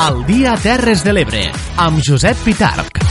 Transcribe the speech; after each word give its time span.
El 0.00 0.22
dia 0.24 0.54
Terres 0.56 1.02
de 1.04 1.12
l'Ebre, 1.12 1.40
amb 1.76 2.00
Josep 2.00 2.38
Pitarc. 2.40 3.02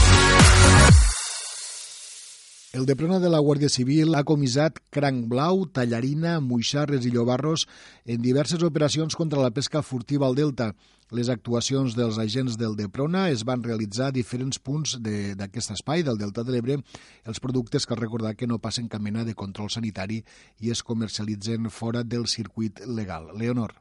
El 2.74 2.86
Deprona 2.88 3.20
de 3.22 3.28
la 3.30 3.38
Guàrdia 3.38 3.68
Civil 3.70 4.16
ha 4.18 4.24
comissat 4.26 4.80
cranc 4.90 5.28
blau, 5.30 5.68
tallarina, 5.70 6.40
moixarres 6.42 7.06
i 7.06 7.12
llobarros 7.14 7.68
en 8.10 8.18
diverses 8.24 8.64
operacions 8.66 9.14
contra 9.14 9.38
la 9.38 9.52
pesca 9.54 9.84
furtiva 9.86 10.26
al 10.26 10.34
Delta. 10.34 10.72
Les 11.14 11.30
actuacions 11.30 11.94
dels 11.94 12.18
agents 12.18 12.56
del 12.58 12.74
Deprona 12.80 13.28
es 13.30 13.44
van 13.46 13.62
realitzar 13.62 14.08
a 14.10 14.16
diferents 14.16 14.58
punts 14.58 14.96
d'aquest 15.04 15.76
espai 15.76 16.02
del 16.02 16.18
Delta 16.18 16.42
de 16.42 16.56
l'Ebre. 16.56 16.80
Els 17.22 17.38
productes 17.38 17.86
que 17.86 18.00
recordar 18.00 18.34
que 18.34 18.50
no 18.50 18.58
passen 18.58 18.90
cap 18.90 19.06
mena 19.06 19.22
de 19.22 19.36
control 19.38 19.70
sanitari 19.70 20.24
i 20.58 20.74
es 20.74 20.82
comercialitzen 20.82 21.70
fora 21.70 22.02
del 22.02 22.26
circuit 22.26 22.82
legal. 22.86 23.30
Leonor. 23.38 23.78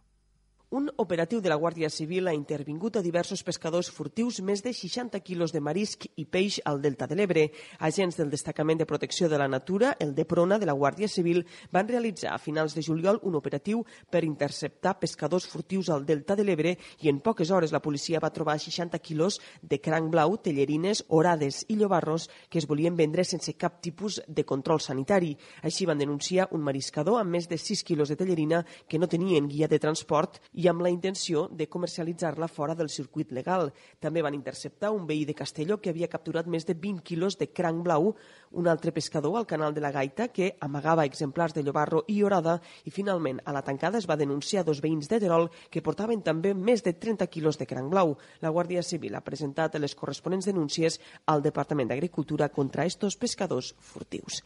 Un 0.72 0.86
operatiu 1.02 1.40
de 1.42 1.50
la 1.50 1.56
Guàrdia 1.58 1.88
Civil 1.90 2.28
ha 2.30 2.34
intervingut 2.38 3.00
a 3.00 3.02
diversos 3.02 3.42
pescadors 3.42 3.88
furtius 3.90 4.38
més 4.46 4.62
de 4.62 4.70
60 4.70 5.18
quilos 5.26 5.50
de 5.50 5.64
marisc 5.66 6.04
i 6.14 6.28
peix 6.30 6.60
al 6.70 6.78
Delta 6.84 7.08
de 7.10 7.16
l'Ebre. 7.18 7.48
Agents 7.88 8.20
del 8.20 8.30
Destacament 8.30 8.78
de 8.78 8.86
Protecció 8.86 9.26
de 9.32 9.40
la 9.42 9.48
Natura, 9.50 9.96
el 9.98 10.14
DEPRONA 10.14 10.60
de 10.62 10.68
la 10.70 10.76
Guàrdia 10.78 11.08
Civil, 11.10 11.42
van 11.74 11.90
realitzar 11.90 12.36
a 12.36 12.38
finals 12.38 12.76
de 12.78 12.84
juliol 12.86 13.18
un 13.24 13.40
operatiu 13.40 13.82
per 14.12 14.22
interceptar 14.28 15.00
pescadors 15.00 15.48
furtius 15.50 15.90
al 15.90 16.06
Delta 16.06 16.36
de 16.38 16.46
l'Ebre 16.46 16.76
i 17.02 17.10
en 17.10 17.24
poques 17.26 17.50
hores 17.50 17.74
la 17.74 17.82
policia 17.82 18.22
va 18.22 18.30
trobar 18.30 18.60
60 18.62 19.02
quilos 19.02 19.40
de 19.64 19.82
cranc 19.82 20.14
blau, 20.14 20.38
tellerines, 20.38 21.02
orades 21.08 21.64
i 21.68 21.80
llobarros 21.82 22.30
que 22.48 22.62
es 22.62 22.70
volien 22.70 22.94
vendre 22.94 23.26
sense 23.26 23.56
cap 23.58 23.82
tipus 23.82 24.22
de 24.28 24.46
control 24.46 24.86
sanitari. 24.86 25.34
Així 25.64 25.90
van 25.90 25.98
denunciar 25.98 26.52
un 26.54 26.62
mariscador 26.62 27.18
amb 27.24 27.34
més 27.40 27.50
de 27.50 27.58
6 27.58 27.84
quilos 27.90 28.14
de 28.14 28.22
tellerina 28.22 28.62
que 28.88 29.02
no 29.02 29.10
tenien 29.10 29.50
guia 29.50 29.66
de 29.68 29.82
transport 29.82 30.38
i 30.60 30.68
amb 30.68 30.84
la 30.84 30.90
intenció 30.92 31.46
de 31.56 31.70
comercialitzar-la 31.72 32.50
fora 32.52 32.76
del 32.76 32.90
circuit 32.92 33.32
legal. 33.32 33.70
També 34.04 34.24
van 34.26 34.36
interceptar 34.36 34.92
un 34.92 35.06
veí 35.08 35.24
de 35.24 35.36
Castelló 35.38 35.78
que 35.80 35.94
havia 35.94 36.10
capturat 36.12 36.50
més 36.52 36.68
de 36.68 36.76
20 36.76 37.06
quilos 37.08 37.38
de 37.40 37.48
cranc 37.48 37.80
blau, 37.86 38.12
un 38.52 38.68
altre 38.68 38.92
pescador 38.92 39.38
al 39.40 39.48
canal 39.48 39.74
de 39.74 39.86
la 39.86 39.94
Gaita 39.96 40.28
que 40.36 40.52
amagava 40.60 41.08
exemplars 41.08 41.56
de 41.56 41.64
llobarro 41.64 42.04
i 42.12 42.20
orada 42.28 42.60
i 42.84 42.92
finalment 42.92 43.40
a 43.46 43.56
la 43.56 43.64
tancada 43.64 44.04
es 44.04 44.10
va 44.10 44.20
denunciar 44.20 44.66
dos 44.68 44.84
veïns 44.84 45.08
de 45.08 45.22
Terol 45.24 45.48
que 45.72 45.86
portaven 45.86 46.26
també 46.28 46.54
més 46.54 46.84
de 46.84 46.94
30 46.94 47.28
quilos 47.32 47.58
de 47.58 47.70
cranc 47.70 47.92
blau. 47.92 48.18
La 48.44 48.52
Guàrdia 48.52 48.84
Civil 48.84 49.16
ha 49.16 49.24
presentat 49.24 49.80
les 49.80 49.96
corresponents 49.96 50.52
denúncies 50.52 51.00
al 51.26 51.46
Departament 51.46 51.88
d'Agricultura 51.88 52.50
contra 52.50 52.86
estos 52.86 53.16
pescadors 53.16 53.76
furtius. 53.80 54.44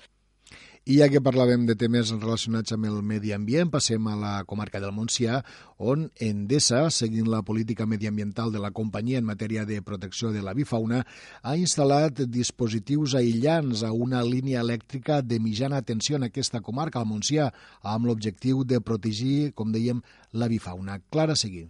I 0.83 0.97
ja 0.99 1.05
que 1.07 1.21
parlàvem 1.23 1.61
de 1.63 1.77
temes 1.79 2.09
relacionats 2.11 2.73
amb 2.75 2.89
el 2.89 2.97
medi 3.07 3.29
ambient, 3.31 3.69
passem 3.71 4.03
a 4.11 4.17
la 4.19 4.31
comarca 4.43 4.81
del 4.83 4.91
Montsià, 4.91 5.37
on 5.79 6.09
Endesa, 6.25 6.81
seguint 6.91 7.29
la 7.31 7.39
política 7.47 7.85
mediambiental 7.87 8.51
de 8.51 8.59
la 8.59 8.73
companyia 8.75 9.21
en 9.21 9.23
matèria 9.23 9.63
de 9.63 9.77
protecció 9.79 10.33
de 10.33 10.41
la 10.43 10.51
bifauna, 10.57 10.99
ha 11.39 11.53
instal·lat 11.55 12.19
dispositius 12.27 13.15
aïllants 13.15 13.85
a 13.87 13.93
una 13.95 14.25
línia 14.27 14.59
elèctrica 14.59 15.21
de 15.23 15.39
mitjana 15.39 15.79
tensió 15.87 16.19
en 16.19 16.27
aquesta 16.27 16.59
comarca, 16.59 16.99
al 16.99 17.07
Montsià, 17.07 17.47
amb 17.79 18.11
l'objectiu 18.11 18.65
de 18.67 18.81
protegir, 18.83 19.53
com 19.55 19.71
dèiem, 19.71 20.03
la 20.35 20.51
bifauna. 20.51 20.99
Clara 21.07 21.39
Seguí. 21.39 21.63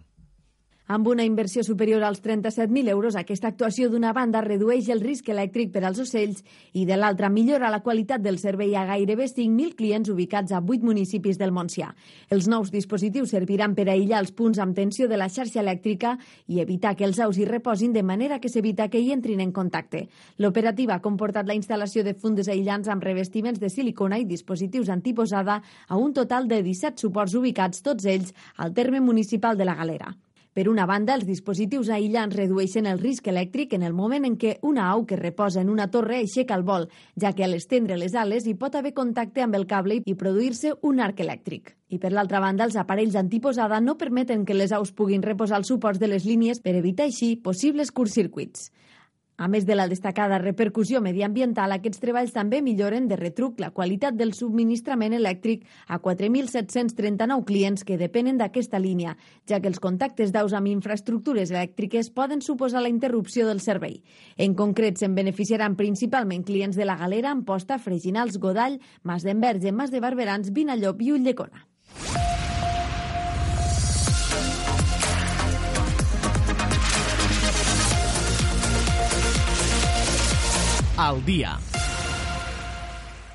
Amb 0.86 1.06
una 1.08 1.24
inversió 1.24 1.62
superior 1.64 2.02
als 2.04 2.20
37.000 2.22 2.90
euros, 2.92 3.14
aquesta 3.16 3.48
actuació 3.48 3.86
d'una 3.88 4.10
banda 4.12 4.42
redueix 4.44 4.90
el 4.92 4.98
risc 5.00 5.30
elèctric 5.32 5.70
per 5.72 5.80
als 5.88 5.96
ocells 6.02 6.42
i 6.76 6.82
de 6.84 6.98
l'altra 6.98 7.30
millora 7.32 7.70
la 7.72 7.80
qualitat 7.80 8.20
del 8.20 8.36
servei 8.36 8.74
a 8.76 8.82
gairebé 8.84 9.24
5.000 9.30 9.78
clients 9.78 10.10
ubicats 10.12 10.52
a 10.52 10.60
8 10.60 10.84
municipis 10.84 11.38
del 11.40 11.54
Montsià. 11.56 11.88
Els 12.28 12.50
nous 12.52 12.68
dispositius 12.68 13.32
serviran 13.32 13.72
per 13.72 13.86
aïllar 13.88 14.18
els 14.20 14.34
punts 14.36 14.60
amb 14.60 14.76
tensió 14.76 15.08
de 15.08 15.16
la 15.16 15.30
xarxa 15.32 15.62
elèctrica 15.62 16.18
i 16.52 16.60
evitar 16.60 16.92
que 16.98 17.08
els 17.08 17.22
aus 17.24 17.40
hi 17.40 17.48
reposin 17.48 17.96
de 17.96 18.02
manera 18.02 18.38
que 18.38 18.52
s'evita 18.52 18.90
que 18.92 19.00
hi 19.00 19.08
entrin 19.16 19.40
en 19.40 19.56
contacte. 19.56 20.04
L'operativa 20.36 20.98
ha 20.98 21.04
comportat 21.08 21.48
la 21.48 21.56
instal·lació 21.56 22.04
de 22.04 22.12
fundes 22.12 22.52
aïllants 22.52 22.92
amb 22.92 23.08
revestiments 23.08 23.56
de 23.56 23.72
silicona 23.72 24.20
i 24.20 24.28
dispositius 24.28 24.92
antiposada 24.92 25.62
a 25.88 25.96
un 25.96 26.12
total 26.12 26.44
de 26.46 26.60
17 26.60 27.00
suports 27.00 27.40
ubicats, 27.40 27.80
tots 27.80 28.04
ells, 28.04 28.36
al 28.58 28.76
terme 28.76 29.00
municipal 29.00 29.56
de 29.56 29.64
la 29.64 29.80
Galera. 29.80 30.12
Per 30.54 30.68
una 30.70 30.84
banda, 30.86 31.16
els 31.18 31.26
dispositius 31.26 31.88
aïllants 31.90 32.36
redueixen 32.38 32.86
el 32.86 33.00
risc 33.00 33.26
elèctric 33.26 33.72
en 33.74 33.82
el 33.82 33.94
moment 33.98 34.22
en 34.28 34.36
què 34.38 34.52
una 34.62 34.84
au 34.92 35.02
que 35.02 35.18
reposa 35.18 35.64
en 35.64 35.72
una 35.72 35.88
torre 35.90 36.20
aixeca 36.20 36.54
el 36.54 36.62
vol, 36.62 36.86
ja 37.18 37.32
que 37.34 37.42
a 37.42 37.48
l'estendre 37.50 37.96
les 37.98 38.14
ales 38.14 38.46
hi 38.46 38.54
pot 38.60 38.78
haver 38.78 38.92
contacte 38.94 39.42
amb 39.42 39.58
el 39.58 39.66
cable 39.66 39.96
i 40.06 40.14
produir-se 40.14 40.76
un 40.86 41.02
arc 41.02 41.24
elèctric. 41.26 41.74
I 41.90 41.98
per 41.98 42.12
l'altra 42.14 42.38
banda, 42.38 42.68
els 42.70 42.78
aparells 42.78 43.18
antiposada 43.18 43.80
no 43.82 43.96
permeten 43.98 44.46
que 44.46 44.54
les 44.54 44.70
aus 44.70 44.94
puguin 44.94 45.26
reposar 45.26 45.58
els 45.58 45.74
suports 45.74 45.98
de 45.98 46.12
les 46.14 46.22
línies 46.22 46.62
per 46.62 46.76
evitar 46.78 47.10
així 47.10 47.34
possibles 47.34 47.90
curtcircuits. 47.90 48.70
A 49.36 49.48
més 49.50 49.64
de 49.66 49.74
la 49.74 49.88
destacada 49.90 50.36
repercussió 50.38 51.00
mediambiental, 51.02 51.72
aquests 51.74 51.98
treballs 51.98 52.30
també 52.30 52.60
milloren 52.62 53.08
de 53.10 53.16
retruc 53.18 53.58
la 53.58 53.72
qualitat 53.74 54.14
del 54.14 54.30
subministrament 54.38 55.16
elèctric 55.18 55.64
a 55.88 55.98
4.739 55.98 57.42
clients 57.48 57.82
que 57.82 57.98
depenen 57.98 58.38
d'aquesta 58.38 58.78
línia, 58.78 59.16
ja 59.50 59.58
que 59.58 59.66
els 59.72 59.82
contactes 59.82 60.30
d'aus 60.30 60.54
amb 60.54 60.70
infraestructures 60.70 61.50
elèctriques 61.50 62.12
poden 62.14 62.46
suposar 62.46 62.86
la 62.86 62.94
interrupció 62.94 63.48
del 63.50 63.58
servei. 63.58 64.04
En 64.38 64.54
concret, 64.54 65.02
se'n 65.02 65.18
beneficiaran 65.18 65.74
principalment 65.74 66.46
clients 66.46 66.78
de 66.78 66.86
la 66.86 66.94
Galera, 67.02 67.34
Amposta, 67.34 67.82
Freginals, 67.82 68.38
Godall, 68.38 68.78
Mas 69.02 69.26
d'Enverge, 69.26 69.74
Mas 69.74 69.90
de 69.90 69.98
Barberans, 69.98 70.54
Vinallop 70.54 71.02
i 71.02 71.10
Ulldecona. 71.18 71.66
Al 80.96 81.24
dia. 81.24 81.58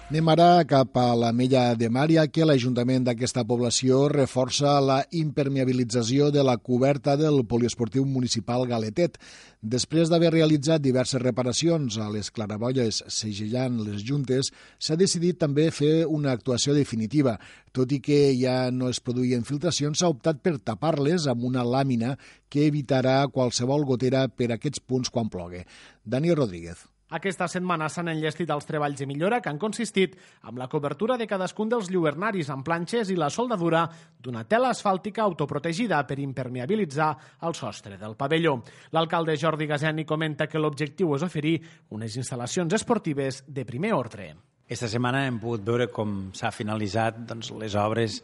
Anem 0.10 0.26
ara 0.32 0.64
cap 0.66 0.96
a 0.98 1.12
la 1.14 1.28
Mella 1.38 1.76
de 1.78 1.86
Mària, 1.94 2.24
que 2.34 2.42
l'Ajuntament 2.42 3.04
d'aquesta 3.06 3.44
població 3.46 4.08
reforça 4.10 4.72
la 4.82 5.04
impermeabilització 5.14 6.32
de 6.34 6.42
la 6.42 6.56
coberta 6.58 7.14
del 7.20 7.44
poliesportiu 7.46 8.08
municipal 8.10 8.66
Galetet. 8.66 9.22
Després 9.62 10.10
d'haver 10.10 10.34
realitzat 10.34 10.82
diverses 10.82 11.22
reparacions 11.22 12.00
a 12.02 12.10
les 12.10 12.34
clarabolles 12.34 13.04
segellant 13.06 13.78
les 13.86 14.02
juntes, 14.02 14.50
s'ha 14.82 14.98
decidit 14.98 15.38
també 15.38 15.70
fer 15.70 16.08
una 16.10 16.34
actuació 16.34 16.74
definitiva. 16.74 17.38
Tot 17.70 17.94
i 17.94 18.02
que 18.02 18.32
ja 18.34 18.72
no 18.74 18.90
es 18.90 18.98
produïen 18.98 19.46
filtracions, 19.46 20.02
s'ha 20.02 20.10
optat 20.10 20.42
per 20.42 20.58
tapar-les 20.58 21.30
amb 21.30 21.46
una 21.46 21.62
làmina 21.62 22.16
que 22.50 22.66
evitarà 22.66 23.28
qualsevol 23.30 23.86
gotera 23.86 24.26
per 24.26 24.56
aquests 24.56 24.82
punts 24.82 25.14
quan 25.14 25.30
plogui. 25.30 25.68
Dani 26.02 26.34
Rodríguez. 26.34 26.89
Aquesta 27.10 27.48
setmana 27.50 27.88
s'han 27.90 28.12
enllestit 28.12 28.52
els 28.54 28.68
treballs 28.70 29.00
de 29.02 29.08
millora 29.10 29.40
que 29.42 29.50
han 29.50 29.58
consistit 29.58 30.14
amb 30.46 30.60
la 30.62 30.68
cobertura 30.70 31.16
de 31.18 31.26
cadascun 31.26 31.72
dels 31.72 31.88
lluernaris 31.90 32.52
amb 32.54 32.62
planxes 32.68 33.10
i 33.10 33.18
la 33.18 33.32
soldadura 33.34 33.88
d'una 34.22 34.44
tela 34.46 34.70
asfàltica 34.70 35.24
autoprotegida 35.26 36.04
per 36.06 36.20
impermeabilitzar 36.22 37.10
el 37.50 37.58
sostre 37.58 37.98
del 37.98 38.14
pavelló. 38.20 38.60
L'alcalde 38.94 39.38
Jordi 39.42 39.66
Gazeni 39.66 40.06
comenta 40.06 40.46
que 40.46 40.62
l'objectiu 40.62 41.16
és 41.18 41.26
oferir 41.26 41.56
unes 41.98 42.20
instal·lacions 42.22 42.78
esportives 42.78 43.42
de 43.48 43.66
primer 43.66 43.96
ordre. 43.98 44.30
Esta 44.70 44.86
setmana 44.86 45.26
hem 45.26 45.42
pogut 45.42 45.66
veure 45.66 45.90
com 45.90 46.30
s'ha 46.38 46.54
finalitzat 46.54 47.24
doncs, 47.26 47.50
les 47.58 47.74
obres 47.74 48.22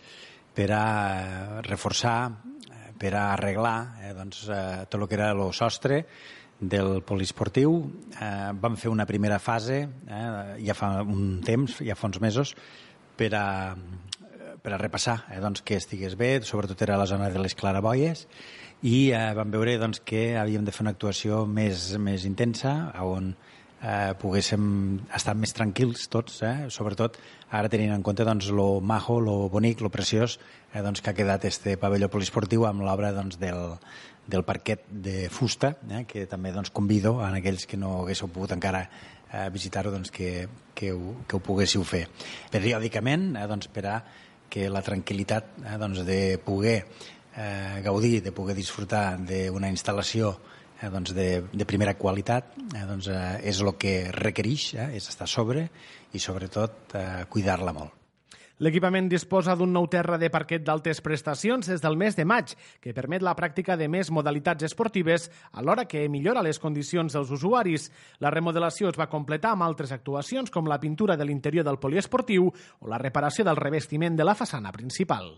per 0.54 0.70
a 0.78 1.62
reforçar, 1.66 2.20
eh, 2.70 2.94
per 3.02 3.16
a 3.18 3.32
arreglar 3.34 3.78
eh, 3.98 4.14
doncs, 4.14 4.46
eh, 4.46 4.86
tot 4.86 5.02
el 5.02 5.10
que 5.10 5.18
era 5.18 5.34
el 5.34 5.48
sostre 5.58 6.04
del 6.60 7.02
poliesportiu. 7.04 7.78
Eh, 8.16 8.52
vam 8.62 8.78
fer 8.80 8.92
una 8.92 9.06
primera 9.06 9.40
fase, 9.40 9.84
eh, 9.86 10.66
ja 10.66 10.76
fa 10.78 11.02
un 11.04 11.42
temps, 11.46 11.82
ja 11.84 11.96
fa 11.96 12.08
uns 12.08 12.22
mesos, 12.24 12.56
per 13.16 13.32
a, 13.36 13.48
per 14.62 14.74
a 14.74 14.80
repassar 14.82 15.26
eh, 15.32 15.40
doncs, 15.44 15.64
que 15.66 15.80
estigués 15.80 16.16
bé, 16.20 16.40
sobretot 16.44 16.82
era 16.82 17.00
la 17.00 17.08
zona 17.10 17.30
de 17.30 17.42
les 17.42 17.56
claraboies, 17.56 18.28
i 18.86 19.12
eh, 19.12 19.34
vam 19.36 19.52
veure 19.52 19.78
doncs, 19.82 20.02
que 20.06 20.36
havíem 20.38 20.66
de 20.66 20.74
fer 20.76 20.86
una 20.86 20.96
actuació 20.96 21.46
més, 21.46 21.94
més 22.02 22.26
intensa, 22.28 22.76
on 23.04 23.34
eh, 23.86 24.14
poguéssim 24.20 24.66
estar 25.16 25.36
més 25.38 25.54
tranquils 25.56 26.08
tots, 26.12 26.42
eh? 26.46 26.68
sobretot 26.74 27.20
ara 27.56 27.70
tenint 27.72 27.94
en 27.96 28.04
compte 28.06 28.26
doncs, 28.28 28.50
lo 28.52 28.82
majo, 28.82 29.20
lo 29.22 29.38
bonic, 29.54 29.82
lo 29.82 29.92
preciós 29.94 30.40
eh, 30.74 30.82
doncs, 30.82 31.02
que 31.02 31.12
ha 31.12 31.18
quedat 31.18 31.46
este 31.46 31.78
pavelló 31.82 32.10
poliesportiu 32.12 32.66
amb 32.68 32.84
l'obra 32.86 33.14
doncs, 33.16 33.40
del, 33.42 33.78
del 34.28 34.44
parquet 34.44 34.86
de 34.90 35.30
fusta, 35.30 35.76
eh, 35.90 36.06
que 36.10 36.26
també 36.30 36.52
doncs, 36.52 36.72
convido 36.74 37.20
a 37.22 37.30
aquells 37.36 37.66
que 37.70 37.78
no 37.78 38.02
haguéssiu 38.04 38.30
pogut 38.30 38.56
encara 38.56 38.86
eh, 38.86 39.50
visitar-ho 39.54 39.92
doncs, 39.94 40.12
que, 40.12 40.48
que, 40.74 40.92
ho, 40.94 41.16
que 41.28 41.38
ho 41.38 41.44
poguéssiu 41.44 41.84
fer. 41.84 42.06
Periòdicament, 42.52 43.34
eh, 43.36 43.48
doncs, 43.52 43.70
per 43.74 43.86
a 43.92 44.00
que 44.50 44.70
la 44.70 44.84
tranquil·litat 44.86 45.60
eh, 45.64 45.78
doncs, 45.82 46.04
de 46.08 46.38
poder 46.44 46.78
eh, 47.36 47.82
gaudir, 47.86 48.22
de 48.24 48.34
poder 48.36 48.56
disfrutar 48.58 49.18
d'una 49.20 49.72
instal·lació 49.74 50.36
eh, 50.82 50.90
doncs 50.90 51.14
de, 51.18 51.30
de 51.52 51.68
primera 51.68 51.96
qualitat 52.00 52.56
eh, 52.72 52.86
doncs, 52.88 53.10
eh, 53.12 53.42
és 53.52 53.62
el 53.62 53.76
que 53.82 53.98
requereix, 54.16 54.72
eh, 54.76 54.90
és 55.00 55.12
estar 55.12 55.30
sobre 55.30 55.68
i 56.14 56.22
sobretot 56.22 56.96
eh, 56.96 57.06
cuidar-la 57.30 57.76
molt. 57.76 57.95
L'equipament 58.64 59.10
disposa 59.12 59.52
d'un 59.60 59.74
nou 59.76 59.90
terra 59.92 60.16
de 60.16 60.30
parquet 60.32 60.64
d'altes 60.64 61.02
prestacions 61.04 61.68
des 61.68 61.82
del 61.84 61.98
mes 62.00 62.16
de 62.16 62.24
maig, 62.24 62.54
que 62.80 62.94
permet 62.96 63.24
la 63.26 63.34
pràctica 63.36 63.76
de 63.76 63.90
més 63.92 64.12
modalitats 64.16 64.64
esportives 64.64 65.28
alhora 65.52 65.84
que 65.92 66.06
millora 66.08 66.44
les 66.46 66.60
condicions 66.64 67.12
dels 67.12 67.34
usuaris. 67.36 67.90
La 68.24 68.32
remodelació 68.32 68.94
es 68.94 69.00
va 69.00 69.10
completar 69.12 69.52
amb 69.52 69.68
altres 69.68 69.92
actuacions 69.92 70.54
com 70.56 70.72
la 70.72 70.80
pintura 70.80 71.18
de 71.20 71.28
l'interior 71.28 71.68
del 71.68 71.82
poliesportiu 71.84 72.48
o 72.48 72.88
la 72.88 73.02
reparació 73.02 73.44
del 73.44 73.60
revestiment 73.60 74.16
de 74.16 74.24
la 74.24 74.40
façana 74.40 74.72
principal. 74.72 75.34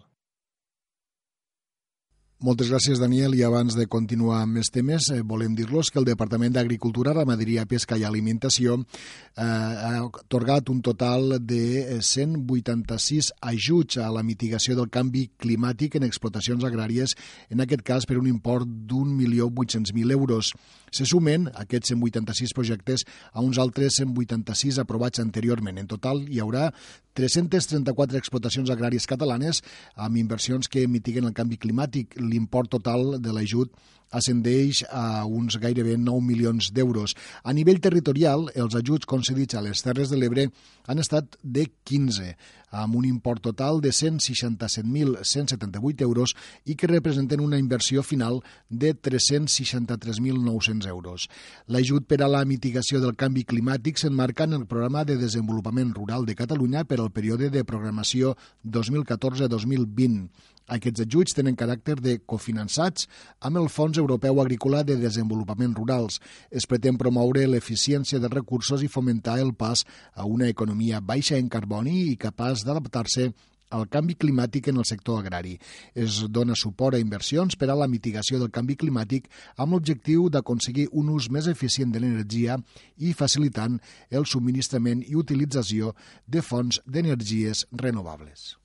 Moltes 2.37 2.67
gràcies, 2.69 2.99
Daniel. 3.01 3.33
I 3.33 3.41
abans 3.41 3.73
de 3.73 3.87
continuar 3.89 4.43
amb 4.43 4.59
més 4.59 4.69
temes, 4.69 5.07
eh, 5.09 5.23
volem 5.25 5.55
dir-los 5.57 5.89
que 5.89 5.97
el 5.97 6.05
Departament 6.05 6.53
d'Agricultura, 6.53 7.15
Ramaderia, 7.15 7.65
Pesca 7.65 7.97
i 7.97 8.03
Alimentació 8.05 8.75
eh, 8.77 9.41
ha 9.41 10.03
otorgat 10.05 10.69
un 10.69 10.83
total 10.85 11.39
de 11.41 11.97
186 11.99 13.31
ajuts 13.41 13.97
a 13.97 14.11
la 14.13 14.21
mitigació 14.21 14.75
del 14.77 14.91
canvi 14.93 15.31
climàtic 15.35 15.97
en 15.97 16.05
explotacions 16.05 16.63
agràries, 16.63 17.17
en 17.49 17.65
aquest 17.65 17.81
cas 17.81 18.05
per 18.05 18.19
un 18.21 18.29
import 18.29 18.69
d'1.800.000 18.69 20.11
euros. 20.11 20.53
Se 20.93 21.09
sumen 21.09 21.49
aquests 21.55 21.95
186 21.95 22.53
projectes 22.53 23.03
a 23.33 23.41
uns 23.41 23.57
altres 23.57 23.97
186 23.97 24.77
aprovats 24.77 25.25
anteriorment. 25.25 25.81
En 25.81 25.89
total 25.89 26.21
hi 26.29 26.37
haurà 26.45 26.69
334 27.17 28.19
explotacions 28.21 28.69
agràries 28.69 29.07
catalanes 29.09 29.63
amb 29.95 30.19
inversions 30.21 30.69
que 30.69 30.85
mitiguen 30.87 31.25
el 31.25 31.33
canvi 31.37 31.57
climàtic. 31.57 32.13
L'import 32.27 32.69
total 32.77 33.15
de 33.23 33.33
l'ajut 33.33 33.71
ascendeix 34.11 34.83
a 34.89 35.25
uns 35.25 35.57
gairebé 35.59 35.97
9 35.97 36.21
milions 36.23 36.71
d'euros. 36.73 37.15
A 37.43 37.53
nivell 37.53 37.79
territorial, 37.83 38.49
els 38.55 38.75
ajuts 38.75 39.05
concedits 39.05 39.55
a 39.55 39.61
les 39.61 39.81
Terres 39.83 40.09
de 40.09 40.17
l'Ebre 40.19 40.49
han 40.87 40.99
estat 41.03 41.37
de 41.43 41.67
15, 41.83 42.35
amb 42.71 42.95
un 42.99 43.05
import 43.07 43.41
total 43.43 43.81
de 43.81 43.89
167.178 43.95 46.01
euros 46.03 46.35
i 46.65 46.75
que 46.75 46.87
representen 46.87 47.39
una 47.43 47.59
inversió 47.59 48.03
final 48.03 48.43
de 48.69 48.95
363.900 48.95 50.87
euros. 50.87 51.29
L'ajut 51.67 52.07
per 52.07 52.23
a 52.23 52.27
la 52.31 52.45
mitigació 52.45 52.99
del 53.03 53.15
canvi 53.15 53.43
climàtic 53.43 53.97
s'enmarca 53.99 54.43
en 54.47 54.53
el 54.53 54.65
Programa 54.67 55.05
de 55.05 55.17
Desenvolupament 55.17 55.93
Rural 55.95 56.25
de 56.25 56.35
Catalunya 56.35 56.83
per 56.83 56.99
al 56.99 57.11
període 57.11 57.49
de 57.49 57.63
programació 57.63 58.37
2014-2020. 58.63 60.29
Aquests 60.67 61.05
ajuts 61.05 61.35
tenen 61.37 61.55
caràcter 61.55 61.95
de 62.03 62.17
cofinançats 62.27 63.07
amb 63.47 63.61
el 63.61 63.69
Fons 63.71 63.97
Europeu 64.01 64.41
Agrícola 64.43 64.81
de 64.83 64.97
Desenvolupament 64.99 65.75
Rurals. 65.77 66.19
Es 66.51 66.67
pretén 66.67 66.99
promoure 66.99 67.45
l'eficiència 67.47 68.19
de 68.19 68.31
recursos 68.33 68.83
i 68.83 68.91
fomentar 68.91 69.37
el 69.39 69.53
pas 69.55 69.85
a 70.13 70.27
una 70.27 70.49
economia 70.51 70.99
baixa 70.99 71.39
en 71.39 71.47
carboni 71.47 72.01
i 72.09 72.17
capaç 72.19 72.65
d'adaptar-se 72.67 73.31
al 73.69 73.87
canvi 73.91 74.15
climàtic 74.15 74.67
en 74.67 74.77
el 74.83 74.87
sector 74.87 75.23
agrari. 75.23 75.55
Es 75.95 76.19
dona 76.31 76.55
suport 76.55 76.95
a 76.95 77.01
inversions 77.03 77.55
per 77.55 77.71
a 77.71 77.79
la 77.79 77.87
mitigació 77.87 78.39
del 78.39 78.51
canvi 78.51 78.75
climàtic 78.75 79.31
amb 79.55 79.75
l'objectiu 79.75 80.27
d'aconseguir 80.29 80.89
un 80.91 81.15
ús 81.15 81.31
més 81.31 81.47
eficient 81.47 81.95
de 81.95 82.03
l'energia 82.03 82.59
i 82.97 83.15
facilitant 83.15 83.79
el 84.11 84.27
subministrament 84.27 85.03
i 85.07 85.15
utilització 85.15 85.95
de 86.27 86.43
fonts 86.43 86.81
d'energies 86.85 87.67
renovables. 87.71 88.55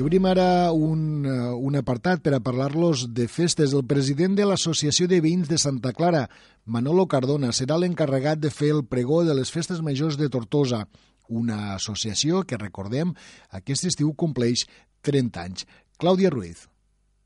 Obrim 0.00 0.24
ara 0.24 0.72
un, 0.72 1.26
eh, 1.26 1.52
un 1.52 1.76
apartat 1.76 2.22
per 2.24 2.32
a 2.34 2.40
parlar-los 2.40 3.08
de 3.12 3.26
festes. 3.28 3.74
El 3.76 3.84
president 3.84 4.36
de 4.38 4.46
l'Associació 4.48 5.08
de 5.10 5.20
Veïns 5.20 5.48
de 5.50 5.58
Santa 5.58 5.92
Clara, 5.92 6.28
Manolo 6.64 7.06
Cardona, 7.06 7.52
serà 7.52 7.76
l'encarregat 7.76 8.40
de 8.40 8.50
fer 8.50 8.70
el 8.72 8.84
pregó 8.84 9.24
de 9.24 9.34
les 9.34 9.50
festes 9.50 9.82
majors 9.84 10.16
de 10.16 10.30
Tortosa, 10.32 10.86
una 11.28 11.74
associació 11.74 12.44
que, 12.44 12.56
recordem, 12.56 13.12
aquest 13.50 13.90
estiu 13.92 14.14
compleix 14.14 14.66
30 15.02 15.42
anys. 15.42 15.66
Clàudia 16.00 16.30
Ruiz. 16.32 16.68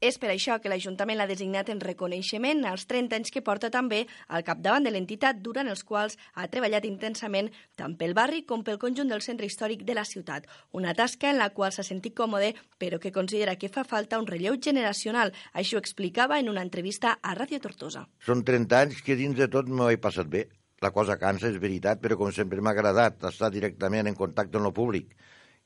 És 0.05 0.19
per 0.21 0.29
això 0.29 0.59
que 0.61 0.69
l'Ajuntament 0.69 1.17
l'ha 1.17 1.25
designat 1.31 1.71
en 1.73 1.79
reconeixement 1.81 2.59
als 2.69 2.83
30 2.91 3.17
anys 3.17 3.33
que 3.33 3.41
porta 3.41 3.71
també 3.73 4.03
al 4.29 4.43
capdavant 4.45 4.85
de 4.85 4.91
l'entitat, 4.93 5.39
durant 5.41 5.71
els 5.73 5.81
quals 5.89 6.19
ha 6.37 6.45
treballat 6.53 6.85
intensament 6.85 7.49
tant 7.81 7.95
pel 7.97 8.13
barri 8.19 8.43
com 8.45 8.61
pel 8.67 8.77
conjunt 8.83 9.09
del 9.09 9.25
centre 9.25 9.49
històric 9.49 9.87
de 9.89 9.97
la 9.97 10.05
ciutat. 10.05 10.45
Una 10.77 10.93
tasca 10.93 11.31
en 11.33 11.41
la 11.41 11.49
qual 11.57 11.73
s'ha 11.73 11.87
sentit 11.89 12.13
còmode, 12.21 12.53
però 12.77 13.01
que 13.01 13.15
considera 13.17 13.57
que 13.57 13.73
fa 13.73 13.87
falta 13.89 14.21
un 14.21 14.29
relleu 14.29 14.61
generacional. 14.61 15.33
Això 15.55 15.79
ho 15.79 15.85
explicava 15.87 16.37
en 16.39 16.53
una 16.53 16.67
entrevista 16.69 17.17
a 17.23 17.33
Ràdio 17.39 17.63
Tortosa. 17.65 18.05
Són 18.21 18.45
30 18.45 18.81
anys 18.83 19.01
que 19.01 19.17
dins 19.17 19.41
de 19.41 19.49
tot 19.49 19.73
m'ho 19.73 19.89
he 19.89 19.97
passat 19.97 20.29
bé. 20.29 20.51
La 20.85 20.93
cosa 20.93 21.17
cansa, 21.17 21.49
és 21.49 21.57
veritat, 21.57 22.05
però 22.05 22.21
com 22.21 22.29
sempre 22.29 22.61
m'ha 22.61 22.77
agradat 22.77 23.25
estar 23.31 23.49
directament 23.49 24.13
en 24.13 24.21
contacte 24.21 24.61
amb 24.61 24.69
el 24.69 24.77
públic 24.77 25.17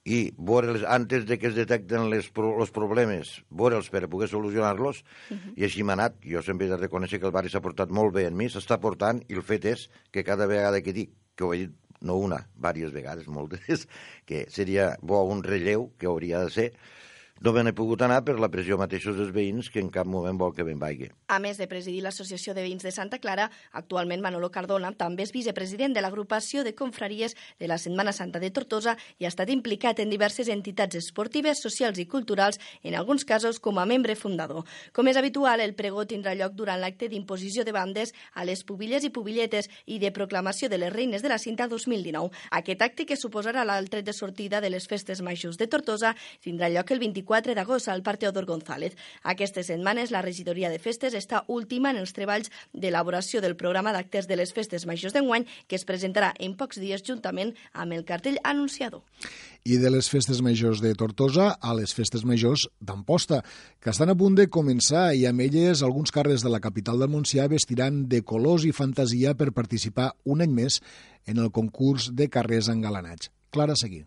i 0.08 0.18
veure'ls 0.50 0.84
antes 0.88 1.26
de 1.28 1.36
que 1.36 1.50
es 1.50 1.56
detecten 1.56 2.06
els 2.08 2.30
problemes, 2.32 3.34
veure'ls 3.50 3.90
per 3.92 4.06
poder 4.08 4.30
solucionar-los, 4.32 5.02
uh 5.04 5.36
-huh. 5.36 5.52
i 5.56 5.64
així 5.64 5.82
m'ha 5.84 5.92
anat. 5.92 6.16
Jo 6.24 6.42
sempre 6.42 6.66
he 6.66 6.70
de 6.70 6.80
reconèixer 6.80 7.20
que 7.20 7.26
el 7.26 7.32
barri 7.32 7.50
s'ha 7.50 7.60
portat 7.60 7.90
molt 7.90 8.14
bé 8.14 8.26
en 8.26 8.36
mi, 8.36 8.46
s'està 8.48 8.78
portant, 8.80 9.20
i 9.28 9.34
el 9.34 9.42
fet 9.42 9.64
és 9.64 9.90
que 10.10 10.24
cada 10.24 10.46
vegada 10.46 10.80
que 10.80 10.92
dic, 10.92 11.10
que 11.36 11.44
ho 11.44 11.52
he 11.52 11.58
dit 11.58 11.74
no 12.00 12.16
una, 12.16 12.46
diverses 12.56 12.92
vegades, 12.92 13.26
moltes, 13.26 13.88
que 14.28 14.46
seria 14.48 14.96
bo 15.02 15.22
un 15.24 15.42
relleu, 15.42 15.92
que 15.98 16.06
hauria 16.06 16.44
de 16.44 16.50
ser, 16.50 16.72
no 17.40 17.52
me 17.52 17.62
n'he 17.62 17.70
pogut 17.70 18.02
anar 18.02 18.24
per 18.26 18.34
la 18.42 18.48
pressió 18.50 18.74
mateixos 18.80 19.14
dels 19.14 19.30
veïns 19.30 19.68
que 19.70 19.78
en 19.78 19.92
cap 19.94 20.08
moment 20.10 20.34
vol 20.38 20.50
que 20.54 20.64
ben 20.66 20.80
vagi. 20.80 21.06
A 21.30 21.38
més 21.38 21.58
de 21.60 21.68
presidir 21.70 22.00
l'Associació 22.02 22.54
de 22.54 22.64
Veïns 22.64 22.82
de 22.82 22.90
Santa 22.90 23.20
Clara, 23.22 23.44
actualment 23.78 24.24
Manolo 24.24 24.48
Cardona 24.50 24.90
també 24.98 25.22
és 25.22 25.30
vicepresident 25.30 25.94
de 25.94 26.02
l'agrupació 26.02 26.64
de 26.66 26.74
confraries 26.74 27.36
de 27.60 27.68
la 27.70 27.78
Setmana 27.78 28.12
Santa 28.12 28.40
de 28.42 28.50
Tortosa 28.50 28.96
i 29.22 29.26
ha 29.26 29.30
estat 29.30 29.52
implicat 29.54 30.02
en 30.02 30.10
diverses 30.10 30.50
entitats 30.50 30.98
esportives, 30.98 31.62
socials 31.62 32.00
i 32.02 32.08
culturals, 32.10 32.58
en 32.82 32.96
alguns 32.98 33.24
casos 33.24 33.60
com 33.62 33.78
a 33.78 33.86
membre 33.86 34.16
fundador. 34.18 34.66
Com 34.92 35.06
és 35.06 35.20
habitual, 35.20 35.62
el 35.62 35.76
pregó 35.78 36.08
tindrà 36.10 36.34
lloc 36.34 36.58
durant 36.58 36.82
l'acte 36.82 37.06
d'imposició 37.06 37.62
de 37.62 37.76
bandes 37.76 38.14
a 38.34 38.44
les 38.48 38.64
pubilles 38.66 39.06
i 39.06 39.12
pubilletes 39.14 39.70
i 39.86 40.00
de 40.02 40.10
proclamació 40.10 40.66
de 40.68 40.82
les 40.82 40.92
reines 40.92 41.22
de 41.22 41.30
la 41.30 41.38
cinta 41.38 41.68
2019. 41.70 42.34
Aquest 42.50 42.82
acte, 42.82 43.06
que 43.06 43.16
suposarà 43.16 43.62
l'altre 43.62 44.02
de 44.02 44.12
sortida 44.12 44.60
de 44.60 44.74
les 44.74 44.90
festes 44.90 45.22
majors 45.22 45.56
de 45.56 45.70
Tortosa, 45.70 46.16
tindrà 46.42 46.66
lloc 46.74 46.90
el 46.90 46.98
24 46.98 47.27
24 47.28 47.54
d'agost 47.54 47.88
al 47.88 48.02
Parc 48.02 48.20
Teodor 48.20 48.46
González. 48.46 48.96
Aquestes 49.22 49.68
setmanes 49.68 50.10
la 50.10 50.22
regidoria 50.24 50.70
de 50.72 50.78
festes 50.80 51.14
està 51.14 51.44
última 51.46 51.92
en 51.92 52.00
els 52.00 52.14
treballs 52.16 52.50
d'elaboració 52.72 53.42
del 53.44 53.56
programa 53.56 53.92
d'actes 53.92 54.26
de 54.28 54.38
les 54.40 54.52
festes 54.56 54.86
majors 54.88 55.12
d'enguany 55.12 55.44
que 55.68 55.76
es 55.76 55.84
presentarà 55.84 56.32
en 56.40 56.56
pocs 56.56 56.80
dies 56.80 57.04
juntament 57.04 57.54
amb 57.72 57.92
el 57.92 58.04
cartell 58.08 58.40
anunciador. 58.44 59.04
I 59.64 59.76
de 59.76 59.90
les 59.92 60.08
festes 60.08 60.40
majors 60.40 60.80
de 60.80 60.94
Tortosa 60.96 61.50
a 61.60 61.74
les 61.76 61.92
festes 61.92 62.24
majors 62.24 62.68
d'Amposta, 62.80 63.42
que 63.80 63.90
estan 63.92 64.08
a 64.08 64.16
punt 64.16 64.38
de 64.38 64.48
començar 64.48 65.12
i 65.14 65.26
amb 65.28 65.44
elles 65.44 65.82
alguns 65.82 66.14
carrers 66.14 66.44
de 66.46 66.52
la 66.52 66.62
capital 66.64 66.98
del 66.98 67.12
Montsià 67.12 67.48
vestiran 67.50 68.06
de 68.08 68.22
colors 68.22 68.64
i 68.64 68.72
fantasia 68.72 69.34
per 69.34 69.52
participar 69.52 70.14
un 70.24 70.40
any 70.40 70.54
més 70.54 70.80
en 71.26 71.42
el 71.42 71.52
concurs 71.52 72.12
de 72.14 72.30
carrers 72.32 72.70
engalanats. 72.72 73.28
Clara 73.52 73.76
Seguí. 73.76 74.06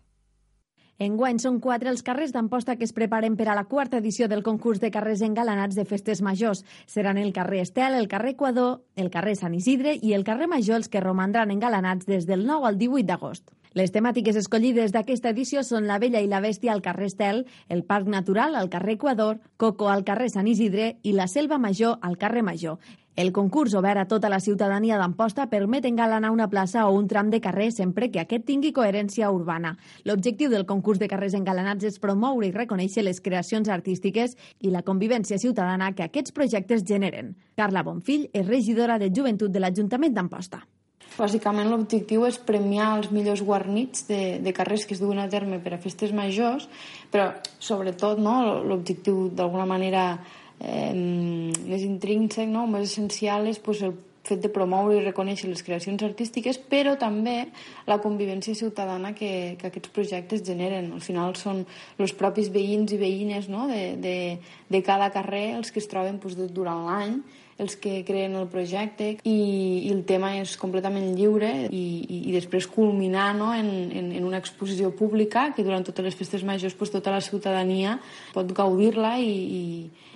Enguany 0.98 1.38
són 1.40 1.58
quatre 1.60 1.90
els 1.90 2.02
carrers 2.04 2.34
d'Amposta 2.34 2.76
que 2.76 2.84
es 2.84 2.92
preparen 2.92 3.36
per 3.36 3.48
a 3.48 3.56
la 3.56 3.64
quarta 3.64 3.98
edició 3.98 4.28
del 4.28 4.42
concurs 4.42 4.80
de 4.80 4.90
carrers 4.90 5.22
engalanats 5.22 5.74
de 5.78 5.86
festes 5.88 6.20
majors. 6.22 6.64
Seran 6.86 7.18
el 7.18 7.32
carrer 7.32 7.62
Estel, 7.62 7.94
el 7.94 8.08
carrer 8.08 8.36
Equador, 8.36 8.82
el 8.94 9.10
carrer 9.10 9.34
Sant 9.40 9.54
Isidre 9.54 9.96
i 10.00 10.12
el 10.12 10.24
carrer 10.24 10.50
Major 10.52 10.76
els 10.76 10.92
que 10.92 11.00
romandran 11.00 11.50
engalanats 11.50 12.06
des 12.06 12.28
del 12.28 12.46
9 12.46 12.68
al 12.68 12.78
18 12.78 13.08
d'agost. 13.08 13.48
Les 13.74 13.88
temàtiques 13.88 14.36
escollides 14.36 14.92
d'aquesta 14.92 15.30
edició 15.32 15.62
són 15.64 15.86
la 15.88 15.96
Vella 15.98 16.20
i 16.20 16.26
la 16.28 16.42
Bèstia 16.44 16.74
al 16.74 16.82
carrer 16.84 17.06
Estel, 17.08 17.46
el 17.72 17.84
Parc 17.88 18.08
Natural 18.12 18.54
al 18.54 18.68
carrer 18.68 18.98
Equador, 18.98 19.38
Coco 19.56 19.88
al 19.88 20.04
carrer 20.04 20.28
Sant 20.28 20.48
Isidre 20.50 20.98
i 21.02 21.14
la 21.16 21.24
Selva 21.26 21.56
Major 21.56 21.96
al 22.02 22.18
carrer 22.20 22.42
Major. 22.44 22.76
El 23.16 23.30
concurs 23.32 23.72
obert 23.76 24.00
a 24.00 24.04
tota 24.08 24.28
la 24.32 24.40
ciutadania 24.40 24.98
d'Amposta 25.00 25.46
permet 25.48 25.88
engalanar 25.88 26.30
una 26.32 26.48
plaça 26.52 26.84
o 26.88 26.92
un 26.96 27.08
tram 27.08 27.30
de 27.32 27.40
carrer 27.40 27.70
sempre 27.72 28.10
que 28.10 28.20
aquest 28.20 28.44
tingui 28.48 28.74
coherència 28.76 29.30
urbana. 29.32 29.74
L'objectiu 30.04 30.52
del 30.52 30.66
concurs 30.68 31.00
de 31.00 31.08
carrers 31.08 31.36
engalanats 31.36 31.88
és 31.88 31.98
promoure 32.00 32.48
i 32.48 32.52
reconèixer 32.52 33.04
les 33.04 33.20
creacions 33.24 33.68
artístiques 33.68 34.36
i 34.60 34.72
la 34.72 34.84
convivència 34.84 35.40
ciutadana 35.40 35.94
que 35.96 36.08
aquests 36.08 36.32
projectes 36.32 36.84
generen. 36.84 37.36
Carla 37.56 37.84
Bonfill 37.84 38.28
és 38.32 38.48
regidora 38.48 38.98
de 38.98 39.12
Joventut 39.12 39.52
de 39.52 39.60
l'Ajuntament 39.60 40.16
d'Amposta. 40.16 40.64
Bàsicament 41.18 41.68
l'objectiu 41.70 42.26
és 42.28 42.38
premiar 42.40 42.92
els 42.98 43.10
millors 43.12 43.42
guarnits 43.44 44.06
de, 44.08 44.38
de 44.42 44.52
carrers 44.56 44.86
que 44.86 44.96
es 44.96 45.02
duen 45.02 45.20
a 45.20 45.28
terme 45.32 45.58
per 45.62 45.74
a 45.76 45.80
festes 45.82 46.14
majors, 46.16 46.68
però 47.12 47.30
sobretot 47.60 48.20
no, 48.22 48.62
l'objectiu 48.64 49.26
d'alguna 49.32 49.66
manera 49.68 50.06
eh, 50.60 50.94
més 50.94 51.84
intrínsec, 51.84 52.48
no? 52.48 52.64
més 52.70 52.88
essencial 52.88 53.50
és 53.50 53.60
pues, 53.62 53.82
el 53.84 53.94
fet 54.22 54.42
de 54.42 54.50
promoure 54.54 55.00
i 55.00 55.02
reconèixer 55.02 55.50
les 55.50 55.64
creacions 55.66 56.02
artístiques, 56.06 56.58
però 56.70 56.94
també 56.98 57.48
la 57.90 57.98
convivència 58.02 58.54
ciutadana 58.54 59.12
que, 59.18 59.58
que 59.58 59.68
aquests 59.68 59.90
projectes 59.94 60.44
generen. 60.46 60.92
Al 60.94 61.02
final 61.02 61.34
són 61.38 61.64
els 61.98 62.14
propis 62.18 62.52
veïns 62.54 62.94
i 62.94 63.00
veïnes 63.00 63.50
no? 63.50 63.66
de, 63.70 63.96
de, 63.98 64.16
de 64.70 64.82
cada 64.86 65.10
carrer 65.14 65.48
els 65.58 65.74
que 65.74 65.82
es 65.82 65.90
troben 65.90 66.22
pues, 66.22 66.38
durant 66.54 66.86
l'any 66.86 67.18
els 67.62 67.76
que 67.80 68.00
creen 68.06 68.36
el 68.38 68.48
projecte 68.52 69.12
i, 69.22 69.36
i 69.86 69.90
el 69.94 70.04
tema 70.08 70.34
és 70.40 70.56
completament 70.60 71.12
lliure 71.16 71.50
i, 71.70 71.82
i, 72.02 72.20
i 72.28 72.36
després 72.36 72.68
culminar 72.70 73.30
no, 73.38 73.52
en, 73.54 73.70
en, 73.90 74.12
en 74.18 74.28
una 74.28 74.40
exposició 74.42 74.92
pública 74.98 75.50
que 75.56 75.64
durant 75.66 75.86
totes 75.86 76.10
les 76.10 76.18
festes 76.18 76.44
majors 76.46 76.76
pues, 76.78 76.92
tota 76.92 77.14
la 77.14 77.22
ciutadania 77.24 77.98
pot 78.34 78.50
gaudir-la 78.56 79.16
i, 79.22 79.32
i, 79.32 79.62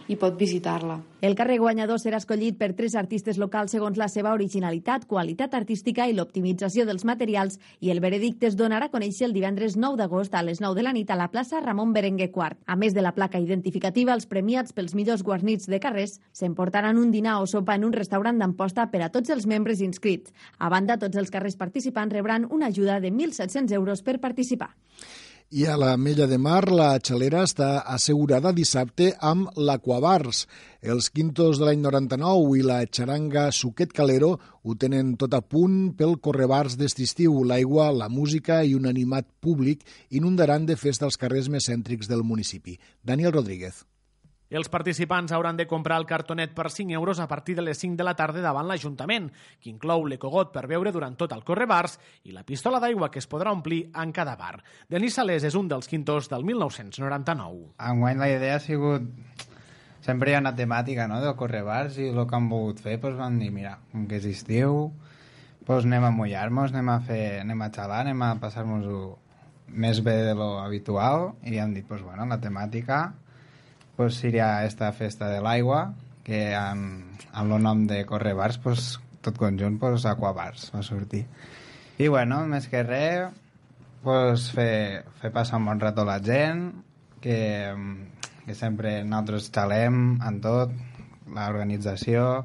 i 0.08 0.16
pot 0.16 0.36
visitar-la. 0.38 0.98
El 1.26 1.34
carrer 1.34 1.56
guanyador 1.58 1.98
serà 1.98 2.20
escollit 2.20 2.58
per 2.58 2.70
tres 2.78 2.94
artistes 2.94 3.38
locals 3.40 3.72
segons 3.74 3.96
la 3.98 4.06
seva 4.12 4.34
originalitat, 4.36 5.06
qualitat 5.10 5.54
artística 5.58 6.06
i 6.06 6.14
l'optimització 6.14 6.84
dels 6.86 7.06
materials 7.08 7.56
i 7.80 7.90
el 7.90 8.02
veredicte 8.04 8.46
es 8.46 8.56
donarà 8.58 8.86
a 8.86 8.92
conèixer 8.92 9.26
el 9.26 9.34
divendres 9.34 9.78
9 9.80 9.98
d'agost 9.98 10.36
a 10.36 10.44
les 10.46 10.60
9 10.62 10.76
de 10.78 10.84
la 10.86 10.92
nit 10.94 11.10
a 11.10 11.18
la 11.18 11.30
plaça 11.32 11.62
Ramon 11.64 11.94
Berenguer 11.96 12.28
IV. 12.28 12.60
A 12.66 12.76
més 12.76 12.94
de 12.94 13.02
la 13.02 13.14
placa 13.16 13.40
identificativa, 13.42 14.14
els 14.14 14.28
premiats 14.30 14.76
pels 14.76 14.94
millors 14.94 15.24
guarnits 15.26 15.66
de 15.66 15.80
carrers 15.82 16.20
s'emportaran 16.32 17.00
un 17.00 17.10
dinar 17.10 17.35
o 17.40 17.46
sopa 17.46 17.76
en 17.76 17.84
un 17.84 17.94
restaurant 17.94 18.38
d'Amposta 18.38 18.88
per 18.90 19.02
a 19.06 19.10
tots 19.14 19.30
els 19.34 19.46
membres 19.46 19.80
inscrits. 19.84 20.34
A 20.58 20.70
banda, 20.72 20.98
tots 20.98 21.16
els 21.16 21.30
carrers 21.30 21.56
participants 21.56 22.14
rebran 22.14 22.48
una 22.50 22.72
ajuda 22.72 23.00
de 23.00 23.12
1.700 23.12 23.72
euros 23.72 24.02
per 24.02 24.20
participar. 24.20 24.74
I 25.48 25.62
a 25.70 25.76
la 25.78 25.96
Mella 25.96 26.26
de 26.26 26.40
Mar, 26.42 26.72
la 26.74 26.96
xalera 26.98 27.44
està 27.46 27.84
assegurada 27.94 28.50
dissabte 28.50 29.12
amb 29.22 29.54
l'Aquabars. 29.54 30.40
Els 30.82 31.06
quintos 31.14 31.60
de 31.60 31.68
l'any 31.68 31.84
99 31.84 32.58
i 32.58 32.66
la 32.66 32.80
xaranga 32.90 33.46
Suquet 33.54 33.94
Calero 33.94 34.32
ho 34.66 34.74
tenen 34.74 35.14
tot 35.14 35.38
a 35.38 35.44
punt 35.46 35.94
pel 35.94 36.18
correbars 36.18 36.74
d'est 36.74 36.98
estiu. 36.98 37.44
L'aigua, 37.46 37.92
la 37.94 38.10
música 38.10 38.64
i 38.66 38.74
un 38.74 38.90
animat 38.90 39.30
públic 39.38 39.86
inundaran 40.10 40.66
de 40.66 40.74
festa 40.74 41.06
els 41.06 41.16
carrers 41.16 41.46
més 41.46 41.70
cèntrics 41.70 42.10
del 42.10 42.26
municipi. 42.26 42.80
Daniel 43.06 43.38
Rodríguez. 43.38 43.84
Els 44.56 44.70
participants 44.72 45.32
hauran 45.36 45.56
de 45.58 45.66
comprar 45.68 45.98
el 46.00 46.06
cartonet 46.08 46.54
per 46.56 46.70
5 46.70 46.94
euros 46.96 47.20
a 47.20 47.28
partir 47.28 47.56
de 47.56 47.62
les 47.62 47.78
5 47.78 47.96
de 47.96 48.04
la 48.06 48.14
tarda 48.16 48.40
davant 48.40 48.68
l'Ajuntament, 48.68 49.28
que 49.60 49.68
inclou 49.68 50.06
l'ecogot 50.08 50.52
per 50.54 50.66
beure 50.70 50.92
durant 50.94 51.16
tot 51.18 51.32
el 51.36 51.44
correbars 51.44 51.98
i 52.24 52.32
la 52.32 52.44
pistola 52.46 52.80
d'aigua 52.80 53.10
que 53.10 53.20
es 53.20 53.28
podrà 53.28 53.52
omplir 53.52 53.82
en 53.92 54.14
cada 54.16 54.36
bar. 54.36 54.62
Denis 54.88 55.18
Salés 55.20 55.44
és 55.44 55.58
un 55.58 55.68
dels 55.68 55.88
quintors 55.90 56.30
del 56.32 56.46
1999. 56.48 57.74
Enguany 57.90 58.22
la 58.22 58.30
idea 58.32 58.56
ha 58.56 58.62
sigut... 58.62 59.10
Sempre 60.06 60.30
hi 60.30 60.36
ha 60.36 60.40
una 60.40 60.52
temàtica 60.54 61.08
no, 61.10 61.18
del 61.18 61.34
correbars 61.34 61.96
i 61.98 62.12
el 62.12 62.20
que 62.30 62.36
han 62.38 62.44
volgut 62.46 62.78
fer 62.78 62.94
doncs 63.02 63.18
van 63.18 63.40
dir, 63.40 63.48
mira, 63.50 63.72
com 63.90 64.04
que 64.06 64.20
és 64.20 64.28
estiu, 64.30 64.92
doncs 65.66 65.88
anem 65.88 66.06
a 66.06 66.12
mullar-nos, 66.14 66.70
anem 66.70 66.92
a 66.92 67.00
fer, 67.02 67.40
anem 67.40 67.64
a 67.66 67.70
xalar, 67.74 68.04
anem 68.04 68.22
a 68.22 68.28
passar-nos-ho 68.38 69.00
més 69.66 69.98
bé 70.06 70.14
de 70.28 70.34
lo 70.38 70.60
habitual 70.62 71.32
i 71.42 71.58
han 71.58 71.74
dit, 71.74 71.88
doncs 71.88 72.06
bueno, 72.06 72.28
la 72.30 72.38
temàtica 72.38 73.00
pues, 73.96 74.14
seria 74.14 74.64
esta 74.64 74.92
festa 74.92 75.28
de 75.30 75.40
l'aigua, 75.40 75.94
que 76.26 76.50
amb, 76.54 77.22
amb 77.32 77.56
el 77.56 77.62
nom 77.62 77.86
de 77.88 78.04
Correbars, 78.06 78.58
pues, 78.58 78.96
tot 79.24 79.38
conjunt, 79.40 79.78
pues, 79.80 80.04
Aquabars 80.06 80.68
va 80.74 80.82
sortir. 80.84 81.24
I 81.98 82.10
bueno, 82.12 82.42
més 82.50 82.68
que 82.68 82.82
res, 82.84 83.32
pues, 84.04 84.50
fer, 84.54 85.06
fer 85.20 85.32
passar 85.32 85.62
un 85.62 85.70
bon 85.70 85.80
rato 85.80 86.04
la 86.04 86.18
gent, 86.20 86.68
que, 87.24 87.38
que 88.44 88.54
sempre 88.54 89.00
nosaltres 89.04 89.48
xalem 89.54 90.20
en 90.20 90.42
tot, 90.44 90.76
l'organització, 91.26 92.44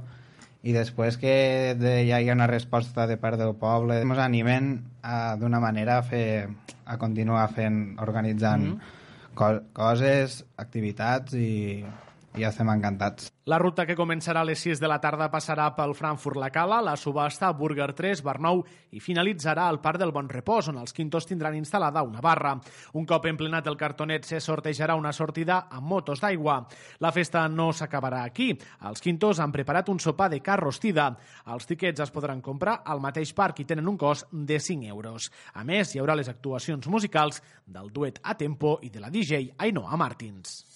i 0.63 0.73
després 0.73 1.17
que 1.17 1.75
de, 1.77 1.93
ja 2.07 2.21
hi 2.21 2.29
ha 2.29 2.37
una 2.37 2.47
resposta 2.49 3.07
de 3.09 3.17
part 3.17 3.37
del 3.41 3.53
poble, 3.59 3.99
ens 3.99 4.23
animen 4.23 4.71
d'una 5.41 5.59
manera 5.59 5.99
a, 5.99 6.05
fer, 6.05 6.47
a 6.85 6.97
continuar 7.01 7.47
fent, 7.51 7.83
organitzant 7.99 8.67
mm 8.69 8.73
-hmm 8.77 8.97
coses, 9.35 10.41
activitats 10.61 11.35
i, 11.37 11.83
i 12.35 12.43
ja 12.45 12.49
estem 12.51 12.69
encantats. 12.71 13.31
La 13.51 13.57
ruta 13.59 13.83
que 13.89 13.97
començarà 13.97 14.43
a 14.45 14.47
les 14.47 14.61
6 14.63 14.79
de 14.79 14.87
la 14.87 14.99
tarda 15.03 15.27
passarà 15.33 15.65
pel 15.75 15.91
Frankfurt-La 15.97 16.51
Cala, 16.53 16.77
la 16.85 16.93
subhasta 16.95 17.49
Burger 17.57 17.89
3, 17.97 18.21
Barnou 18.23 18.61
i 18.95 19.01
finalitzarà 19.03 19.65
al 19.67 19.81
Parc 19.83 19.99
del 19.99 20.13
Bon 20.15 20.29
Repòs, 20.29 20.69
on 20.71 20.77
els 20.79 20.95
quintos 20.95 21.27
tindran 21.27 21.57
instal·lada 21.57 22.03
una 22.07 22.21
barra. 22.23 22.53
Un 22.95 23.07
cop 23.09 23.27
emplenat 23.27 23.67
el 23.67 23.75
cartonet, 23.81 24.29
se 24.29 24.39
sortejarà 24.39 24.95
una 24.95 25.11
sortida 25.11 25.65
amb 25.69 25.89
motos 25.91 26.23
d'aigua. 26.23 26.61
La 27.03 27.11
festa 27.11 27.43
no 27.49 27.71
s'acabarà 27.73 28.23
aquí. 28.23 28.51
Els 28.87 29.03
quintos 29.03 29.41
han 29.43 29.51
preparat 29.51 29.89
un 29.91 29.99
sopar 29.99 30.29
de 30.31 30.39
carn 30.39 30.63
rostida. 30.63 31.09
Els 31.51 31.67
tiquets 31.67 32.05
es 32.05 32.15
podran 32.15 32.41
comprar 32.41 32.81
al 32.85 33.03
mateix 33.03 33.33
parc 33.35 33.59
i 33.59 33.67
tenen 33.67 33.89
un 33.89 33.97
cost 33.97 34.31
de 34.31 34.59
5 34.59 34.87
euros. 34.87 35.31
A 35.53 35.65
més, 35.67 35.91
hi 35.91 35.99
haurà 35.99 36.15
les 36.15 36.29
actuacions 36.31 36.87
musicals 36.87 37.41
del 37.65 37.91
duet 37.91 38.21
a 38.23 38.37
tempo 38.37 38.77
i 38.81 38.89
de 38.89 39.01
la 39.03 39.09
DJ 39.11 39.49
Ainhoa 39.57 39.97
Martins. 39.97 40.70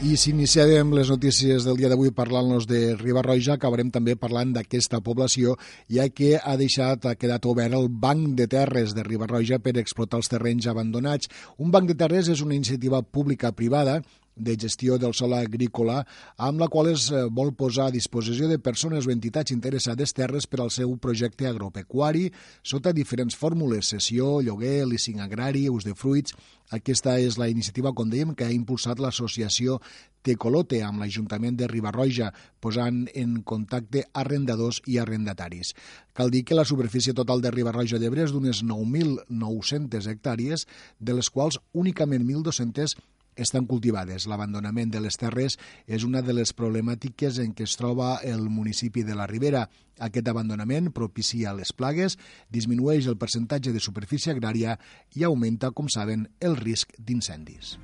I 0.00 0.14
si 0.16 0.30
iniciem 0.32 0.94
les 0.96 1.10
notícies 1.12 1.66
del 1.66 1.76
dia 1.76 1.90
d'avui 1.92 2.08
parlant-nos 2.16 2.64
de 2.64 2.94
Ribarroja, 2.96 3.58
acabarem 3.58 3.90
també 3.92 4.14
parlant 4.16 4.54
d'aquesta 4.54 5.02
població, 5.04 5.58
ja 5.92 6.06
que 6.08 6.38
ha 6.40 6.54
deixat, 6.56 7.04
ha 7.04 7.18
quedat 7.20 7.44
obert 7.44 7.76
el 7.76 7.90
Banc 7.92 8.32
de 8.38 8.46
Terres 8.48 8.94
de 8.96 9.04
Ribarroja 9.04 9.58
per 9.60 9.74
explotar 9.76 10.22
els 10.22 10.32
terrenys 10.32 10.70
abandonats. 10.72 11.28
Un 11.60 11.68
banc 11.68 11.92
de 11.92 11.98
terres 12.00 12.32
és 12.32 12.40
una 12.40 12.56
iniciativa 12.56 13.02
pública-privada 13.04 13.98
de 14.36 14.56
gestió 14.56 14.98
del 14.98 15.14
sol 15.14 15.34
agrícola, 15.34 16.04
amb 16.36 16.60
la 16.60 16.68
qual 16.68 16.90
es 16.92 17.10
eh, 17.10 17.24
vol 17.30 17.52
posar 17.54 17.88
a 17.88 17.94
disposició 17.94 18.48
de 18.48 18.58
persones 18.58 19.06
o 19.06 19.12
entitats 19.12 19.52
interessades 19.52 20.14
terres 20.16 20.46
per 20.46 20.62
al 20.62 20.70
seu 20.74 20.96
projecte 20.98 21.48
agropecuari 21.48 22.30
sota 22.62 22.94
diferents 22.96 23.36
fórmules, 23.36 23.92
cessió, 23.92 24.40
lloguer, 24.40 24.86
leasing 24.86 25.20
agrari, 25.20 25.68
ús 25.68 25.84
de 25.84 25.94
fruits. 25.94 26.34
Aquesta 26.70 27.16
és 27.18 27.36
la 27.38 27.48
iniciativa, 27.50 27.90
com 27.92 28.10
dèiem, 28.10 28.34
que 28.38 28.46
ha 28.46 28.54
impulsat 28.54 29.00
l'associació 29.02 29.80
Tecolote 30.22 30.82
amb 30.84 31.00
l'Ajuntament 31.00 31.56
de 31.56 31.66
Ribarroja, 31.70 32.28
posant 32.60 33.06
en 33.16 33.38
contacte 33.42 34.04
arrendadors 34.12 34.82
i 34.86 34.98
arrendataris. 35.00 35.72
Cal 36.12 36.30
dir 36.30 36.44
que 36.44 36.58
la 36.58 36.66
superfície 36.68 37.16
total 37.16 37.40
de 37.40 37.52
Ribarroja 37.54 37.98
d'Ebre 37.98 38.26
és 38.26 38.34
d'unes 38.34 38.60
9.900 38.62 40.10
hectàrees, 40.12 40.66
de 41.00 41.16
les 41.16 41.32
quals 41.32 41.58
únicament 41.72 42.26
1.200 42.28 42.98
estan 43.36 43.66
cultivades. 43.66 44.26
L'abandonament 44.30 44.90
de 44.92 45.00
les 45.00 45.16
terres 45.20 45.58
és 45.86 46.04
una 46.04 46.22
de 46.22 46.34
les 46.36 46.52
problemàtiques 46.56 47.40
en 47.42 47.54
què 47.54 47.66
es 47.68 47.76
troba 47.80 48.16
el 48.26 48.48
municipi 48.48 49.04
de 49.06 49.16
la 49.18 49.28
Ribera. 49.30 49.66
Aquest 50.00 50.28
abandonament 50.32 50.90
propicia 50.96 51.54
les 51.56 51.72
plagues, 51.76 52.18
disminueix 52.50 53.06
el 53.06 53.18
percentatge 53.20 53.72
de 53.72 53.80
superfície 53.80 54.32
agrària 54.34 54.78
i 55.16 55.24
augmenta, 55.28 55.70
com 55.70 55.88
saben, 55.92 56.28
el 56.40 56.56
risc 56.56 56.96
d'incendis. 56.98 57.76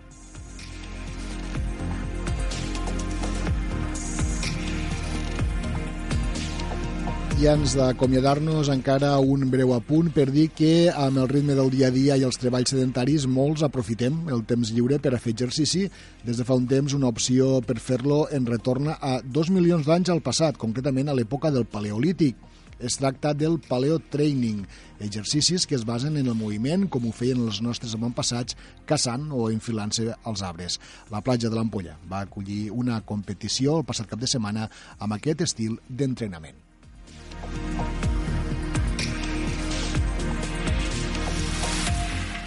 I 7.37 7.51
ans 7.53 7.75
d'acomiadar-nos 7.77 8.71
encara 8.73 9.11
un 9.21 9.43
breu 9.53 9.75
apunt 9.77 10.07
per 10.17 10.25
dir 10.33 10.47
que 10.57 10.89
amb 10.89 11.21
el 11.21 11.27
ritme 11.29 11.53
del 11.59 11.69
dia 11.69 11.91
a 11.91 11.93
dia 11.93 12.15
i 12.17 12.25
els 12.25 12.39
treballs 12.41 12.73
sedentaris 12.73 13.27
molts 13.29 13.61
aprofitem 13.67 14.31
el 14.33 14.41
temps 14.49 14.71
lliure 14.73 14.97
per 15.05 15.13
a 15.13 15.21
fer 15.21 15.35
exercici. 15.35 15.83
Des 16.25 16.41
de 16.41 16.47
fa 16.49 16.57
un 16.57 16.65
temps 16.71 16.95
una 16.97 17.11
opció 17.13 17.61
per 17.61 17.77
fer-lo 17.77 18.23
en 18.33 18.49
retorna 18.49 18.97
a 19.05 19.19
dos 19.21 19.53
milions 19.53 19.85
d'anys 19.85 20.15
al 20.15 20.25
passat, 20.25 20.57
concretament 20.57 21.13
a 21.13 21.17
l'època 21.19 21.53
del 21.53 21.69
Paleolític. 21.69 22.41
Es 22.81 22.97
tracta 22.97 23.35
del 23.37 23.59
paleotraining, 23.61 24.65
exercicis 25.01 25.67
que 25.69 25.77
es 25.77 25.85
basen 25.85 26.17
en 26.17 26.33
el 26.33 26.37
moviment, 26.37 26.89
com 26.89 27.05
ho 27.05 27.13
feien 27.13 27.45
els 27.45 27.61
nostres 27.61 27.93
avantpassats, 27.97 28.57
caçant 28.89 29.29
o 29.33 29.51
enfilant-se 29.53 30.15
als 30.25 30.41
arbres. 30.41 30.81
La 31.13 31.21
platja 31.21 31.53
de 31.53 31.57
l'Ampolla 31.57 31.99
va 32.09 32.25
acollir 32.25 32.71
una 32.73 33.03
competició 33.05 33.77
el 33.81 33.85
passat 33.85 34.09
cap 34.09 34.25
de 34.25 34.29
setmana 34.29 34.71
amb 34.99 35.17
aquest 35.21 35.45
estil 35.45 35.77
d'entrenament. 35.89 36.65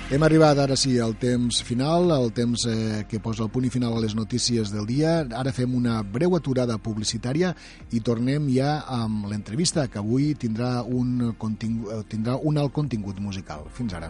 Hem 0.10 0.24
arribat 0.26 0.58
ara 0.58 0.74
sí 0.74 0.96
al 0.98 1.12
temps 1.22 1.60
final, 1.62 2.08
al 2.10 2.32
temps 2.34 2.64
eh, 2.66 3.04
que 3.06 3.20
posa 3.22 3.44
el 3.46 3.52
punt 3.54 3.68
i 3.68 3.70
final 3.70 3.94
a 3.94 4.00
les 4.02 4.16
notícies 4.18 4.72
del 4.74 4.88
dia. 4.90 5.12
Ara 5.38 5.54
fem 5.54 5.76
una 5.78 6.00
breu 6.02 6.34
aturada 6.34 6.80
publicitària 6.82 7.52
i 7.94 8.02
tornem 8.02 8.48
ja 8.50 8.80
amb 8.90 9.30
l'entrevista 9.30 9.86
que 9.86 10.02
avui 10.02 10.32
tindrà 10.34 10.80
un, 10.82 11.36
contingut, 11.38 12.10
tindrà 12.10 12.40
un 12.42 12.58
alt 12.58 12.74
contingut 12.74 13.22
musical. 13.22 13.70
Fins 13.78 13.94
ara. 14.02 14.10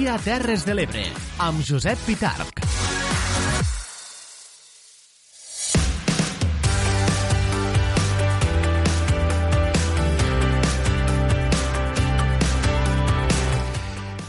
Dia 0.00 0.14
Terres 0.16 0.62
de 0.64 0.72
l'Ebre, 0.72 1.02
amb 1.44 1.60
Josep 1.60 2.00
Pitarc. 2.06 2.62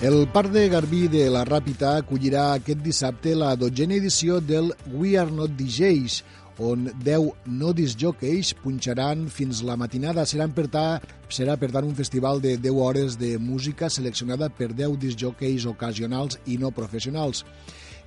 El 0.01 0.28
Parc 0.34 0.51
de 0.51 0.66
Garbí 0.68 1.06
de 1.08 1.30
la 1.32 1.46
Ràpita 1.48 1.94
acollirà 2.01 2.50
aquest 2.58 2.84
dissabte 2.84 3.32
la 3.40 3.54
dotzena 3.56 3.96
edició 3.96 4.42
del 4.44 4.74
We 4.92 5.16
Are 5.24 5.32
Not 5.32 5.56
DJs, 5.56 6.20
on 6.62 6.88
10 7.03 7.50
no 7.50 7.74
disjockeys 7.74 8.53
punxaran 8.62 9.25
fins 9.34 9.63
la 9.65 9.75
matinada. 9.80 10.25
Seran 10.30 10.53
per 10.53 10.68
ta, 10.72 10.86
serà, 11.34 11.58
per 11.58 11.72
tant, 11.74 11.88
un 11.88 11.98
festival 11.98 12.41
de 12.44 12.56
10 12.62 12.82
hores 12.86 13.18
de 13.20 13.36
música 13.41 13.89
seleccionada 13.89 14.51
per 14.53 14.72
10 14.77 15.00
disjockeys 15.01 15.65
ocasionals 15.70 16.38
i 16.46 16.60
no 16.62 16.72
professionals. 16.72 17.44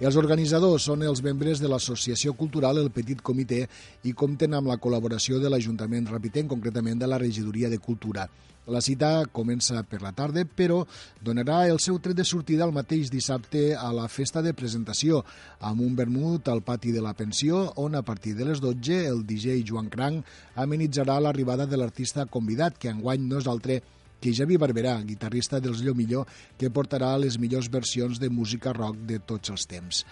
Els 0.02 0.16
organitzadors 0.18 0.88
són 0.88 1.04
els 1.06 1.20
membres 1.22 1.60
de 1.62 1.68
l'Associació 1.70 2.32
Cultural 2.34 2.80
El 2.80 2.88
Petit 2.90 3.20
Comitè 3.22 3.60
i 4.02 4.12
compten 4.12 4.56
amb 4.58 4.66
la 4.66 4.74
col·laboració 4.82 5.38
de 5.38 5.52
l'Ajuntament 5.52 6.08
Rapitenc, 6.10 6.50
concretament 6.50 6.98
de 6.98 7.06
la 7.06 7.20
Regidoria 7.22 7.70
de 7.70 7.78
Cultura. 7.78 8.26
La 8.66 8.80
cita 8.82 9.22
comença 9.30 9.84
per 9.86 10.00
la 10.02 10.10
tarda, 10.10 10.42
però 10.42 10.80
donarà 11.22 11.68
el 11.70 11.78
seu 11.78 12.00
tret 12.02 12.18
de 12.18 12.26
sortida 12.26 12.66
el 12.66 12.74
mateix 12.74 13.12
dissabte 13.12 13.76
a 13.78 13.92
la 13.94 14.08
festa 14.08 14.42
de 14.42 14.54
presentació, 14.56 15.22
amb 15.60 15.84
un 15.86 15.94
vermut 15.94 16.48
al 16.48 16.64
pati 16.66 16.90
de 16.90 17.04
la 17.04 17.14
pensió, 17.14 17.68
on 17.76 17.94
a 17.94 18.02
partir 18.02 18.34
de 18.34 18.50
les 18.50 18.64
12 18.64 19.04
el 19.06 19.22
DJ 19.28 19.62
Joan 19.68 19.92
Cranc 19.94 20.24
amenitzarà 20.56 21.20
l'arribada 21.20 21.70
de 21.70 21.78
l'artista 21.78 22.26
convidat, 22.26 22.80
que 22.80 22.90
enguany 22.90 23.28
no 23.28 23.38
és 23.38 23.46
altre 23.46 23.82
que 24.20 24.32
Javi 24.32 24.56
Barberà, 24.56 24.96
guitarrista 25.02 25.60
dels 25.60 25.82
Millor, 25.94 26.26
que 26.58 26.70
portarà 26.70 27.16
les 27.18 27.38
millors 27.38 27.68
versions 27.70 28.18
de 28.18 28.30
música 28.30 28.72
rock 28.72 28.96
de 29.08 29.18
tots 29.18 29.50
els 29.50 29.66
temps. 29.66 30.04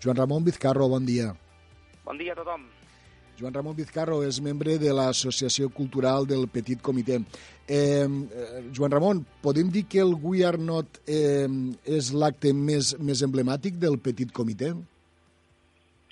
Joan 0.00 0.16
Ramon 0.16 0.44
Vizcarro, 0.44 0.88
bon 0.88 1.04
dia. 1.04 1.34
Bon 2.04 2.18
dia 2.18 2.32
a 2.32 2.36
tothom. 2.36 2.68
Joan 3.38 3.54
Ramon 3.54 3.76
Vizcarro 3.78 4.22
és 4.26 4.40
membre 4.42 4.78
de 4.82 4.90
l'Associació 4.90 5.68
Cultural 5.70 6.26
del 6.26 6.48
Petit 6.50 6.80
Comitè. 6.82 7.20
Eh, 7.70 8.06
Joan 8.74 8.94
Ramon, 8.94 9.20
podem 9.44 9.70
dir 9.70 9.84
que 9.86 10.00
el 10.02 10.16
We 10.22 10.42
Are 10.46 10.58
Not 10.58 10.98
eh, 11.06 11.46
és 11.86 12.10
l'acte 12.14 12.50
més, 12.50 12.96
més 12.98 13.22
emblemàtic 13.22 13.78
del 13.78 14.00
Petit 14.02 14.32
Comitè? 14.34 14.72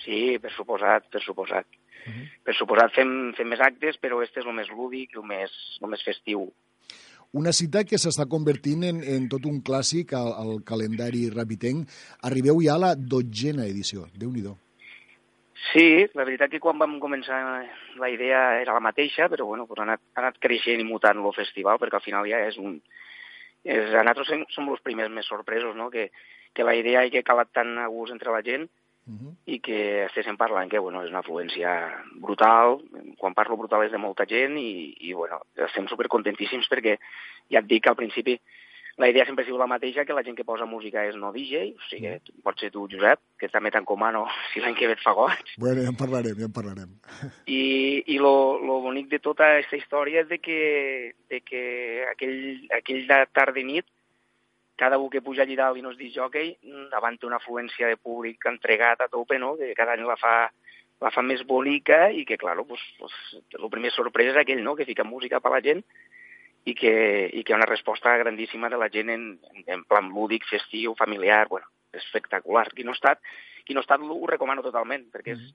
Sí, 0.05 0.37
per 0.39 0.53
suposat, 0.55 1.09
per 1.11 1.23
suposat. 1.25 1.67
Uh 2.07 2.13
-huh. 2.13 2.27
Per 2.47 2.55
suposat 2.55 2.93
fem, 2.95 3.33
fem 3.35 3.47
més 3.47 3.59
actes, 3.59 3.99
però 3.99 4.23
este 4.23 4.39
és 4.39 4.45
el 4.45 4.53
més 4.53 4.69
lúdic, 4.69 5.15
el 5.15 5.23
més, 5.23 5.51
el 5.81 5.89
més 5.89 6.03
festiu. 6.03 6.47
Una 7.35 7.51
cita 7.51 7.83
que 7.83 7.99
s'està 7.99 8.23
convertint 8.29 8.85
en, 8.87 9.01
en 9.03 9.27
tot 9.27 9.45
un 9.49 9.59
clàssic 9.59 10.13
al, 10.15 10.31
al 10.31 10.61
calendari 10.63 11.27
rapitenc. 11.33 11.89
Arribeu 12.29 12.61
ja 12.63 12.77
a 12.77 12.83
la 12.85 12.93
dotzena 12.95 13.67
edició, 13.67 14.07
déu 14.15 14.31
nhi 14.31 14.45
Sí, 15.73 16.07
la 16.15 16.23
veritat 16.23 16.53
que 16.53 16.61
quan 16.63 16.79
vam 16.79 16.99
començar 17.03 17.65
la 17.99 18.09
idea 18.09 18.61
era 18.61 18.73
la 18.77 18.79
mateixa, 18.79 19.27
però 19.27 19.45
bueno, 19.45 19.67
ha, 19.67 19.81
anat, 19.83 20.01
ha 20.15 20.21
anat 20.21 20.37
creixent 20.39 20.79
i 20.79 20.87
mutant 20.87 21.19
el 21.19 21.33
festival, 21.35 21.79
perquè 21.81 21.99
al 21.99 22.05
final 22.05 22.29
ja 22.29 22.39
és 22.47 22.57
un... 22.57 22.79
És, 23.65 23.91
a 23.91 24.05
nosaltres 24.05 24.47
som, 24.55 24.69
els 24.71 24.83
primers 24.85 25.11
més 25.11 25.27
sorpresos, 25.27 25.75
no?, 25.75 25.89
que, 25.91 26.11
que 26.53 26.63
la 26.63 26.75
idea 26.77 27.01
ha 27.03 27.09
que 27.11 27.25
calat 27.25 27.51
tant 27.51 27.75
a 27.81 27.89
gust 27.91 28.13
entre 28.13 28.31
la 28.31 28.43
gent 28.45 28.69
uh 29.07 29.13
-huh. 29.13 29.33
i 29.45 29.59
que 29.59 30.05
estéssim 30.05 30.37
parlant 30.37 30.69
que, 30.69 30.79
bueno, 30.79 31.03
és 31.03 31.09
una 31.09 31.19
afluència 31.19 32.03
brutal, 32.15 32.79
quan 33.17 33.33
parlo 33.33 33.57
brutal 33.57 33.83
és 33.83 33.91
de 33.91 33.97
molta 33.97 34.25
gent 34.25 34.57
i, 34.57 34.95
i 34.99 35.13
bueno, 35.13 35.41
estem 35.55 35.87
supercontentíssims 35.87 36.67
perquè 36.69 36.97
ja 37.49 37.59
et 37.59 37.67
dic 37.67 37.83
que 37.83 37.89
al 37.89 37.95
principi 37.95 38.39
la 38.97 39.07
idea 39.09 39.25
sempre 39.25 39.43
ha 39.43 39.45
sigut 39.45 39.59
la 39.59 39.67
mateixa, 39.69 40.05
que 40.05 40.13
la 40.13 40.23
gent 40.25 40.35
que 40.35 40.43
posa 40.43 40.65
música 40.65 41.03
és 41.05 41.15
no 41.15 41.29
DJ, 41.31 41.75
o 41.77 41.83
sigui, 41.85 42.09
mm. 42.15 42.41
pot 42.41 42.57
ser 42.57 42.71
tu, 42.73 42.87
Josep, 42.89 43.19
que 43.37 43.49
també 43.53 43.69
t'encomano 43.69 44.25
si 44.51 44.59
l'any 44.59 44.73
que 44.75 44.89
ve 44.89 44.95
et 44.97 45.03
fa 45.03 45.13
goig. 45.13 45.53
Bueno, 45.61 45.83
ja 45.85 45.91
en 45.93 45.99
parlarem, 45.99 46.33
ja 46.41 46.49
en 46.49 46.55
parlarem. 46.55 46.95
I, 47.59 47.61
i 48.09 48.17
lo, 48.17 48.57
lo 48.57 48.79
bonic 48.81 49.11
de 49.13 49.19
tota 49.21 49.51
aquesta 49.53 49.77
història 49.77 50.25
és 50.25 50.31
de 50.31 50.41
que, 50.41 51.13
de 51.29 51.41
que 51.45 51.61
aquell, 52.09 52.65
aquell 52.79 53.05
de 53.11 53.21
tarda 53.37 53.61
i 53.61 53.67
nit, 53.69 53.85
cada 54.77 54.99
un 55.01 55.09
que 55.09 55.23
puja 55.25 55.43
allà 55.43 55.57
dalt 55.57 55.79
i 55.79 55.83
no 55.83 55.91
es 55.91 55.97
diu 55.97 56.13
jockey, 56.13 56.53
davant 56.91 57.17
una 57.25 57.41
afluència 57.41 57.89
de 57.89 57.97
públic 57.97 58.45
entregat 58.45 59.01
a 59.01 59.09
tope, 59.11 59.39
no? 59.41 59.55
que 59.57 59.73
cada 59.75 59.97
any 59.97 60.05
la 60.05 60.15
fa, 60.21 60.35
la 61.01 61.11
fa 61.11 61.23
més 61.25 61.41
bonica 61.49 62.07
i 62.13 62.23
que, 62.29 62.37
clar, 62.37 62.55
pues, 62.69 62.83
pues, 62.99 63.15
el 63.57 63.69
primer 63.73 63.91
sorpresa 63.95 64.35
és 64.35 64.41
aquell, 64.43 64.61
no?, 64.63 64.75
que 64.77 64.85
fica 64.85 65.03
música 65.03 65.41
per 65.41 65.51
la 65.55 65.63
gent 65.65 65.81
i 66.67 66.75
que, 66.75 66.93
i 67.33 67.43
que 67.43 67.53
hi 67.53 67.55
ha 67.55 67.59
una 67.61 67.69
resposta 67.69 68.15
grandíssima 68.21 68.69
de 68.69 68.77
la 68.77 68.89
gent 68.93 69.09
en, 69.09 69.27
en 69.65 69.83
plan 69.89 70.09
lúdic, 70.13 70.45
festiu, 70.49 70.93
familiar, 70.99 71.47
bueno, 71.47 71.69
espectacular. 71.95 72.67
Qui 72.75 72.83
no 72.83 72.93
ha 72.93 72.99
estat, 72.99 73.21
qui 73.65 73.73
no 73.73 73.81
ha 73.81 73.87
estat 73.87 74.03
ho 74.03 74.19
recomano 74.29 74.65
totalment, 74.65 75.07
perquè 75.13 75.37
és, 75.37 75.45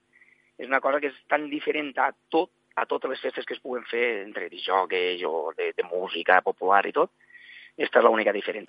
és 0.59 0.71
una 0.71 0.81
cosa 0.81 1.03
que 1.03 1.13
és 1.13 1.19
tan 1.29 1.51
diferent 1.53 1.93
a 2.01 2.11
tot, 2.33 2.51
a 2.75 2.87
totes 2.89 3.13
les 3.13 3.21
festes 3.21 3.45
que 3.45 3.55
es 3.59 3.61
puguen 3.61 3.85
fer 3.91 4.23
entre 4.23 4.49
disjocs 4.49 5.27
o 5.29 5.53
de, 5.59 5.75
de 5.77 5.85
música 5.85 6.41
popular 6.41 6.87
i 6.89 6.95
tot, 6.97 7.13
esta 7.77 8.01
és 8.01 8.05
l'única 8.05 8.33
diferent. 8.35 8.69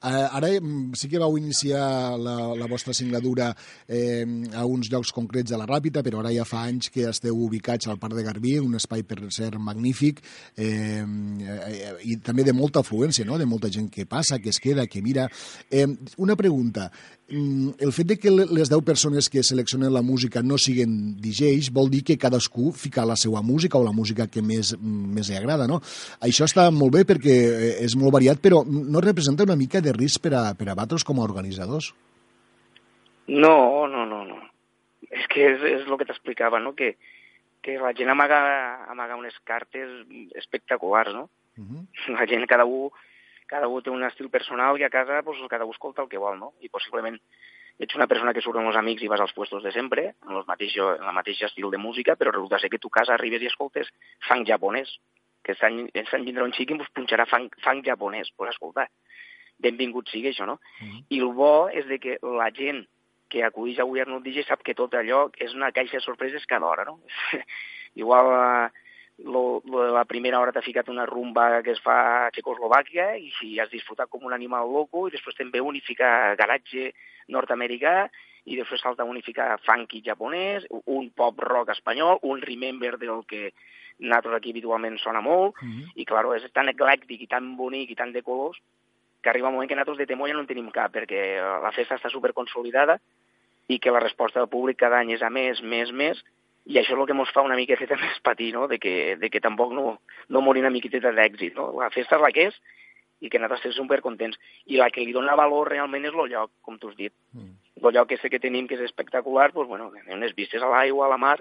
Uh, 0.00 0.24
ara 0.38 0.50
mm, 0.56 0.96
sí 0.96 1.10
que 1.10 1.20
vau 1.20 1.36
iniciar 1.36 2.16
la, 2.16 2.36
la 2.56 2.68
vostra 2.70 2.94
singladura 2.96 3.50
eh, 3.86 4.24
a 4.56 4.64
uns 4.64 4.88
llocs 4.92 5.12
concrets 5.12 5.52
de 5.52 5.58
la 5.60 5.66
Ràpita, 5.68 6.02
però 6.06 6.22
ara 6.22 6.32
ja 6.32 6.46
fa 6.48 6.64
anys 6.68 6.88
que 6.94 7.04
esteu 7.10 7.36
ubicats 7.44 7.88
al 7.88 8.00
Parc 8.00 8.16
de 8.16 8.24
Garbí, 8.24 8.56
un 8.62 8.78
espai 8.78 9.04
per 9.08 9.20
ser 9.34 9.52
magnífic 9.60 10.22
eh, 10.56 11.04
eh, 11.04 11.92
i 12.08 12.16
també 12.24 12.46
de 12.46 12.56
molta 12.56 12.80
afluència, 12.80 13.26
no? 13.28 13.38
de 13.38 13.48
molta 13.48 13.70
gent 13.72 13.90
que 13.92 14.08
passa, 14.08 14.40
que 14.40 14.52
es 14.54 14.60
queda, 14.64 14.88
que 14.88 15.04
mira. 15.04 15.28
Eh, 15.70 15.86
una 16.16 16.36
pregunta, 16.36 16.88
el 17.28 17.92
fet 17.92 18.06
de 18.08 18.16
que 18.16 18.30
les 18.30 18.70
10 18.70 18.80
persones 18.84 19.28
que 19.28 19.42
seleccionen 19.44 19.92
la 19.92 20.00
música 20.00 20.40
no 20.42 20.56
siguin 20.56 21.16
DJs 21.20 21.68
vol 21.76 21.90
dir 21.92 22.00
que 22.04 22.16
cadascú 22.16 22.72
fica 22.72 23.04
la 23.04 23.16
seva 23.20 23.42
música 23.42 23.76
o 23.76 23.84
la 23.84 23.92
música 23.92 24.26
que 24.32 24.40
més, 24.40 24.72
mm, 24.78 25.12
més 25.14 25.28
li 25.28 25.36
agrada, 25.36 25.66
no? 25.68 25.80
Això 26.24 26.48
està 26.48 26.70
molt 26.72 26.94
bé 26.96 27.04
perquè 27.04 27.36
eh, 27.36 27.84
és 27.84 27.96
molt 28.00 28.14
variat, 28.16 28.40
però 28.40 28.64
no 28.64 29.04
representa 29.04 29.44
una 29.44 29.56
mica 29.60 29.82
de 29.84 29.92
risc 29.92 30.22
per 30.24 30.32
a, 30.34 30.54
per 30.56 30.70
a 30.70 30.74
vosaltres 30.74 31.04
com 31.04 31.20
a 31.20 31.26
organitzadors? 31.28 31.92
No, 33.28 33.86
no, 33.86 34.06
no, 34.06 34.24
no. 34.24 34.40
És 35.10 35.26
que 35.28 35.44
és, 35.52 35.60
és 35.60 35.84
el 35.84 35.98
que 35.98 36.08
t'explicava, 36.08 36.60
no? 36.60 36.72
Que, 36.72 36.96
que 37.60 37.76
la 37.76 37.92
gent 37.92 38.08
amaga, 38.08 38.40
amaga 38.88 39.16
unes 39.20 39.36
cartes 39.44 39.92
espectaculars, 40.34 41.12
no? 41.12 41.28
Uh 41.58 41.64
-huh. 41.64 42.14
La 42.16 42.24
gent, 42.26 42.46
cada 42.48 42.64
un 42.64 42.88
cada 43.48 43.68
un 43.68 43.82
té 43.82 43.90
un 43.90 44.04
estil 44.06 44.30
personal 44.30 44.78
i 44.78 44.84
a 44.84 44.90
casa 44.92 45.22
pues, 45.24 45.40
cada 45.48 45.64
un 45.64 45.72
escolta 45.72 46.04
el 46.04 46.08
que 46.08 46.20
vol, 46.20 46.38
no? 46.38 46.52
I 46.60 46.68
possiblement 46.68 47.18
ets 47.78 47.94
una 47.94 48.08
persona 48.10 48.34
que 48.34 48.42
surt 48.42 48.58
amb 48.58 48.70
els 48.70 48.76
amics 48.76 49.04
i 49.06 49.08
vas 49.10 49.22
als 49.22 49.32
puestos 49.32 49.62
de 49.62 49.72
sempre, 49.72 50.04
en, 50.26 50.34
el 50.36 50.44
mateix, 50.46 50.74
en 50.82 51.06
el 51.06 51.14
mateix 51.14 51.42
estil 51.46 51.70
de 51.70 51.78
música, 51.78 52.16
però 52.18 52.34
resulta 52.34 52.58
ser 52.58 52.70
que 52.70 52.82
tu 52.82 52.90
casa 52.90 53.14
arribes 53.14 53.42
i 53.42 53.50
escoltes 53.50 53.90
funk 54.28 54.46
japonès, 54.50 54.90
que 55.46 55.54
Sant, 55.56 55.86
Sant 56.10 56.26
Vindron 56.26 56.52
Chiqui 56.52 56.76
pues, 56.76 56.90
punxarà 56.94 57.26
funk, 57.30 57.54
funk 57.64 57.86
japonès, 57.86 58.32
pues 58.36 58.50
escolta, 58.50 58.88
benvingut 59.58 60.10
sigui 60.10 60.32
això, 60.32 60.46
no? 60.46 60.58
Mm 60.80 60.88
-hmm. 60.88 61.04
I 61.08 61.20
el 61.20 61.32
bo 61.32 61.68
és 61.68 61.86
de 61.86 61.98
que 61.98 62.18
la 62.22 62.50
gent 62.50 62.86
que 63.28 63.44
acudeix 63.44 63.78
a 63.78 63.84
We 63.84 64.00
Are 64.00 64.10
Not 64.10 64.24
DJ 64.24 64.44
sap 64.44 64.62
que 64.62 64.74
tot 64.74 64.92
allò 64.94 65.30
és 65.36 65.54
una 65.54 65.72
caixa 65.72 65.98
de 65.98 66.04
sorpreses 66.04 66.46
cada 66.46 66.66
hora, 66.66 66.84
no? 66.84 67.00
Igual 67.94 68.26
eh, 68.26 68.70
lo, 69.24 69.62
lo 69.66 69.84
de 69.84 69.92
la 69.92 70.04
primera 70.04 70.38
hora 70.40 70.52
t'ha 70.54 70.62
ficat 70.62 70.88
una 70.88 71.06
rumba 71.06 71.62
que 71.66 71.72
es 71.74 71.80
fa 71.82 71.98
a 72.26 72.30
Txecoslovàquia 72.34 73.16
i 73.18 73.32
si 73.38 73.58
has 73.58 73.70
disfrutat 73.70 74.10
com 74.10 74.24
un 74.26 74.36
animal 74.36 74.70
loco 74.70 75.08
i 75.08 75.14
després 75.14 75.36
també 75.36 75.60
unificar 75.60 76.36
garatge 76.38 76.92
nord-americà 77.34 78.08
i 78.48 78.56
després 78.56 78.80
salta 78.80 79.04
a 79.04 79.10
unificar 79.10 79.58
funky 79.66 80.00
japonès, 80.04 80.64
un 80.70 81.10
pop 81.10 81.42
rock 81.44 81.74
espanyol, 81.74 82.22
un 82.22 82.40
remember 82.40 82.96
del 82.96 83.26
que 83.28 83.50
nosaltres 83.98 84.38
aquí 84.38 84.54
habitualment 84.54 84.96
sona 85.02 85.20
molt, 85.20 85.54
mm 85.60 85.68
-hmm. 85.68 85.92
i 85.96 86.04
clar, 86.04 86.24
és 86.36 86.52
tan 86.52 86.68
eclèctic 86.68 87.20
i 87.20 87.26
tan 87.26 87.56
bonic 87.56 87.90
i 87.90 87.96
tan 87.96 88.12
de 88.12 88.22
colors 88.22 88.58
que 89.20 89.30
arriba 89.30 89.48
un 89.48 89.54
moment 89.54 89.68
que 89.68 89.74
nosaltres 89.74 89.98
de 89.98 90.06
temor 90.06 90.28
ja 90.28 90.34
no 90.34 90.40
en 90.40 90.46
tenim 90.46 90.70
cap, 90.70 90.94
perquè 90.94 91.40
la 91.62 91.72
festa 91.72 91.96
està 91.96 92.08
superconsolidada 92.08 93.00
i 93.66 93.78
que 93.78 93.90
la 93.90 94.00
resposta 94.00 94.40
del 94.40 94.48
públic 94.48 94.78
cada 94.78 94.98
any 94.98 95.12
és 95.12 95.22
a 95.22 95.30
més, 95.30 95.60
més, 95.62 95.92
més, 95.92 96.24
i 96.68 96.76
això 96.76 96.92
és 96.92 97.00
el 97.00 97.06
que 97.08 97.14
ens 97.16 97.30
fa 97.32 97.44
una 97.46 97.56
miqueta 97.56 97.96
més 98.02 98.18
patir, 98.24 98.52
no? 98.52 98.66
de, 98.68 98.78
que, 98.78 99.16
de 99.16 99.30
que 99.32 99.40
tampoc 99.40 99.72
no, 99.76 99.98
no 100.28 100.42
morir 100.44 100.64
una 100.64 100.72
miqueta 100.74 101.12
d'èxit. 101.16 101.56
No? 101.56 101.70
La 101.80 101.88
festa 101.94 102.18
és 102.18 102.24
la 102.24 102.32
que 102.34 102.50
és 102.50 102.58
i 103.24 103.30
que 103.32 103.40
nosaltres 103.40 103.64
estem 103.64 103.74
supercontents. 103.80 104.38
I 104.70 104.78
la 104.78 104.90
que 104.94 105.02
li 105.02 105.14
dona 105.16 105.36
valor 105.38 105.72
realment 105.72 106.04
és 106.06 106.14
el 106.14 106.28
lloc, 106.30 106.52
com 106.62 106.76
tu 106.78 106.92
has 106.92 106.98
dit. 106.98 107.14
Mm. 107.34 107.56
El 107.80 107.94
lloc 107.96 108.12
que 108.12 108.30
que 108.30 108.38
tenim, 108.38 108.68
que 108.68 108.76
és 108.76 108.84
espectacular, 108.84 109.50
doncs, 109.52 109.68
bueno, 109.68 109.90
unes 110.12 110.34
vistes 110.36 110.62
a 110.62 110.68
l'aigua, 110.68 111.06
a 111.06 111.10
la 111.10 111.16
mar, 111.16 111.40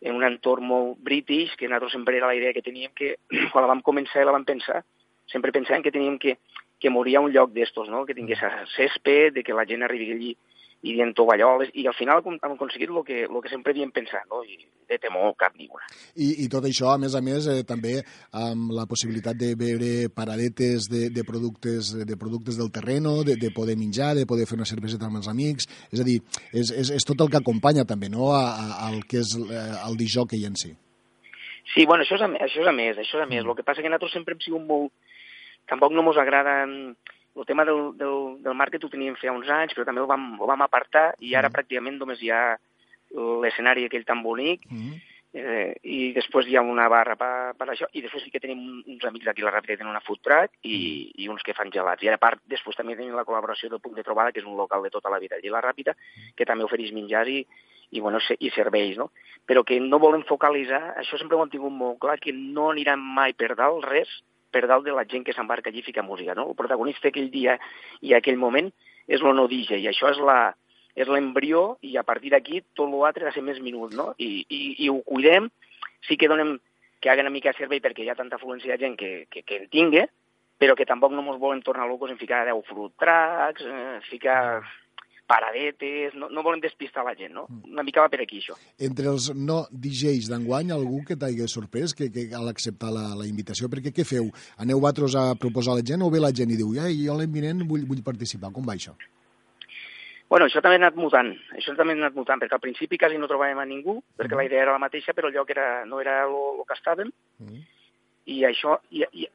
en 0.00 0.14
un 0.14 0.24
entorn 0.24 0.64
molt 0.64 0.98
british, 0.98 1.54
que 1.56 1.68
nosaltres 1.68 1.92
sempre 1.92 2.16
era 2.16 2.26
la 2.26 2.34
idea 2.34 2.52
que 2.52 2.62
teníem 2.62 2.92
que, 2.94 3.16
quan 3.52 3.62
la 3.62 3.68
vam 3.74 3.82
començar 3.82 4.22
i 4.22 4.26
la 4.26 4.32
vam 4.34 4.44
pensar, 4.44 4.82
sempre 5.26 5.52
pensàvem 5.52 5.82
que 5.82 5.92
teníem 5.92 6.18
que, 6.18 6.38
que 6.80 6.90
morir 6.90 7.16
a 7.16 7.20
un 7.20 7.32
lloc 7.32 7.52
d'estos, 7.52 7.88
no? 7.88 8.06
que 8.06 8.14
tingués 8.14 8.40
césped, 8.76 9.34
de 9.34 9.42
que 9.44 9.52
la 9.52 9.66
gent 9.66 9.82
arribi 9.82 10.12
allí 10.12 10.36
i 10.86 10.94
dient 10.94 11.14
tovalloles, 11.18 11.72
i 11.74 11.88
al 11.90 11.96
final 11.98 12.22
hem 12.22 12.52
aconseguit 12.54 12.90
el 12.90 13.02
que, 13.06 13.22
el 13.26 13.40
que 13.42 13.50
sempre 13.50 13.74
havíem 13.74 13.90
pensat, 13.94 14.28
no? 14.30 14.44
i 14.46 14.60
de 14.88 14.98
temor 15.02 15.34
cap 15.36 15.56
ni 15.58 15.66
una. 15.66 15.84
I, 16.14 16.44
I 16.44 16.48
tot 16.52 16.64
això, 16.68 16.92
a 16.92 17.00
més 17.02 17.16
a 17.18 17.22
més, 17.24 17.48
eh, 17.50 17.64
també 17.66 17.96
amb 18.38 18.70
la 18.76 18.86
possibilitat 18.88 19.36
de 19.36 19.50
veure 19.58 20.08
paradetes 20.14 20.86
de, 20.88 21.08
de, 21.14 21.24
productes, 21.26 21.90
de 22.06 22.18
productes 22.20 22.56
del 22.60 22.70
terreno, 22.72 23.18
de, 23.26 23.36
de 23.40 23.50
poder 23.54 23.76
menjar, 23.76 24.14
de 24.16 24.26
poder 24.26 24.46
fer 24.48 24.56
una 24.60 24.68
cerveseta 24.70 25.10
amb 25.10 25.20
els 25.20 25.28
amics, 25.28 25.68
és 25.90 26.04
a 26.04 26.06
dir, 26.06 26.20
és, 26.52 26.70
és, 26.70 26.94
és 26.94 27.08
tot 27.08 27.26
el 27.26 27.32
que 27.32 27.42
acompanya 27.42 27.84
també 27.88 28.08
no? 28.12 28.30
a, 28.36 28.44
a, 28.54 28.68
al 28.88 29.02
que 29.10 29.20
és 29.24 29.34
eh, 29.42 29.66
el 29.82 29.98
disjockey 29.98 30.46
en 30.46 30.56
si. 30.56 30.72
Sí, 31.74 31.84
bueno, 31.84 32.06
això 32.06 32.16
és 32.16 32.24
a, 32.24 32.30
això 32.46 32.62
és 32.62 32.70
a 32.70 32.72
més, 32.72 32.96
això 32.96 33.18
és 33.18 33.26
a 33.26 33.28
més. 33.28 33.42
Mm. 33.42 33.50
El 33.50 33.58
que 33.58 33.66
passa 33.66 33.84
que 33.84 33.90
nosaltres 33.90 34.14
sempre 34.16 34.38
hem 34.38 34.42
sigut 34.46 34.64
molt... 34.64 34.94
Tampoc 35.68 35.92
no 35.92 36.00
ens 36.06 36.16
agrada 36.16 36.62
el 37.36 37.46
tema 37.46 37.64
del, 37.64 37.92
del, 37.98 38.38
del 38.42 38.54
market 38.54 38.84
ho 38.84 38.90
teníem 38.92 39.16
fer 39.20 39.30
uns 39.30 39.48
anys, 39.50 39.74
però 39.74 39.86
també 39.86 40.02
ho 40.02 40.08
vam, 40.10 40.32
ho 40.40 40.48
vam 40.48 40.64
apartar 40.64 41.12
i 41.20 41.34
ara 41.34 41.48
mm. 41.48 41.54
pràcticament 41.58 42.00
només 42.00 42.22
hi 42.22 42.32
ha 42.34 42.42
l'escenari 43.14 43.86
aquell 43.86 44.04
tan 44.04 44.20
bonic 44.22 44.66
mm. 44.68 44.96
eh, 45.40 45.72
i 45.82 45.98
després 46.16 46.48
hi 46.48 46.58
ha 46.58 46.64
una 46.64 46.88
barra 46.92 47.16
per, 47.16 47.54
per 47.56 47.70
això 47.72 47.88
i 47.96 48.02
després 48.04 48.24
sí 48.24 48.32
que 48.34 48.42
tenim 48.42 48.82
uns 48.84 49.06
amics 49.08 49.28
d'aquí 49.28 49.44
a 49.44 49.48
la 49.48 49.54
Ràpida 49.54 49.74
que 49.74 49.80
tenen 49.80 49.94
una 49.94 50.04
food 50.04 50.20
truck 50.24 50.52
i, 50.62 50.76
mm. 50.76 51.22
i 51.24 51.30
uns 51.32 51.44
que 51.46 51.56
fan 51.56 51.72
gelats. 51.74 52.04
I 52.04 52.12
a 52.12 52.20
part, 52.20 52.42
després 52.50 52.76
també 52.76 52.98
tenim 52.98 53.16
la 53.16 53.24
col·laboració 53.28 53.70
del 53.72 53.82
Punt 53.84 53.96
de 53.96 54.04
Trobada, 54.04 54.32
que 54.32 54.42
és 54.42 54.48
un 54.48 54.58
local 54.60 54.84
de 54.84 54.92
tota 54.94 55.12
la 55.12 55.20
vida 55.22 55.38
allí 55.38 55.52
a 55.52 55.56
la 55.56 55.64
Ràpida, 55.64 55.96
mm. 55.96 56.34
que 56.36 56.48
també 56.48 56.66
ofereix 56.66 56.92
menjar 56.96 57.26
i, 57.32 57.42
i, 57.90 58.00
bueno, 58.00 58.20
i 58.38 58.50
serveis, 58.54 58.98
no? 59.00 59.10
Però 59.48 59.64
que 59.64 59.80
no 59.80 60.00
volem 60.02 60.26
focalitzar, 60.28 60.98
això 61.00 61.20
sempre 61.20 61.38
ho 61.38 61.44
hem 61.44 61.52
tingut 61.52 61.72
molt 61.72 62.00
clar, 62.02 62.18
que 62.20 62.34
no 62.34 62.70
anirem 62.72 63.00
mai 63.00 63.32
per 63.32 63.54
dalt 63.56 63.86
res 63.88 64.10
per 64.50 64.66
dalt 64.66 64.86
de 64.86 64.94
la 64.96 65.04
gent 65.08 65.24
que 65.26 65.34
s'embarca 65.36 65.70
allí 65.70 65.82
i 65.82 65.86
fica 65.86 66.02
música. 66.02 66.34
No? 66.34 66.48
El 66.50 66.58
protagonista 66.58 67.08
aquell 67.08 67.30
dia 67.30 67.58
i 68.00 68.14
aquell 68.16 68.40
moment 68.40 68.70
és 69.08 69.22
el 69.22 69.36
no 69.36 69.48
DJ, 69.48 69.80
i 69.80 69.88
això 69.90 70.12
és 70.12 70.20
la 70.20 70.54
és 70.98 71.06
l'embrió, 71.06 71.76
i 71.86 71.94
a 71.96 72.02
partir 72.02 72.32
d'aquí 72.32 72.64
tot 72.74 72.90
l'altre 72.90 73.22
ha 73.22 73.30
de 73.30 73.36
ser 73.36 73.44
més 73.46 73.60
minut, 73.62 73.92
no? 73.94 74.08
I, 74.18 74.42
i, 74.50 74.62
i 74.82 74.88
ho 74.90 74.98
cuidem, 75.06 75.46
sí 76.08 76.16
que 76.18 76.26
donem 76.26 76.56
que 76.98 77.10
haga 77.10 77.22
una 77.22 77.30
mica 77.30 77.54
servei 77.54 77.78
perquè 77.78 78.02
hi 78.02 78.10
ha 78.10 78.18
tanta 78.18 78.34
afluència 78.34 78.74
de 78.74 78.82
gent 78.82 78.96
que, 78.98 79.12
que, 79.30 79.44
que 79.46 79.60
en 79.62 79.68
tingui, 79.70 80.02
però 80.58 80.74
que 80.74 80.86
tampoc 80.88 81.14
no 81.14 81.22
ens 81.22 81.38
volen 81.38 81.62
tornar 81.62 81.86
locos 81.86 82.10
en 82.10 82.18
ficar 82.18 82.42
10 82.48 82.64
fruit 82.66 82.94
tracks, 82.98 83.62
eh, 83.62 84.00
ficar 84.10 84.40
paradetes, 85.28 86.14
no, 86.16 86.30
no 86.32 86.42
volen 86.42 86.62
despistar 86.64 87.04
la 87.04 87.14
gent, 87.14 87.34
no? 87.36 87.44
Mm. 87.48 87.74
Una 87.76 87.84
mica 87.86 88.00
va 88.00 88.08
per 88.12 88.22
aquí, 88.24 88.40
això. 88.40 88.56
Entre 88.88 89.10
els 89.12 89.28
no 89.36 89.60
DJs 89.70 90.30
d'enguany, 90.32 90.72
algú 90.74 91.02
que 91.06 91.18
t'hagi 91.20 91.46
sorprès 91.52 91.94
que, 91.94 92.08
que 92.14 92.26
al 92.34 92.48
acceptar 92.48 92.90
la, 92.94 93.04
la 93.18 93.28
invitació? 93.28 93.68
Perquè 93.70 93.92
què 93.94 94.08
feu? 94.08 94.32
Aneu 94.64 94.80
vosaltres 94.80 95.18
a 95.20 95.28
proposar 95.38 95.76
a 95.76 95.82
la 95.82 95.86
gent 95.86 96.02
o 96.02 96.10
ve 96.10 96.24
la 96.24 96.32
gent 96.32 96.50
i 96.54 96.58
diu, 96.58 96.72
ja, 96.78 96.88
jo 96.88 97.20
l'any 97.20 97.32
vinent 97.36 97.62
vull, 97.68 97.84
vull 97.88 98.02
participar? 98.06 98.50
Com 98.56 98.66
va 98.66 98.78
això? 98.78 98.96
Bueno, 100.28 100.44
això 100.48 100.60
també 100.60 100.76
ha 100.76 100.82
anat 100.82 100.96
mutant, 101.00 101.30
això 101.56 101.72
també 101.76 101.94
ha 101.94 102.02
anat 102.02 102.16
mutant, 102.16 102.40
perquè 102.40 102.56
al 102.56 102.64
principi 102.64 102.98
quasi 103.00 103.16
no 103.20 103.28
trobàvem 103.30 103.60
a 103.62 103.68
ningú, 103.68 103.96
perquè 104.16 104.34
mm. 104.34 104.40
la 104.40 104.48
idea 104.48 104.64
era 104.66 104.74
la 104.76 104.82
mateixa, 104.82 105.14
però 105.16 105.30
el 105.30 105.36
lloc 105.38 105.52
era, 105.54 105.68
no 105.88 106.02
era 106.02 106.18
el 106.26 106.64
que 106.68 106.76
estàvem, 106.76 107.12
mm. 107.40 107.62
i 108.34 108.42
això, 108.44 108.76
i, 108.92 109.06
i, 109.08 109.28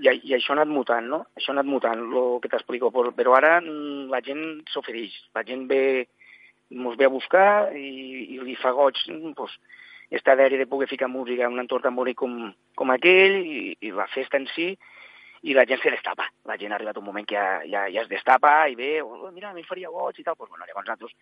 i, 0.00 0.08
i 0.30 0.34
això 0.36 0.54
ha 0.54 0.58
anat 0.58 0.70
mutant, 0.72 1.08
no? 1.12 1.20
Això 1.36 1.52
ha 1.52 1.56
anat 1.56 1.68
mutant, 1.68 2.00
el 2.00 2.38
que 2.42 2.50
t'explico. 2.52 2.90
Però, 2.94 3.34
ara 3.36 3.58
mm, 3.60 4.08
la 4.12 4.22
gent 4.24 4.44
s'ofereix, 4.72 5.16
la 5.36 5.44
gent 5.46 5.66
ve, 5.70 5.82
ens 6.70 6.96
ve 6.98 7.08
a 7.08 7.12
buscar 7.12 7.50
i, 7.76 7.90
i 8.36 8.40
li 8.44 8.56
fa 8.60 8.72
goig 8.76 8.98
mm, 9.08 9.34
pues, 9.38 9.56
estar 10.10 10.36
d'àrea 10.38 10.58
de 10.58 10.68
poder 10.70 10.88
ficar 10.90 11.10
música 11.10 11.46
en 11.46 11.54
un 11.54 11.64
entorn 11.64 11.84
tan 11.86 11.98
bonic 11.98 12.18
com, 12.22 12.38
com 12.78 12.94
aquell 12.94 13.36
i, 13.40 13.60
i 13.86 13.92
la 13.94 14.08
festa 14.10 14.40
en 14.40 14.48
si, 14.54 14.72
i 15.42 15.54
la 15.56 15.64
gent 15.68 15.80
se 15.82 15.92
destapa. 15.92 16.26
La 16.48 16.56
gent 16.60 16.72
ha 16.72 16.78
arribat 16.80 16.98
un 17.00 17.06
moment 17.06 17.26
que 17.28 17.36
ja, 17.36 17.60
ja, 17.64 17.86
ja 17.92 18.02
es 18.04 18.10
destapa 18.10 18.54
i 18.68 18.76
ve, 18.76 18.98
oh, 19.02 19.30
mira, 19.32 19.54
mi 19.56 19.64
faria 19.68 19.92
goig 19.92 20.18
i 20.20 20.26
tal. 20.26 20.36
Pues, 20.36 20.50
bueno, 20.50 20.66
llavors 20.66 20.88
nosaltres 20.88 21.14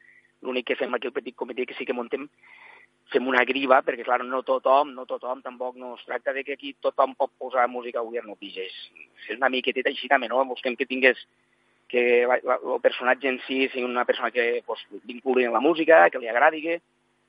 l'únic 0.42 0.70
que 0.70 0.78
fem 0.78 0.94
aquí 0.94 1.10
al 1.10 1.16
petit 1.16 1.36
comitè 1.36 1.66
que 1.66 1.74
sí 1.74 1.86
que 1.86 1.96
montem 1.96 2.28
fem 3.12 3.26
una 3.28 3.44
griva, 3.48 3.80
perquè, 3.84 4.04
clar, 4.04 4.20
no 4.24 4.42
tothom, 4.46 4.92
no 4.96 5.06
tothom, 5.08 5.40
tampoc 5.44 5.76
no 5.80 5.94
es 5.96 6.04
tracta 6.04 6.34
de 6.36 6.44
que 6.44 6.58
aquí 6.58 6.74
tothom 6.80 7.14
pot 7.16 7.32
posar 7.40 7.68
música 7.68 8.02
avui 8.02 8.20
no 8.24 8.36
piges. 8.36 8.74
És 9.28 9.36
una 9.36 9.48
miqueteta 9.52 9.88
així 9.88 10.08
també, 10.08 10.28
no? 10.28 10.44
Busquem 10.48 10.76
que 10.76 10.86
tingués 10.86 11.20
que 11.88 12.24
el 12.24 12.80
personatge 12.84 13.30
en 13.30 13.40
si 13.46 13.62
sigui 13.72 13.86
una 13.86 14.04
persona 14.04 14.30
que 14.30 14.62
pues, 14.66 14.84
vinculi 15.04 15.44
en 15.44 15.54
la 15.54 15.64
música, 15.64 16.08
que 16.10 16.20
li 16.20 16.28
agradi, 16.28 16.60
que, 16.62 16.80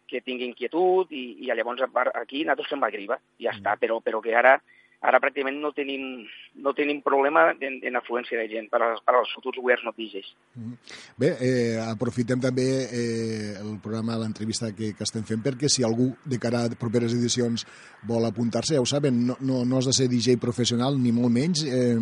que 0.08 0.22
tingui 0.22 0.50
inquietud, 0.50 1.08
i, 1.16 1.46
i 1.46 1.48
llavors 1.48 1.86
aquí 2.20 2.44
nosaltres 2.44 2.74
fem 2.74 2.84
la 2.84 2.92
griva, 2.92 3.20
i 3.40 3.48
ja 3.48 3.56
està, 3.56 3.78
però, 3.80 4.02
però 4.04 4.20
que 4.22 4.36
ara 4.36 4.58
ara 5.00 5.20
pràcticament 5.24 5.62
no 5.64 5.72
tenim, 5.72 6.26
no 6.60 6.74
tenim 6.76 7.00
problema 7.04 7.46
en, 7.54 7.78
en 7.88 7.96
afluència 7.96 8.40
de 8.42 8.50
gent 8.52 8.68
per 8.72 8.82
als, 8.84 9.00
per 9.06 9.14
als 9.16 9.32
futurs 9.32 9.60
governs 9.62 9.86
no 9.88 9.94
piges. 9.96 10.28
Mm. 10.60 10.74
Bé, 11.22 11.30
eh, 11.40 11.78
aprofitem 11.80 12.42
també 12.44 12.66
eh, 12.84 13.54
el 13.62 13.78
programa, 13.84 14.18
l'entrevista 14.20 14.74
que, 14.76 14.92
que 14.98 15.06
estem 15.08 15.24
fent, 15.28 15.40
perquè 15.46 15.70
si 15.72 15.86
algú 15.88 16.10
de 16.28 16.40
cara 16.42 16.66
a 16.68 16.72
properes 16.80 17.16
edicions 17.16 17.64
vol 18.10 18.28
apuntar-se, 18.28 18.76
ja 18.76 18.84
ho 18.84 18.88
saben, 18.90 19.22
no, 19.30 19.38
no, 19.40 19.62
no 19.68 19.80
has 19.80 19.88
de 19.88 19.94
ser 19.96 20.10
DJ 20.12 20.36
professional, 20.42 21.00
ni 21.00 21.14
molt 21.16 21.32
menys, 21.32 21.64
eh, 21.64 21.96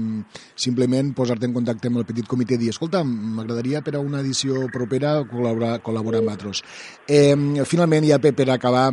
simplement 0.57 1.13
posar-te 1.17 1.45
en 1.45 1.53
contacte 1.53 1.91
amb 1.91 2.01
el 2.01 2.07
petit 2.09 2.25
comitè 2.29 2.57
i 2.57 2.63
dir, 2.63 2.71
escolta, 2.73 3.03
m'agradaria 3.05 3.83
per 3.85 3.93
a 3.99 4.01
una 4.01 4.23
edició 4.25 4.63
propera 4.73 5.19
col·laborar, 5.29 5.75
col·laborar 5.85 6.23
amb 6.23 6.33
altres. 6.33 6.63
Eh, 7.05 7.37
finalment, 7.69 8.09
ja 8.09 8.17
per, 8.17 8.33
per 8.33 8.49
acabar 8.55 8.87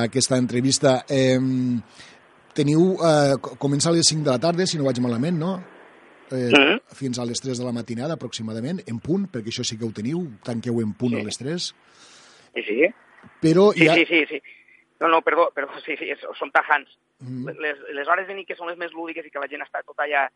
aquesta 0.00 0.42
entrevista, 0.42 1.04
eh, 1.06 1.38
teniu, 2.56 2.94
eh, 3.02 3.36
comença 3.58 3.90
a 3.90 3.94
les 3.94 4.08
5 4.08 4.24
de 4.24 4.32
la 4.32 4.40
tarda, 4.42 4.66
si 4.66 4.78
no 4.78 4.86
vaig 4.88 5.00
malament, 5.04 5.38
no? 5.38 5.54
Eh, 6.30 6.50
mm. 6.50 6.96
Fins 6.96 7.18
a 7.18 7.26
les 7.28 7.40
3 7.42 7.60
de 7.60 7.66
la 7.66 7.74
matinada, 7.76 8.16
aproximadament, 8.16 8.80
en 8.90 8.98
punt, 9.02 9.28
perquè 9.30 9.52
això 9.52 9.66
sí 9.66 9.78
que 9.78 9.86
ho 9.86 9.92
teniu, 9.94 10.24
tanqueu 10.46 10.80
en 10.82 10.94
punt 10.98 11.16
sí. 11.16 11.20
a 11.20 11.28
les 11.28 11.40
3. 11.40 11.68
Sí, 12.54 12.66
sí. 12.68 12.78
Però 13.42 13.70
sí, 13.74 13.86
ja... 13.86 13.94
sí, 13.98 14.06
sí, 14.08 14.24
sí. 14.30 14.42
No, 15.00 15.08
no, 15.08 15.20
perdó, 15.22 15.50
perdó, 15.54 15.74
sí, 15.86 15.98
sí, 16.00 16.10
són 16.38 16.52
tajants. 16.54 16.96
Mm. 17.20 17.54
Les, 17.60 17.84
les 17.98 18.08
hores 18.08 18.26
de 18.28 18.38
nit 18.38 18.48
que 18.48 18.56
són 18.58 18.70
les 18.70 18.80
més 18.80 18.94
lúdiques 18.94 19.26
i 19.26 19.32
que 19.32 19.42
la 19.42 19.50
gent 19.50 19.62
està 19.64 19.82
tot 19.84 20.00
allà 20.02 20.28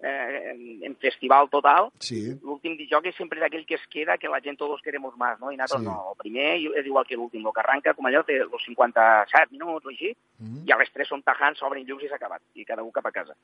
eh, 0.00 0.80
en 0.82 0.96
festival 0.96 1.48
total, 1.50 1.90
sí. 1.98 2.20
l'últim 2.42 2.76
disjoc 2.76 3.06
és 3.08 3.16
sempre 3.16 3.42
aquell 3.44 3.64
que 3.66 3.78
es 3.78 3.86
queda, 3.92 4.18
que 4.20 4.28
la 4.28 4.40
gent 4.44 4.58
todos 4.58 4.80
queremos 4.84 5.16
más, 5.16 5.38
no? 5.40 5.50
I 5.52 5.56
nosaltres 5.56 5.84
sí. 5.84 5.88
no, 5.88 6.12
el 6.12 6.18
primer 6.20 6.48
és 6.80 6.86
igual 6.86 7.06
que 7.08 7.16
l'últim, 7.16 7.44
el 7.46 7.54
que 7.54 7.62
arranca 7.64 7.94
com 7.96 8.08
allò 8.08 8.22
té 8.26 8.38
els 8.42 8.66
57 8.68 9.52
minuts 9.52 9.86
o 9.86 9.92
així, 9.92 10.12
mm 10.38 10.46
-hmm. 10.46 10.68
i 10.68 10.72
a 10.72 10.78
les 10.78 10.92
3 10.92 11.08
són 11.08 11.22
tajants, 11.22 11.58
s'obren 11.58 11.84
llums 11.86 12.04
i 12.04 12.08
s'ha 12.08 12.16
acabat, 12.20 12.42
i 12.54 12.64
cada 12.64 12.82
un 12.82 12.90
cap 12.90 13.06
a 13.06 13.12
casa. 13.12 13.34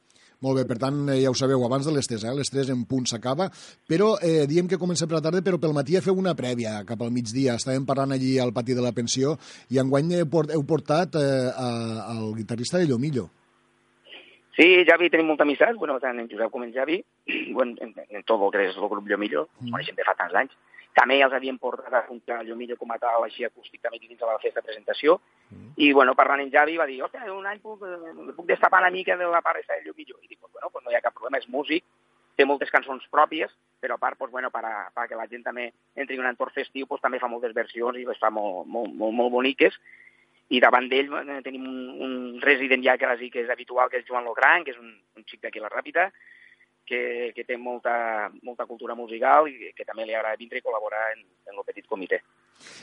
Molt 0.40 0.58
bé, 0.58 0.64
per 0.66 0.78
tant, 0.78 1.08
eh, 1.08 1.22
ja 1.22 1.30
ho 1.30 1.34
sabeu, 1.34 1.64
abans 1.64 1.86
de 1.86 1.92
les 1.92 2.06
3, 2.06 2.24
eh? 2.24 2.34
les 2.34 2.50
3 2.50 2.70
en 2.70 2.84
punt 2.84 3.06
s'acaba, 3.06 3.50
però 3.88 4.16
eh, 4.20 4.46
diem 4.46 4.68
que 4.68 4.78
comença 4.78 5.06
per 5.06 5.16
la 5.16 5.22
tarda, 5.22 5.42
però 5.42 5.58
pel 5.58 5.72
matí 5.72 6.00
feu 6.00 6.14
una 6.14 6.34
prèvia 6.34 6.84
cap 6.84 7.00
al 7.00 7.10
migdia, 7.10 7.54
estàvem 7.54 7.86
parlant 7.86 8.12
allí 8.12 8.38
al 8.38 8.52
pati 8.52 8.74
de 8.74 8.82
la 8.82 8.92
pensió, 8.92 9.38
i 9.70 9.78
enguany 9.78 10.14
heu 10.20 10.64
portat 10.64 11.14
eh, 11.14 11.50
a, 11.56 11.68
al 12.12 12.34
guitarrista 12.34 12.78
de 12.78 12.86
Llomillo. 12.86 13.41
Sí, 14.56 14.84
Javi 14.84 15.08
tenim 15.08 15.30
molta 15.32 15.46
amistat, 15.46 15.78
bueno, 15.80 15.96
tant 16.00 16.18
en 16.20 16.28
Josep 16.28 16.52
com 16.52 16.64
en 16.66 16.74
Javi, 16.74 16.98
bueno, 17.56 17.76
en, 17.80 17.94
en 18.08 18.22
tot 18.28 18.42
el 18.42 18.52
que 18.52 18.66
és 18.68 18.76
el 18.76 18.90
grup 18.92 19.08
Llomillo, 19.08 19.46
mm. 19.60 19.72
coneixem 19.72 19.96
de 19.96 20.04
fa 20.04 20.16
tants 20.18 20.36
anys. 20.42 20.58
També 20.92 21.16
els 21.24 21.32
havíem 21.32 21.56
portat 21.56 21.94
a 21.96 22.02
juntar 22.04 22.42
Llomillo 22.44 22.76
com 22.76 22.90
a 22.92 22.98
tal, 23.00 23.24
així 23.24 23.46
acústic 23.48 23.80
també 23.80 23.96
dins 24.02 24.20
de 24.20 24.28
la 24.28 24.36
festa 24.42 24.60
de 24.60 24.68
presentació, 24.68 25.16
mm. 25.48 25.72
i 25.80 25.88
bueno, 25.96 26.12
parlant 26.18 26.44
en 26.44 26.52
Javi 26.52 26.76
va 26.76 26.88
dir, 26.90 27.00
hòstia, 27.06 27.24
un 27.32 27.48
any 27.48 27.62
puc, 27.64 27.86
eh, 27.88 28.12
puc 28.36 28.44
destapar 28.50 28.82
una 28.84 28.92
mica 28.92 29.16
de 29.16 29.30
la 29.32 29.40
part 29.40 29.64
de 29.64 29.80
Llomillo. 29.86 30.20
I 30.20 30.28
dic, 30.28 30.40
bueno, 30.50 30.68
pues 30.68 30.84
no 30.84 30.92
hi 30.92 31.00
ha 31.00 31.04
cap 31.04 31.16
problema, 31.16 31.40
és 31.40 31.48
músic, 31.48 31.88
té 32.36 32.44
moltes 32.44 32.70
cançons 32.72 33.08
pròpies, 33.12 33.52
però 33.80 33.96
a 33.96 34.02
part, 34.04 34.18
pues, 34.18 34.30
bueno, 34.30 34.50
per, 34.52 34.66
a, 34.68 34.90
per 34.94 35.08
que 35.08 35.16
la 35.16 35.26
gent 35.32 35.42
també 35.48 35.70
entri 35.96 36.16
en 36.16 36.26
un 36.26 36.30
entorn 36.30 36.52
festiu, 36.54 36.86
pues, 36.86 37.00
també 37.00 37.20
fa 37.22 37.28
moltes 37.32 37.56
versions 37.56 37.98
i 37.98 38.04
les 38.08 38.20
fa 38.20 38.30
molt, 38.30 38.68
molt, 38.68 38.92
molt, 38.92 39.16
molt 39.16 39.32
boniques, 39.32 39.80
i 40.50 40.60
davant 40.60 40.88
d'ell 40.90 41.12
eh, 41.22 41.40
tenim 41.44 41.64
un, 41.68 41.80
un 42.06 42.14
resident 42.42 42.84
ja 42.84 42.98
quasi 43.00 43.30
que 43.30 43.44
és 43.44 43.50
habitual, 43.52 43.90
que 43.90 44.02
és 44.02 44.08
Joan 44.08 44.26
Logran, 44.28 44.64
que 44.64 44.74
és 44.74 44.80
un, 44.80 44.92
un 45.16 45.26
xic 45.28 45.42
d'aquí 45.42 45.62
a 45.62 45.66
la 45.66 45.72
Ràpita, 45.72 46.10
que, 46.86 47.32
que 47.34 47.44
té 47.46 47.56
molta, 47.56 48.30
molta 48.42 48.66
cultura 48.66 48.96
musical 48.98 49.48
i 49.48 49.72
que 49.76 49.86
també 49.86 50.06
li 50.06 50.14
agrada 50.16 50.40
vindre 50.40 50.60
i 50.60 50.64
col·laborar 50.64 51.12
en, 51.14 51.24
en 51.48 51.58
el 51.58 51.66
petit 51.66 51.86
comitè. 51.88 52.20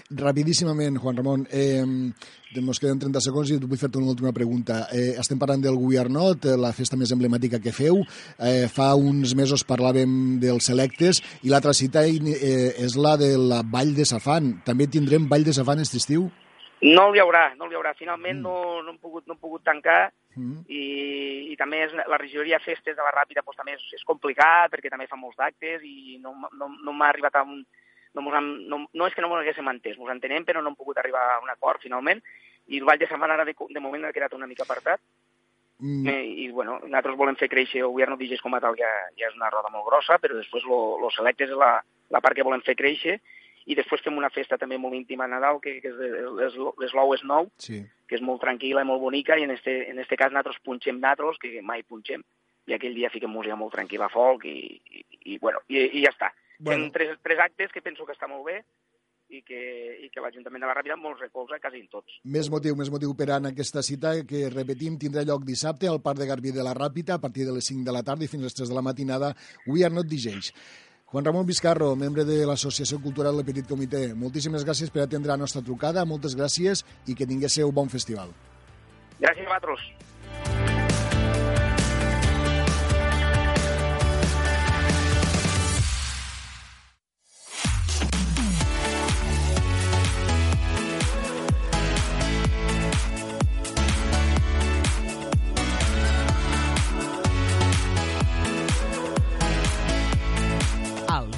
Rapidíssimament, 0.10 0.98
Juan 1.00 1.16
Ramon, 1.16 1.46
eh, 1.52 1.84
ens 1.84 2.82
queden 2.82 3.00
30 3.00 3.22
segons 3.24 3.52
i 3.52 3.60
vull 3.62 3.80
fer-te 3.80 4.00
una 4.00 4.12
última 4.12 4.34
pregunta. 4.36 4.82
Eh, 4.92 5.14
estem 5.22 5.40
parlant 5.40 5.62
del 5.64 5.78
Guiarnot, 5.80 6.50
eh, 6.50 6.58
la 6.58 6.74
festa 6.76 6.98
més 7.00 7.14
emblemàtica 7.16 7.62
que 7.64 7.76
feu. 7.76 8.02
Eh, 8.40 8.68
fa 8.68 8.90
uns 8.96 9.36
mesos 9.38 9.64
parlàvem 9.64 10.40
dels 10.42 10.68
Selectes 10.72 11.22
i 11.44 11.54
l'altra 11.54 11.76
cita 11.78 12.04
eh, 12.08 12.74
és 12.76 12.98
la 12.98 13.16
de 13.22 13.36
la 13.38 13.62
Vall 13.64 13.96
de 13.96 14.06
Safan. 14.10 14.58
També 14.66 14.88
tindrem 14.88 15.30
Vall 15.30 15.48
de 15.48 15.56
Safan 15.56 15.80
aquest 15.80 16.02
estiu? 16.02 16.28
No 16.86 17.10
hi 17.14 17.20
haurà, 17.20 17.50
no 17.60 17.68
hi 17.68 17.76
haurà. 17.76 17.94
Finalment 17.98 18.40
mm. 18.40 18.46
no, 18.46 18.82
no, 18.86 18.94
hem 18.94 19.00
pogut, 19.02 19.28
no 19.28 19.36
hem 19.36 19.44
pogut 19.44 19.66
tancar 19.68 20.10
Mm. 20.40 20.62
i, 20.70 20.84
i 21.52 21.56
també 21.58 21.80
és, 21.84 21.94
la 22.08 22.18
regidoria 22.22 22.60
Festes 22.62 22.96
de 22.96 23.04
la 23.04 23.12
Ràpida 23.12 23.42
doncs, 23.42 23.58
també 23.58 23.74
és, 23.74 23.82
és 23.98 24.04
complicat 24.08 24.70
perquè 24.72 24.92
també 24.94 25.08
fa 25.10 25.18
molts 25.18 25.40
d'actes 25.40 25.82
i 25.84 26.20
no, 26.22 26.36
no, 26.54 26.68
no 26.70 26.94
m'ha 26.94 27.10
arribat 27.10 27.36
a 27.36 27.42
un... 27.44 27.64
No, 28.14 28.24
hem, 28.38 28.48
no, 28.70 28.78
no 28.94 29.08
és 29.10 29.18
que 29.18 29.22
no 29.26 29.32
ens 29.34 29.42
haguéssim 29.42 29.68
entès, 29.74 29.98
ens 29.98 30.14
entenem, 30.14 30.46
però 30.46 30.62
no 30.62 30.72
hem 30.72 30.78
pogut 30.78 31.02
arribar 31.02 31.26
a 31.34 31.42
un 31.44 31.50
acord 31.50 31.82
finalment 31.82 32.22
i 32.70 32.80
el 32.80 32.86
Vall 32.86 33.02
de 33.02 33.10
Setmana 33.10 33.36
ara 33.36 33.46
de, 33.50 33.58
de 33.58 33.84
moment 33.84 34.06
ha 34.06 34.14
quedat 34.14 34.38
una 34.38 34.48
mica 34.50 34.64
apartat 34.70 35.02
Mm. 35.80 36.08
Eh, 36.08 36.26
I, 36.44 36.50
bueno, 36.52 36.74
nosaltres 36.84 37.16
volem 37.16 37.38
fer 37.40 37.48
créixer 37.48 37.86
el 37.86 37.94
govern 37.94 38.18
digis 38.20 38.42
com 38.44 38.56
a 38.56 38.60
tal, 38.60 38.76
ja, 38.76 38.90
ja 39.16 39.30
és 39.30 39.36
una 39.38 39.48
roda 39.48 39.72
molt 39.72 39.86
grossa, 39.88 40.18
però 40.20 40.36
després 40.36 40.66
lo, 40.68 41.00
lo 41.00 41.08
selecte 41.16 41.48
és 41.48 41.54
la, 41.56 41.78
la 42.12 42.20
part 42.20 42.36
que 42.36 42.44
volem 42.44 42.60
fer 42.66 42.76
créixer 42.76 43.16
i 43.66 43.76
després 43.76 44.02
fem 44.06 44.18
una 44.18 44.30
festa 44.30 44.58
també 44.58 44.78
molt 44.78 44.96
íntima 44.96 45.26
a 45.26 45.32
Nadal, 45.32 45.60
que, 45.62 45.80
que 45.84 45.92
és 45.92 46.58
l'Slou 46.58 47.14
és 47.14 47.24
nou, 47.24 47.50
Sí. 47.58 47.84
que 48.08 48.16
és 48.16 48.22
molt 48.22 48.42
tranquil·la 48.42 48.82
i 48.82 48.88
molt 48.88 49.02
bonica, 49.02 49.38
i 49.38 49.44
en 49.44 49.52
este, 49.52 49.90
en 49.92 50.00
este 50.00 50.18
cas 50.18 50.32
nosaltres 50.32 50.62
punxem 50.64 51.00
nosaltres, 51.00 51.38
que 51.42 51.62
mai 51.62 51.84
punxem, 51.84 52.24
i 52.68 52.74
aquell 52.74 52.96
dia 52.96 53.10
fiquem 53.14 53.30
música 53.30 53.56
molt 53.56 53.74
tranquil·la, 53.76 54.10
folk, 54.10 54.46
i, 54.46 54.82
i, 54.92 55.06
i 55.34 55.38
bueno, 55.40 55.60
i, 55.68 55.84
i 56.00 56.04
ja 56.06 56.14
està. 56.16 56.34
Bueno. 56.60 56.86
Fem 56.86 56.92
tres, 56.92 57.18
tres 57.24 57.40
actes 57.40 57.72
que 57.72 57.82
penso 57.82 58.06
que 58.06 58.14
està 58.14 58.28
molt 58.28 58.46
bé, 58.46 58.64
i 59.30 59.44
que, 59.46 59.60
i 60.02 60.10
que 60.10 60.22
l'Ajuntament 60.24 60.64
de 60.64 60.68
la 60.70 60.74
Ràpida 60.74 60.96
molts 60.98 61.22
recolza 61.22 61.60
quasi 61.62 61.84
en 61.84 61.88
tots. 61.92 62.16
Més 62.26 62.50
motiu, 62.50 62.76
més 62.76 62.90
motiu 62.90 63.14
per 63.18 63.28
anar 63.30 63.52
a 63.52 63.54
aquesta 63.54 63.84
cita 63.86 64.16
que, 64.26 64.48
repetim, 64.50 64.98
tindrà 64.98 65.22
lloc 65.28 65.46
dissabte 65.46 65.88
al 65.88 66.02
Parc 66.02 66.18
de 66.24 66.26
Garbí 66.30 66.54
de 66.56 66.66
la 66.66 66.74
Ràpita 66.74 67.20
a 67.20 67.22
partir 67.22 67.46
de 67.46 67.54
les 67.54 67.70
5 67.70 67.86
de 67.86 67.94
la 67.94 68.02
tarda 68.04 68.26
i 68.26 68.32
fins 68.32 68.42
a 68.42 68.50
les 68.50 68.58
3 68.58 68.72
de 68.74 68.78
la 68.78 68.82
matinada. 68.86 69.36
We 69.68 69.86
are 69.86 69.94
not 69.94 70.10
DJs. 70.10 70.50
Juan 71.12 71.26
Ramon 71.26 71.46
Vizcarro, 71.46 71.96
membre 71.98 72.22
de 72.22 72.44
l'Associació 72.46 73.00
Cultural 73.02 73.40
del 73.40 73.46
Petit 73.48 73.66
Comitè, 73.66 74.12
moltíssimes 74.14 74.62
gràcies 74.62 74.92
per 74.94 75.02
atendre 75.08 75.32
la 75.32 75.40
nostra 75.42 75.64
trucada, 75.66 76.04
moltes 76.06 76.36
gràcies 76.38 76.84
i 77.10 77.16
que 77.18 77.26
tinguéssiu 77.26 77.72
bon 77.74 77.90
festival. 77.90 78.30
Gràcies 79.18 79.48
a 79.48 79.50
vosaltres. 79.50 79.88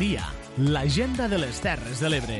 Dia, 0.01 0.23
l'agenda 0.57 1.27
de 1.29 1.37
les 1.37 1.59
Terres 1.61 1.99
de 2.01 2.09
l'Ebre. 2.09 2.39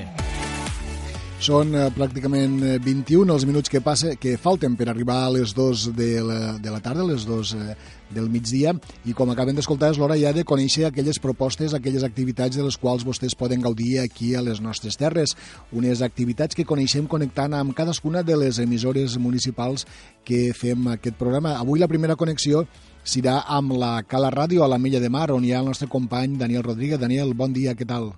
Són 1.42 1.76
eh, 1.78 1.84
pràcticament 1.94 2.56
eh, 2.66 2.72
21 2.82 3.30
els 3.36 3.46
minuts 3.46 3.70
que, 3.70 3.82
passa, 3.86 4.16
que 4.18 4.34
falten 4.42 4.74
per 4.78 4.88
arribar 4.90 5.20
a 5.28 5.30
les 5.34 5.54
2 5.58 5.84
de 5.98 6.10
la, 6.26 6.40
de 6.58 6.74
la 6.74 6.82
tarda, 6.82 7.06
a 7.06 7.10
les 7.12 7.28
2 7.30 7.54
eh, 7.60 7.76
del 8.18 8.32
migdia, 8.34 8.74
i 9.06 9.14
com 9.18 9.30
acabem 9.30 9.58
d'escoltar 9.58 9.92
és 9.94 10.02
l'hora 10.02 10.18
ja 10.18 10.34
de 10.34 10.46
conèixer 10.48 10.88
aquelles 10.88 11.22
propostes, 11.22 11.76
aquelles 11.78 12.06
activitats 12.06 12.58
de 12.58 12.66
les 12.66 12.78
quals 12.82 13.06
vostès 13.06 13.38
poden 13.38 13.62
gaudir 13.62 14.00
aquí 14.02 14.34
a 14.34 14.42
les 14.42 14.62
nostres 14.62 14.98
terres. 14.98 15.38
Unes 15.70 16.02
activitats 16.02 16.58
que 16.58 16.66
coneixem 16.66 17.06
connectant 17.10 17.54
amb 17.58 17.78
cadascuna 17.78 18.26
de 18.26 18.42
les 18.42 18.58
emissores 18.62 19.20
municipals 19.22 19.86
que 20.26 20.48
fem 20.58 20.90
aquest 20.96 21.18
programa. 21.22 21.60
Avui 21.62 21.82
la 21.82 21.90
primera 21.92 22.18
connexió 22.18 22.66
serà 23.04 23.42
amb 23.48 23.74
la 23.78 23.94
Cala 24.08 24.32
Ràdio 24.32 24.64
a 24.64 24.70
la 24.72 24.78
Mella 24.78 25.00
de 25.00 25.10
Mar, 25.10 25.32
on 25.32 25.46
hi 25.46 25.54
ha 25.54 25.62
el 25.62 25.72
nostre 25.72 25.90
company 25.90 26.38
Daniel 26.38 26.64
Rodríguez. 26.64 27.00
Daniel, 27.00 27.34
bon 27.34 27.54
dia, 27.54 27.76
què 27.76 27.88
tal? 27.88 28.12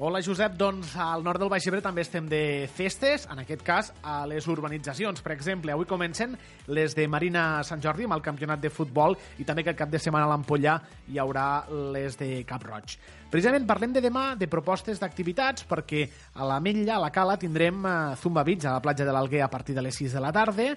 Hola, 0.00 0.20
Josep. 0.22 0.52
Doncs 0.54 0.92
al 1.02 1.24
nord 1.26 1.42
del 1.42 1.48
Baix 1.50 1.64
Ebre 1.66 1.80
també 1.82 2.04
estem 2.04 2.28
de 2.30 2.68
festes, 2.70 3.24
en 3.32 3.40
aquest 3.42 3.64
cas 3.66 3.88
a 4.06 4.20
les 4.30 4.46
urbanitzacions. 4.46 5.18
Per 5.26 5.32
exemple, 5.34 5.72
avui 5.74 5.88
comencen 5.90 6.36
les 6.70 6.94
de 6.94 7.08
Marina 7.10 7.64
Sant 7.66 7.82
Jordi 7.82 8.06
amb 8.06 8.14
el 8.14 8.22
campionat 8.22 8.62
de 8.62 8.70
futbol 8.70 9.18
i 9.42 9.46
també 9.48 9.64
que 9.66 9.74
el 9.74 9.80
cap 9.80 9.90
de 9.90 9.98
setmana 9.98 10.28
a 10.28 10.30
l'Ampollà 10.30 10.76
hi 11.10 11.18
haurà 11.18 11.48
les 11.96 12.14
de 12.20 12.44
Cap 12.46 12.62
Roig. 12.62 12.94
Precisament 13.28 13.66
parlem 13.66 13.90
de 13.96 14.04
demà 14.04 14.36
de 14.38 14.46
propostes 14.46 15.02
d'activitats 15.02 15.66
perquè 15.66 16.04
a 16.38 16.46
la 16.46 16.60
Metlla, 16.62 16.94
a 16.94 17.02
la 17.02 17.10
Cala, 17.10 17.34
tindrem 17.34 17.82
eh, 17.82 17.96
Zumba 18.22 18.46
Beach 18.46 18.68
a 18.70 18.78
la 18.78 18.84
platja 18.86 19.04
de 19.04 19.18
l'Alguer 19.18 19.42
a 19.42 19.50
partir 19.50 19.74
de 19.74 19.82
les 19.82 19.98
6 19.98 20.14
de 20.14 20.22
la 20.22 20.30
tarda, 20.30 20.68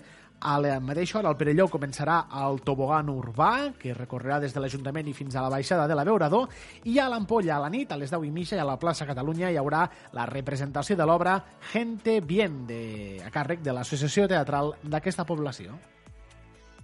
a 0.42 0.58
la 0.60 0.80
mateixa 0.82 1.20
hora, 1.20 1.30
al 1.30 1.38
Perelló, 1.38 1.68
començarà 1.72 2.18
el 2.42 2.60
tobogan 2.66 3.12
urbà, 3.14 3.72
que 3.80 3.94
recorrerà 3.94 4.40
des 4.42 4.56
de 4.56 4.64
l'Ajuntament 4.64 5.08
i 5.08 5.16
fins 5.16 5.38
a 5.38 5.46
la 5.46 5.54
baixada 5.54 5.88
de 5.88 5.96
la 5.96 6.06
Beurador, 6.08 6.50
i 6.90 6.98
a 7.00 7.08
l'Ampolla, 7.12 7.56
a 7.58 7.62
la 7.66 7.70
nit, 7.70 7.94
a 7.94 8.00
les 8.02 8.12
10 8.12 8.26
i 8.28 8.34
mitja, 8.34 8.58
i 8.58 8.64
a 8.64 8.68
la 8.68 8.80
plaça 8.82 9.08
Catalunya 9.08 9.52
hi 9.52 9.62
haurà 9.62 9.86
la 10.18 10.26
representació 10.26 10.98
de 10.98 11.06
l'obra 11.06 11.38
Gente 11.72 12.20
Bien, 12.22 12.66
de, 12.68 13.22
a 13.24 13.32
càrrec 13.32 13.62
de 13.62 13.74
l'Associació 13.78 14.28
Teatral 14.28 14.74
d'aquesta 14.84 15.26
població. 15.30 15.78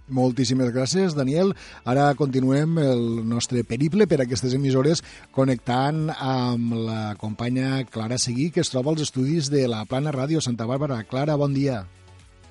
Moltíssimes 0.08 0.70
gràcies, 0.72 1.12
Daniel. 1.12 1.52
Ara 1.84 2.14
continuem 2.16 2.78
el 2.80 3.04
nostre 3.28 3.60
periple 3.68 4.06
per 4.08 4.22
aquestes 4.24 4.54
emissores 4.56 5.04
connectant 5.36 6.08
amb 6.14 6.72
la 6.88 7.02
companya 7.20 7.84
Clara 7.92 8.16
Seguí, 8.16 8.48
que 8.50 8.64
es 8.64 8.72
troba 8.72 8.94
als 8.94 9.04
estudis 9.04 9.52
de 9.52 9.66
la 9.68 9.84
Plana 9.84 10.14
Ràdio 10.14 10.40
Santa 10.40 10.64
Bàrbara. 10.64 11.02
Clara, 11.04 11.36
bon 11.36 11.52
dia. 11.52 11.84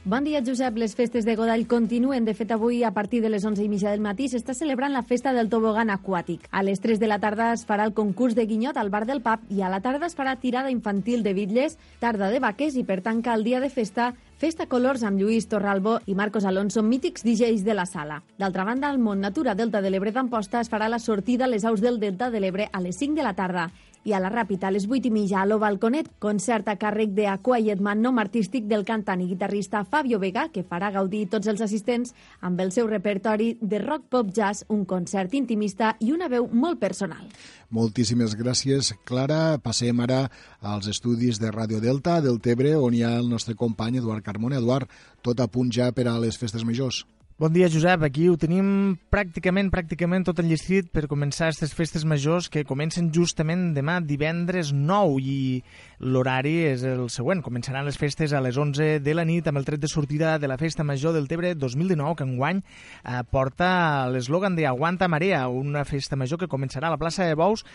Bon 0.07 0.23
dia, 0.23 0.39
Josep. 0.39 0.77
Les 0.79 0.93
festes 0.95 1.25
de 1.27 1.33
Godall 1.35 1.65
continuen. 1.67 2.23
De 2.23 2.31
fet, 2.31 2.53
avui, 2.55 2.77
a 2.87 2.93
partir 2.95 3.19
de 3.19 3.27
les 3.27 3.43
11 3.43 3.59
i 3.59 3.67
mitja 3.67 3.91
del 3.91 3.99
matí, 3.99 4.29
s'està 4.31 4.53
celebrant 4.55 4.93
la 4.95 5.01
festa 5.03 5.33
del 5.35 5.49
tobogan 5.51 5.89
aquàtic. 5.91 6.45
A 6.55 6.61
les 6.63 6.79
3 6.79 7.01
de 7.01 7.09
la 7.11 7.17
tarda 7.19 7.49
es 7.51 7.65
farà 7.67 7.83
el 7.83 7.91
concurs 7.91 8.37
de 8.37 8.45
guinyot 8.47 8.79
al 8.79 8.87
bar 8.87 9.03
del 9.03 9.19
pub 9.25 9.43
i 9.51 9.59
a 9.59 9.67
la 9.67 9.81
tarda 9.83 10.07
es 10.07 10.15
farà 10.15 10.37
tirada 10.39 10.71
infantil 10.71 11.27
de 11.27 11.33
bitlles, 11.35 11.75
tarda 11.99 12.31
de 12.31 12.39
vaques 12.39 12.79
i, 12.79 12.85
per 12.87 13.01
tancar 13.03 13.35
el 13.35 13.43
dia 13.43 13.59
de 13.59 13.67
festa, 13.67 14.13
Festa 14.37 14.67
Colors 14.69 15.01
amb 15.01 15.17
Lluís 15.17 15.47
Torralbo 15.49 15.95
i 16.05 16.13
Marcos 16.13 16.45
Alonso, 16.45 16.83
mítics 16.85 17.23
DJs 17.25 17.63
de 17.65 17.73
la 17.73 17.87
sala. 17.89 18.19
D'altra 18.37 18.67
banda, 18.67 18.91
al 18.91 18.99
Mont 19.01 19.17
Natura 19.17 19.55
Delta 19.57 19.81
de 19.81 19.89
l'Ebre 19.89 20.13
d'Amposta 20.13 20.61
es 20.61 20.69
farà 20.69 20.85
la 20.93 20.99
sortida 21.01 21.47
a 21.47 21.49
les 21.49 21.65
aus 21.65 21.81
del 21.81 21.97
Delta 21.97 22.29
de 22.29 22.43
l'Ebre 22.43 22.67
a 22.71 22.81
les 22.85 23.01
5 23.01 23.17
de 23.17 23.25
la 23.25 23.33
tarda 23.33 23.71
i 24.05 24.13
a 24.13 24.21
la 24.21 24.29
Ràpita 24.29 24.69
a 24.69 24.71
les 24.71 24.85
8 24.85 25.09
i 25.09 25.11
mitja 25.11 25.41
a 25.41 25.47
l'Ovalconet, 25.49 26.11
concert 26.21 26.69
a 26.69 26.77
càrrec 26.77 27.17
de 27.17 27.25
A 27.27 27.39
Quiet 27.41 27.81
Man 27.81 28.05
nom 28.05 28.21
artístic 28.21 28.69
del 28.69 28.85
cantant 28.85 29.25
i 29.25 29.27
guitarrista 29.27 29.81
Fabio 29.83 30.19
Vega, 30.21 30.47
que 30.53 30.63
farà 30.63 30.93
gaudir 30.93 31.25
tots 31.33 31.49
els 31.49 31.65
assistents 31.65 32.13
amb 32.39 32.61
el 32.61 32.71
seu 32.71 32.87
repertori 32.87 33.55
de 33.59 33.81
rock 33.81 34.05
pop 34.13 34.29
jazz, 34.29 34.63
un 34.69 34.85
concert 34.85 35.33
intimista 35.33 35.95
i 35.99 36.13
una 36.13 36.29
veu 36.29 36.47
molt 36.47 36.79
personal. 36.79 37.25
Moltíssimes 37.67 38.31
gràcies, 38.39 38.93
Clara. 39.03 39.57
Passem 39.59 39.99
ara 39.99 40.21
als 40.61 40.87
estudis 40.87 41.41
de 41.41 41.51
Ràdio 41.51 41.81
Delta 41.83 42.21
del 42.23 42.39
Tebre, 42.39 42.77
on 42.79 42.95
hi 42.95 43.03
ha 43.03 43.17
el 43.19 43.27
nostre 43.27 43.57
company 43.59 43.99
Eduard 43.99 44.23
Carmona. 44.23 44.61
Eduard, 44.61 44.87
tot 45.21 45.43
a 45.43 45.49
punt 45.51 45.73
ja 45.75 45.91
per 45.91 46.07
a 46.07 46.15
les 46.23 46.39
festes 46.39 46.63
majors. 46.63 47.03
Bon 47.39 47.53
dia, 47.53 47.67
Josep. 47.69 48.01
Aquí 48.01 48.23
ho 48.31 48.33
tenim 48.33 48.95
pràcticament, 49.13 49.67
pràcticament 49.69 50.23
tot 50.25 50.39
enllestit 50.41 50.87
per 50.89 51.03
començar 51.05 51.51
aquestes 51.51 51.75
festes 51.77 52.01
majors 52.01 52.47
que 52.49 52.63
comencen 52.65 53.11
justament 53.13 53.75
demà, 53.75 53.99
divendres 54.01 54.71
9, 54.73 55.19
i 55.21 55.59
l'horari 56.01 56.55
és 56.71 56.81
el 56.81 57.03
següent. 57.13 57.43
Començaran 57.45 57.85
les 57.85 57.99
festes 58.01 58.33
a 58.33 58.41
les 58.41 58.57
11 58.57 59.03
de 59.05 59.13
la 59.13 59.21
nit 59.29 59.45
amb 59.45 59.61
el 59.61 59.67
tret 59.69 59.83
de 59.83 59.91
sortida 59.91 60.39
de 60.41 60.49
la 60.49 60.57
Festa 60.57 60.81
Major 60.81 61.13
del 61.13 61.29
Tebre 61.29 61.53
2019, 61.53 62.15
que 62.17 62.25
enguany 62.25 62.63
eh, 62.63 63.21
porta 63.29 63.69
l'eslògan 64.09 64.57
de 64.57 64.65
Aguanta 64.65 65.05
Marea, 65.05 65.43
una 65.45 65.85
festa 65.85 66.17
major 66.17 66.41
que 66.41 66.49
començarà 66.49 66.89
a 66.89 66.95
la 66.95 66.97
plaça 66.97 67.29
de 67.29 67.37
Bous, 67.37 67.67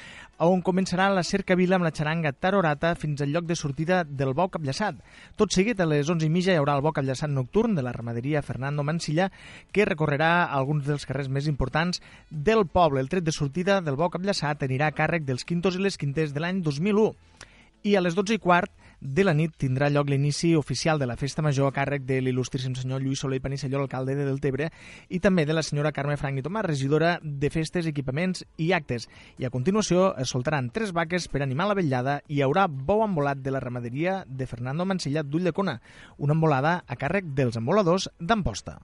on 0.50 0.62
començarà 0.64 1.04
la 1.14 1.22
cercavila 1.22 1.76
amb 1.78 1.86
la 1.86 1.92
xaranga 1.94 2.32
Tarorata 2.32 2.94
fins 2.98 3.20
al 3.22 3.30
lloc 3.30 3.44
de 3.46 3.54
sortida 3.54 4.00
del 4.02 4.32
Bou 4.34 4.48
Capllaçat. 4.50 4.96
Tot 5.38 5.54
seguit, 5.54 5.78
a 5.78 5.86
les 5.86 6.08
11 6.10 6.26
i 6.26 6.30
mitja, 6.34 6.54
hi 6.54 6.58
haurà 6.58 6.74
el 6.78 6.82
Bou 6.82 6.94
Capllaçat 6.96 7.30
nocturn 7.30 7.76
de 7.78 7.84
la 7.86 7.92
ramaderia 7.94 8.42
Fernando 8.42 8.82
Mansilla, 8.82 9.30
que 9.70 9.86
recorrerà 9.86 10.32
alguns 10.44 10.88
dels 10.88 11.06
carrers 11.06 11.30
més 11.30 11.46
importants 11.46 12.02
del 12.30 12.66
poble. 12.66 12.98
El 13.00 13.12
tret 13.12 13.22
de 13.22 13.34
sortida 13.36 13.80
del 13.80 14.00
Bou 14.00 14.10
Capllaçat 14.10 14.66
anirà 14.66 14.90
a 14.90 14.96
càrrec 14.96 15.28
dels 15.28 15.46
quintos 15.46 15.78
i 15.78 15.84
les 15.84 16.00
quintes 16.00 16.34
de 16.34 16.42
l'any 16.42 16.62
2001. 16.66 17.12
I 17.86 17.94
a 17.94 18.02
les 18.02 18.18
12 18.18 18.34
i 18.34 18.42
quart 18.42 18.72
de 19.02 19.24
la 19.26 19.34
nit 19.34 19.50
tindrà 19.58 19.88
lloc 19.90 20.08
l'inici 20.08 20.52
oficial 20.54 21.00
de 21.00 21.08
la 21.10 21.16
festa 21.18 21.42
major 21.42 21.66
a 21.66 21.74
càrrec 21.74 22.04
de 22.06 22.20
l'il·lustríssim 22.22 22.76
senyor 22.78 23.02
Lluís 23.02 23.18
Soler 23.24 23.40
i 23.40 23.42
Panisselló, 23.42 23.80
alcalde 23.82 24.14
de 24.14 24.26
Deltebre, 24.28 24.68
i 25.10 25.18
també 25.18 25.42
de 25.44 25.56
la 25.56 25.64
senyora 25.66 25.90
Carme 25.92 26.16
Frank 26.20 26.38
i 26.38 26.44
Tomàs, 26.46 26.68
regidora 26.68 27.16
de 27.22 27.50
festes, 27.50 27.88
equipaments 27.90 28.46
i 28.62 28.70
actes. 28.72 29.08
I 29.42 29.48
a 29.48 29.50
continuació 29.50 30.12
es 30.22 30.30
soltaran 30.30 30.70
tres 30.70 30.94
vaques 30.94 31.26
per 31.26 31.42
animar 31.42 31.66
la 31.66 31.78
vetllada 31.78 32.20
i 32.28 32.38
hi 32.38 32.46
haurà 32.46 32.68
bou 32.70 33.02
embolat 33.02 33.42
de 33.42 33.50
la 33.50 33.60
ramaderia 33.60 34.22
de 34.28 34.46
Fernando 34.46 34.86
Mansilla 34.86 35.26
d'Ulldecona, 35.26 35.80
una 36.18 36.38
embolada 36.38 36.78
a 36.86 36.96
càrrec 36.96 37.34
dels 37.34 37.58
emboladors 37.58 38.08
d'Amposta. 38.20 38.78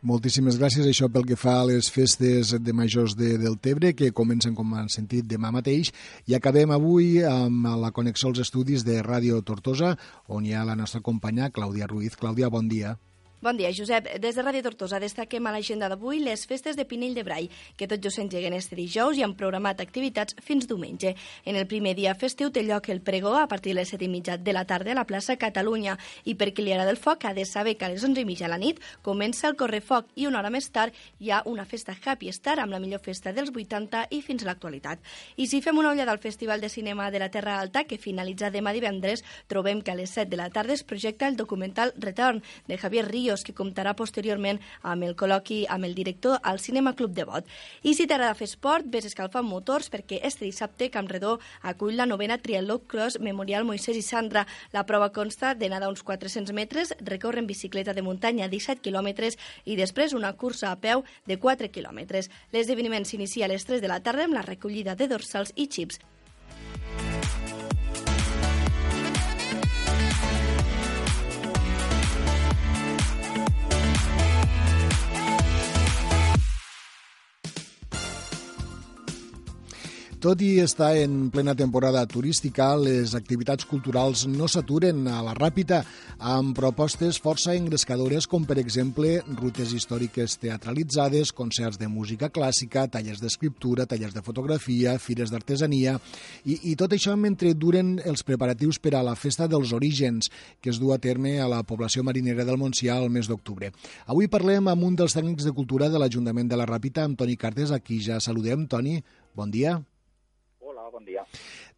Moltíssimes 0.00 0.56
gràcies, 0.56 0.86
això 0.88 1.10
pel 1.12 1.26
que 1.28 1.36
fa 1.36 1.58
a 1.60 1.64
les 1.68 1.90
festes 1.92 2.54
de 2.64 2.72
majors 2.72 3.12
de 3.18 3.34
Deltebre, 3.36 3.90
que 3.92 4.08
comencen, 4.16 4.54
com 4.56 4.72
han 4.72 4.88
sentit, 4.88 5.26
demà 5.28 5.50
mateix. 5.52 5.90
I 6.24 6.38
acabem 6.38 6.72
avui 6.72 7.18
amb 7.28 7.68
la 7.82 7.92
connexió 7.92 8.30
als 8.30 8.40
estudis 8.46 8.86
de 8.88 9.02
Ràdio 9.04 9.42
Tortosa, 9.44 9.92
on 10.32 10.48
hi 10.48 10.56
ha 10.56 10.64
la 10.64 10.78
nostra 10.78 11.04
companya 11.04 11.52
Clàudia 11.52 11.90
Ruiz. 11.90 12.16
Clàudia, 12.16 12.48
bon 12.48 12.72
dia. 12.72 12.96
Bon 13.42 13.56
dia, 13.56 13.70
Josep. 13.72 14.04
Des 14.20 14.36
de 14.36 14.42
Ràdio 14.44 14.60
Tortosa 14.60 14.98
destaquem 15.00 15.46
a 15.48 15.50
l'agenda 15.54 15.88
d'avui 15.88 16.18
les 16.20 16.42
festes 16.44 16.76
de 16.76 16.84
Pinell 16.84 17.14
de 17.16 17.22
Brai, 17.24 17.46
que 17.72 17.86
tot 17.88 18.02
just 18.04 18.18
s'engeguen 18.18 18.52
este 18.52 18.76
dijous 18.76 19.16
i 19.16 19.22
han 19.24 19.32
programat 19.32 19.78
activitats 19.80 20.34
fins 20.44 20.66
diumenge. 20.68 21.14
En 21.48 21.56
el 21.56 21.64
primer 21.64 21.94
dia 21.96 22.12
festiu 22.12 22.50
té 22.52 22.60
lloc 22.66 22.90
el 22.92 23.00
pregó 23.00 23.32
a 23.40 23.46
partir 23.48 23.72
de 23.72 23.78
les 23.78 23.88
set 23.88 24.04
i 24.04 24.10
mitja 24.12 24.36
de 24.36 24.52
la 24.52 24.66
tarda 24.68 24.92
a 24.92 24.98
la 24.98 25.06
plaça 25.08 25.38
Catalunya 25.40 25.94
i 26.28 26.34
per 26.34 26.50
qui 26.52 26.66
li 26.66 26.74
agrada 26.74 26.92
el 26.92 27.00
foc 27.00 27.24
ha 27.24 27.32
de 27.32 27.46
saber 27.48 27.78
que 27.78 27.86
a 27.86 27.88
les 27.94 28.04
onze 28.04 28.20
i 28.20 28.26
mitja 28.28 28.44
de 28.44 28.50
la 28.52 28.58
nit 28.60 28.82
comença 29.00 29.48
el 29.48 29.56
correfoc 29.56 30.12
i 30.16 30.28
una 30.28 30.42
hora 30.42 30.52
més 30.52 30.68
tard 30.68 30.92
hi 31.18 31.32
ha 31.32 31.40
una 31.46 31.64
festa 31.64 31.96
Happy 31.96 32.28
Star 32.36 32.58
amb 32.60 32.76
la 32.76 32.82
millor 32.84 33.00
festa 33.00 33.32
dels 33.32 33.54
80 33.56 34.04
i 34.10 34.20
fins 34.20 34.44
a 34.44 34.50
l'actualitat. 34.50 35.00
I 35.40 35.48
si 35.48 35.62
fem 35.64 35.80
una 35.80 35.94
ullada 35.94 36.12
al 36.12 36.20
Festival 36.20 36.60
de 36.60 36.68
Cinema 36.68 37.08
de 37.10 37.24
la 37.24 37.30
Terra 37.32 37.56
Alta, 37.58 37.84
que 37.84 37.96
finalitza 37.96 38.52
demà 38.52 38.76
divendres, 38.76 39.24
trobem 39.48 39.80
que 39.80 39.96
a 39.96 39.96
les 39.96 40.12
7 40.12 40.28
de 40.28 40.36
la 40.36 40.52
tarda 40.52 40.76
es 40.76 40.84
projecta 40.84 41.26
el 41.26 41.40
documental 41.40 41.94
Return 41.96 42.44
de 42.68 42.76
Javier 42.76 43.08
Ríos 43.08 43.29
Ríos, 43.30 43.44
que 43.44 43.54
comptarà 43.54 43.94
posteriorment 43.94 44.58
amb 44.82 45.06
el 45.06 45.14
col·loqui 45.14 45.62
amb 45.70 45.86
el 45.86 45.94
director 45.94 46.40
al 46.42 46.58
Cinema 46.58 46.94
Club 46.98 47.14
de 47.14 47.24
Bot. 47.28 47.46
I 47.86 47.94
si 47.94 48.08
t'agrada 48.10 48.34
fer 48.34 48.48
esport, 48.48 48.88
ves 48.90 49.06
escalfant 49.06 49.46
motors 49.46 49.90
perquè 49.92 50.18
este 50.26 50.44
dissabte 50.44 50.90
Campredó 50.90 51.38
acull 51.62 51.96
la 51.96 52.08
novena 52.10 52.38
Triathlon 52.38 52.82
Cross 52.90 53.20
Memorial 53.22 53.64
Moisès 53.68 53.96
i 53.96 54.02
Sandra. 54.02 54.46
La 54.72 54.84
prova 54.86 55.12
consta 55.14 55.54
de 55.54 55.70
nedar 55.70 55.90
uns 55.92 56.02
400 56.02 56.54
metres, 56.56 56.94
recórrer 57.00 57.44
en 57.44 57.50
bicicleta 57.50 57.94
de 57.94 58.02
muntanya 58.02 58.48
17 58.50 58.82
quilòmetres 58.82 59.38
i 59.64 59.78
després 59.78 60.16
una 60.16 60.34
cursa 60.34 60.72
a 60.72 60.80
peu 60.80 61.04
de 61.26 61.38
4 61.38 61.70
quilòmetres. 61.70 62.30
L'esdeveniment 62.50 63.06
s'inicia 63.06 63.46
a 63.46 63.52
les 63.54 63.66
3 63.66 63.78
de 63.80 63.92
la 63.92 64.02
tarda 64.02 64.26
amb 64.26 64.34
la 64.34 64.46
recollida 64.46 64.98
de 64.98 65.06
dorsals 65.06 65.54
i 65.54 65.70
xips. 65.70 66.02
Tot 80.20 80.42
i 80.44 80.58
estar 80.60 80.90
en 81.00 81.30
plena 81.32 81.54
temporada 81.56 82.02
turística, 82.04 82.74
les 82.76 83.14
activitats 83.16 83.64
culturals 83.64 84.26
no 84.28 84.50
s'aturen 84.52 85.06
a 85.08 85.22
la 85.24 85.32
ràpida 85.32 85.78
amb 86.20 86.52
propostes 86.58 87.16
força 87.24 87.54
engrescadores 87.56 88.26
com, 88.28 88.44
per 88.44 88.58
exemple, 88.60 89.14
rutes 89.38 89.70
històriques 89.72 90.34
teatralitzades, 90.42 91.32
concerts 91.32 91.78
de 91.80 91.88
música 91.88 92.28
clàssica, 92.28 92.84
tallers 92.92 93.22
d'escriptura, 93.24 93.86
tallers 93.88 94.12
de 94.12 94.20
fotografia, 94.20 94.98
fires 95.00 95.32
d'artesania 95.32 95.94
i, 96.44 96.58
i 96.68 96.74
tot 96.76 96.92
això 96.92 97.14
mentre 97.16 97.54
duren 97.56 97.94
els 98.04 98.20
preparatius 98.20 98.76
per 98.76 98.98
a 98.98 99.04
la 99.06 99.16
Festa 99.16 99.48
dels 99.48 99.72
Orígens, 99.72 100.28
que 100.60 100.68
es 100.68 100.82
du 100.82 100.92
a 100.92 100.98
terme 101.00 101.38
a 101.40 101.48
la 101.48 101.62
població 101.64 102.04
marinera 102.04 102.44
del 102.44 102.60
Montsià 102.60 102.98
el 103.00 103.08
mes 103.08 103.30
d'octubre. 103.30 103.72
Avui 104.04 104.28
parlem 104.28 104.68
amb 104.68 104.84
un 104.84 105.00
dels 105.00 105.16
tècnics 105.16 105.48
de 105.48 105.56
cultura 105.56 105.88
de 105.88 105.96
l'Ajuntament 105.96 106.52
de 106.52 106.60
la 106.60 106.68
Ràpita, 106.68 107.08
amb 107.08 107.16
Toni 107.16 107.40
Cartes, 107.40 107.72
a 107.72 107.80
qui 107.80 108.02
ja 108.04 108.20
saludem. 108.20 108.68
Toni, 108.68 108.98
bon 109.32 109.48
dia 109.48 109.78
bon 111.00 111.08
dia. 111.08 111.24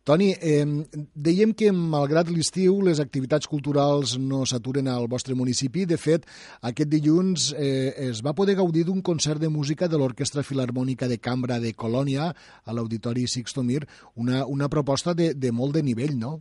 Toni, 0.03 0.33
eh, 0.35 0.67
dèiem 1.15 1.53
que 1.55 1.71
malgrat 1.71 2.27
l'estiu 2.27 2.81
les 2.83 2.99
activitats 2.99 3.47
culturals 3.47 4.17
no 4.19 4.43
s'aturen 4.45 4.89
al 4.91 5.07
vostre 5.07 5.37
municipi. 5.39 5.87
De 5.87 5.97
fet, 5.97 6.27
aquest 6.61 6.91
dilluns 6.91 7.53
eh, 7.55 7.95
es 8.11 8.23
va 8.27 8.35
poder 8.35 8.57
gaudir 8.59 8.85
d'un 8.85 9.01
concert 9.01 9.39
de 9.39 9.49
música 9.49 9.87
de 9.87 9.99
l'Orquestra 9.99 10.43
Filarmònica 10.43 11.07
de 11.07 11.21
Cambra 11.23 11.61
de 11.63 11.73
Colònia 11.73 12.33
a 12.33 12.75
l'Auditori 12.75 13.29
Sixto 13.29 13.63
Mir, 13.63 13.87
una, 14.17 14.45
una 14.47 14.69
proposta 14.69 15.15
de, 15.15 15.35
de 15.35 15.53
molt 15.53 15.79
de 15.79 15.85
nivell, 15.87 16.19
no? 16.19 16.41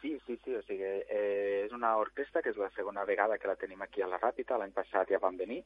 Sí, 0.00 0.16
sí, 0.26 0.38
sí, 0.44 0.56
o 0.56 0.62
sigui, 0.64 0.96
eh, 1.04 1.64
és 1.66 1.76
una 1.76 1.96
orquestra 2.00 2.40
que 2.40 2.54
és 2.54 2.60
la 2.60 2.72
segona 2.72 3.04
vegada 3.04 3.36
que 3.36 3.48
la 3.48 3.60
tenim 3.60 3.84
aquí 3.84 4.00
a 4.00 4.08
la 4.08 4.20
Ràpita, 4.20 4.56
l'any 4.56 4.72
passat 4.72 5.12
ja 5.12 5.20
van 5.20 5.36
venir, 5.36 5.60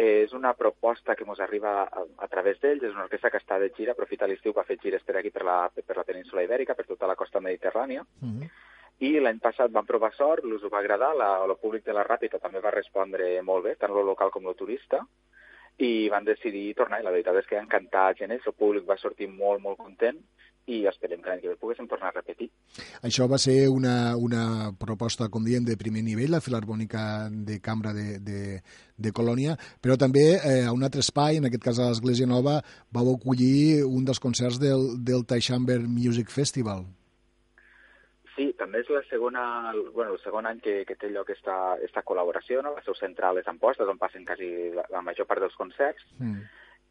és 0.00 0.32
una 0.32 0.52
proposta 0.56 1.14
que 1.16 1.26
ens 1.28 1.40
arriba 1.44 1.72
a, 1.84 2.04
a 2.24 2.28
través 2.32 2.60
d'ells, 2.60 2.86
és 2.88 2.96
una 2.96 3.04
orquestra 3.04 3.30
que 3.30 3.40
està 3.42 3.58
de 3.60 3.70
gira, 3.76 3.92
aprofita 3.92 4.28
l'estiu 4.30 4.54
per 4.56 4.64
fer 4.68 4.78
gires 4.82 5.04
per 5.06 5.18
aquí, 5.20 5.32
per 5.34 5.44
la, 5.44 5.58
per 5.74 5.96
la 5.98 6.06
península 6.08 6.44
ibèrica, 6.46 6.76
per 6.78 6.86
tota 6.88 7.08
la 7.10 7.18
costa 7.20 7.42
mediterrània, 7.44 8.04
mm 8.20 8.30
-hmm. 8.30 8.48
i 9.08 9.20
l'any 9.20 9.40
passat 9.40 9.70
van 9.70 9.86
provar 9.86 10.12
sort, 10.14 10.44
l'us 10.44 10.62
va 10.72 10.78
agradar, 10.78 11.14
la, 11.16 11.30
el 11.44 11.56
públic 11.56 11.84
de 11.84 11.92
la 11.92 12.04
Ràpita 12.04 12.40
també 12.40 12.60
va 12.60 12.70
respondre 12.70 13.42
molt 13.42 13.64
bé, 13.64 13.76
tant 13.76 13.90
el 13.90 14.06
local 14.06 14.30
com 14.30 14.46
el 14.46 14.54
turista, 14.54 15.06
i 15.80 16.08
van 16.12 16.26
decidir 16.28 16.74
tornar, 16.76 17.00
i 17.00 17.06
la 17.06 17.14
veritat 17.14 17.38
és 17.40 17.48
que 17.48 17.56
han 17.58 17.66
encantat 17.68 18.20
gent, 18.20 18.34
el 18.36 18.56
públic 18.58 18.86
va 18.88 18.98
sortir 19.00 19.30
molt, 19.32 19.62
molt 19.64 19.80
content, 19.80 20.18
i 20.70 20.84
esperem 20.86 21.22
que 21.22 21.30
l'any 21.30 21.40
que 21.42 21.50
ve 21.50 21.58
poguéssim 21.58 21.88
tornar 21.88 22.10
a 22.10 22.16
repetir. 22.18 22.50
Això 23.06 23.26
va 23.30 23.38
ser 23.42 23.56
una, 23.72 24.14
una 24.16 24.44
proposta, 24.78 25.30
com 25.32 25.44
diem, 25.46 25.64
de 25.66 25.78
primer 25.80 26.04
nivell, 26.06 26.30
la 26.34 26.42
Filarmònica 26.44 27.02
de 27.48 27.58
Cambra 27.64 27.94
de, 27.96 28.20
de, 28.22 28.60
de 28.96 29.14
Colònia, 29.16 29.56
però 29.82 29.96
també 29.98 30.26
eh, 30.36 30.62
a 30.68 30.76
un 30.76 30.86
altre 30.86 31.02
espai, 31.02 31.40
en 31.40 31.48
aquest 31.48 31.64
cas 31.64 31.80
a 31.80 31.90
l'Església 31.90 32.28
Nova, 32.30 32.60
vau 32.94 33.12
acollir 33.14 33.82
un 33.88 34.06
dels 34.06 34.22
concerts 34.22 34.60
del, 34.62 34.92
del 35.02 35.26
Taixamber 35.26 35.80
Music 35.88 36.30
Festival. 36.30 36.86
Sí, 38.40 38.54
també 38.56 38.80
és 38.80 38.88
la 38.88 39.02
segona, 39.04 39.42
bueno, 39.92 40.14
el 40.14 40.20
segon 40.22 40.46
any 40.48 40.62
que, 40.64 40.78
que 40.88 40.94
té 40.96 41.10
lloc 41.12 41.28
aquesta, 41.28 41.56
aquesta 41.74 42.00
col·laboració, 42.08 42.62
no? 42.64 42.70
la 42.72 42.84
seu 42.86 42.94
central 42.96 43.36
és 43.36 43.48
Amposta, 43.52 43.84
on 43.84 44.00
passen 44.00 44.24
quasi 44.24 44.48
la, 44.72 44.86
la 44.88 45.02
major 45.04 45.26
part 45.28 45.44
dels 45.44 45.58
concerts, 45.60 46.06
mm. 46.16 46.46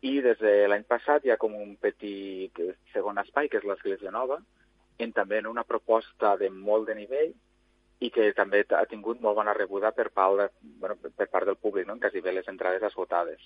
i 0.05 0.11
des 0.21 0.37
de 0.43 0.51
l'any 0.69 0.85
passat 0.85 1.25
hi 1.25 1.33
ha 1.33 1.39
com 1.41 1.55
un 1.57 1.71
petit 1.81 2.61
segon 2.93 3.17
espai, 3.17 3.49
que 3.49 3.57
és 3.57 3.65
l'Església 3.65 4.13
Nova, 4.13 4.37
en 5.01 5.15
també 5.17 5.39
en 5.41 5.49
una 5.49 5.65
proposta 5.65 6.35
de 6.37 6.51
molt 6.53 6.85
de 6.91 6.99
nivell, 6.99 7.33
i 7.99 8.09
que 8.15 8.29
també 8.35 8.61
ha 8.77 8.85
tingut 8.87 9.19
molt 9.19 9.35
bona 9.35 9.53
rebuda 9.55 9.91
per 9.95 10.07
part, 10.15 10.37
de, 10.39 10.47
bueno, 10.79 10.95
per 10.95 11.27
part 11.27 11.47
del 11.49 11.57
públic, 11.59 11.87
no? 11.87 11.97
en 11.97 11.99
quasi 12.03 12.21
bé 12.23 12.31
les 12.31 12.47
entrades 12.47 12.83
esgotades. 12.87 13.43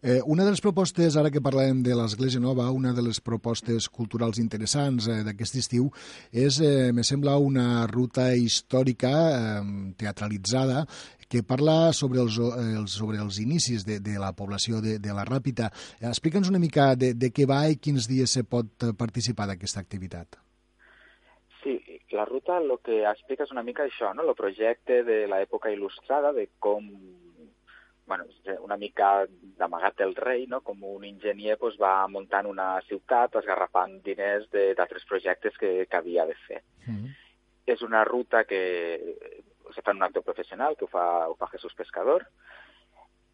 Eh, 0.00 0.20
una 0.30 0.46
de 0.46 0.52
les 0.54 0.62
propostes, 0.62 1.16
ara 1.18 1.32
que 1.34 1.42
parlem 1.42 1.82
de 1.82 1.96
l'Església 1.98 2.40
Nova, 2.40 2.68
una 2.70 2.94
de 2.94 3.02
les 3.02 3.18
propostes 3.20 3.90
culturals 3.90 4.38
interessants 4.38 5.10
eh, 5.10 5.20
d'aquest 5.26 5.58
estiu 5.58 5.90
és, 6.30 6.60
eh, 6.62 6.92
me 6.94 7.02
sembla, 7.02 7.34
una 7.42 7.86
ruta 7.90 8.30
històrica 8.38 9.12
eh, 9.26 9.62
teatralitzada 9.98 10.86
que 11.28 11.42
parla 11.42 11.92
sobre 11.92 12.22
els, 12.22 12.38
els, 12.38 12.94
sobre 12.94 13.18
els 13.20 13.42
inicis 13.42 13.82
de, 13.84 13.98
de 14.00 14.16
la 14.22 14.30
població 14.32 14.80
de, 14.80 14.96
de 15.02 15.12
la 15.12 15.26
Ràpita. 15.28 15.68
Explica'ns 16.00 16.48
una 16.48 16.62
mica 16.62 16.94
de, 16.96 17.12
de 17.18 17.34
què 17.34 17.44
va 17.44 17.66
i 17.68 17.76
quins 17.82 18.06
dies 18.08 18.38
se 18.38 18.46
pot 18.48 18.94
participar 18.96 19.50
d'aquesta 19.50 19.82
activitat 19.82 20.38
la 22.18 22.24
ruta 22.24 22.58
el 22.58 22.74
que 22.82 23.04
explica 23.06 23.46
és 23.46 23.54
una 23.54 23.62
mica 23.62 23.84
això, 23.86 24.10
no? 24.14 24.24
el 24.26 24.38
projecte 24.38 25.02
de 25.06 25.20
l'època 25.30 25.70
il·lustrada, 25.70 26.32
de 26.34 26.48
com, 26.64 26.88
bueno, 28.10 28.26
una 28.66 28.78
mica 28.80 29.10
d'amagat 29.60 30.00
del 30.02 30.16
rei, 30.18 30.46
no? 30.50 30.60
com 30.66 30.82
un 30.90 31.06
enginyer 31.06 31.58
pues, 31.62 31.78
va 31.78 31.92
muntant 32.10 32.50
una 32.50 32.70
ciutat 32.88 33.38
esgarrapant 33.42 34.00
diners 34.08 34.48
d'altres 34.50 35.06
projectes 35.06 35.58
que, 35.62 35.72
que 35.86 36.00
havia 36.00 36.26
de 36.26 36.36
fer. 36.46 36.62
Mm 36.86 36.96
-hmm. 36.96 37.14
És 37.74 37.82
una 37.82 38.02
ruta 38.04 38.44
que 38.44 38.62
se 39.74 39.82
fa 39.82 39.90
en 39.92 39.98
un 39.98 40.02
acte 40.02 40.22
professional, 40.22 40.76
que 40.76 40.86
ho 40.86 40.88
fa, 40.88 41.28
ho 41.28 41.34
fa 41.36 41.52
Jesús 41.54 41.74
Pescador, 41.74 42.26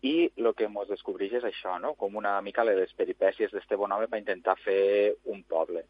i 0.03 0.31
el 0.37 0.55
que 0.55 0.66
ens 0.68 0.88
descobreix 0.88 1.33
és 1.33 1.44
això, 1.44 1.81
no? 1.81 1.94
com 1.94 2.16
una 2.16 2.40
mica 2.42 2.64
les 2.64 2.92
peripècies 2.92 3.53
d'este 3.53 3.77
bon 3.77 3.92
home 3.92 4.09
per 4.09 4.18
intentar 4.18 4.57
fer 4.57 5.14
un 5.25 5.42
poble 5.44 5.87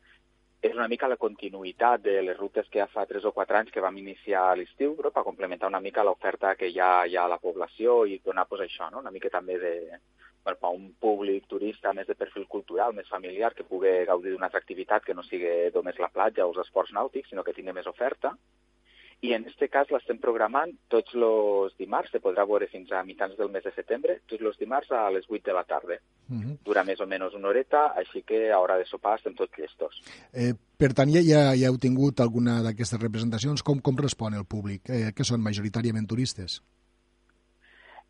és 0.65 0.73
una 0.73 0.89
mica 0.89 1.09
la 1.11 1.21
continuïtat 1.21 2.01
de 2.07 2.15
les 2.25 2.37
rutes 2.39 2.69
que 2.73 2.81
ja 2.81 2.87
fa 2.89 3.03
3 3.09 3.27
o 3.29 3.33
4 3.37 3.59
anys 3.59 3.73
que 3.73 3.83
vam 3.85 3.99
iniciar 4.01 4.47
a 4.49 4.55
l'estiu, 4.57 4.95
però 4.97 5.11
per 5.13 5.25
complementar 5.27 5.69
una 5.69 5.81
mica 5.87 6.05
l'oferta 6.09 6.55
que 6.57 6.71
hi 6.73 6.79
ha, 6.81 7.05
hi 7.05 7.19
ha 7.19 7.25
a 7.29 7.33
la 7.35 7.41
població 7.43 7.99
i 8.09 8.17
donar 8.25 8.47
pues, 8.49 8.63
això, 8.65 8.89
no? 8.91 9.03
una 9.05 9.13
mica 9.13 9.29
també 9.35 9.59
de, 9.61 9.75
bueno, 10.47 10.59
per 10.63 10.71
un 10.73 10.87
públic 11.07 11.45
turista 11.53 11.93
més 11.93 12.09
de 12.09 12.17
perfil 12.17 12.49
cultural, 12.49 12.97
més 12.97 13.13
familiar, 13.13 13.53
que 13.53 13.69
pugui 13.69 13.93
gaudir 14.09 14.33
d'una 14.33 14.49
altra 14.49 14.63
activitat 14.65 15.05
que 15.05 15.17
no 15.19 15.27
sigui 15.29 15.53
només 15.75 16.01
la 16.01 16.13
platja 16.17 16.47
o 16.47 16.55
els 16.55 16.65
esports 16.65 16.97
nàutics, 16.97 17.29
sinó 17.29 17.45
que 17.45 17.53
tingui 17.53 17.77
més 17.77 17.91
oferta 17.91 18.33
i 19.23 19.33
en 19.33 19.47
aquest 19.47 19.71
cas 19.73 19.91
l'estem 19.93 20.19
programant 20.21 20.73
tots 20.93 21.15
els 21.17 21.75
dimarts, 21.81 22.11
se 22.13 22.21
podrà 22.21 22.45
veure 22.49 22.69
fins 22.69 22.93
a 22.93 23.03
mitjans 23.07 23.37
del 23.39 23.51
mes 23.53 23.65
de 23.65 23.73
setembre, 23.77 24.19
tots 24.31 24.43
els 24.43 24.59
dimarts 24.61 24.91
a 24.93 25.07
les 25.15 25.27
8 25.31 25.43
de 25.47 25.55
la 25.57 25.65
tarda. 25.65 25.99
Uh 26.29 26.37
-huh. 26.37 26.57
Dura 26.65 26.85
més 26.85 27.01
o 27.01 27.07
menys 27.07 27.35
una 27.35 27.49
horeta, 27.49 27.95
així 27.97 28.23
que 28.23 28.51
a 28.53 28.59
hora 28.59 28.77
de 28.77 28.85
sopar 28.85 29.17
estem 29.17 29.35
tots 29.35 29.59
llestos. 29.59 30.03
Eh, 30.33 30.55
per 30.77 30.93
tant, 30.93 31.11
ja, 31.11 31.21
ja, 31.23 31.67
heu 31.67 31.79
tingut 31.79 32.21
alguna 32.21 32.63
d'aquestes 32.63 33.01
representacions. 33.01 33.63
Com, 33.63 33.81
com 33.81 33.97
respon 33.97 34.35
el 34.35 34.45
públic? 34.45 34.89
Eh, 34.89 35.13
que 35.15 35.25
són 35.25 35.41
majoritàriament 35.41 36.07
turistes? 36.07 36.63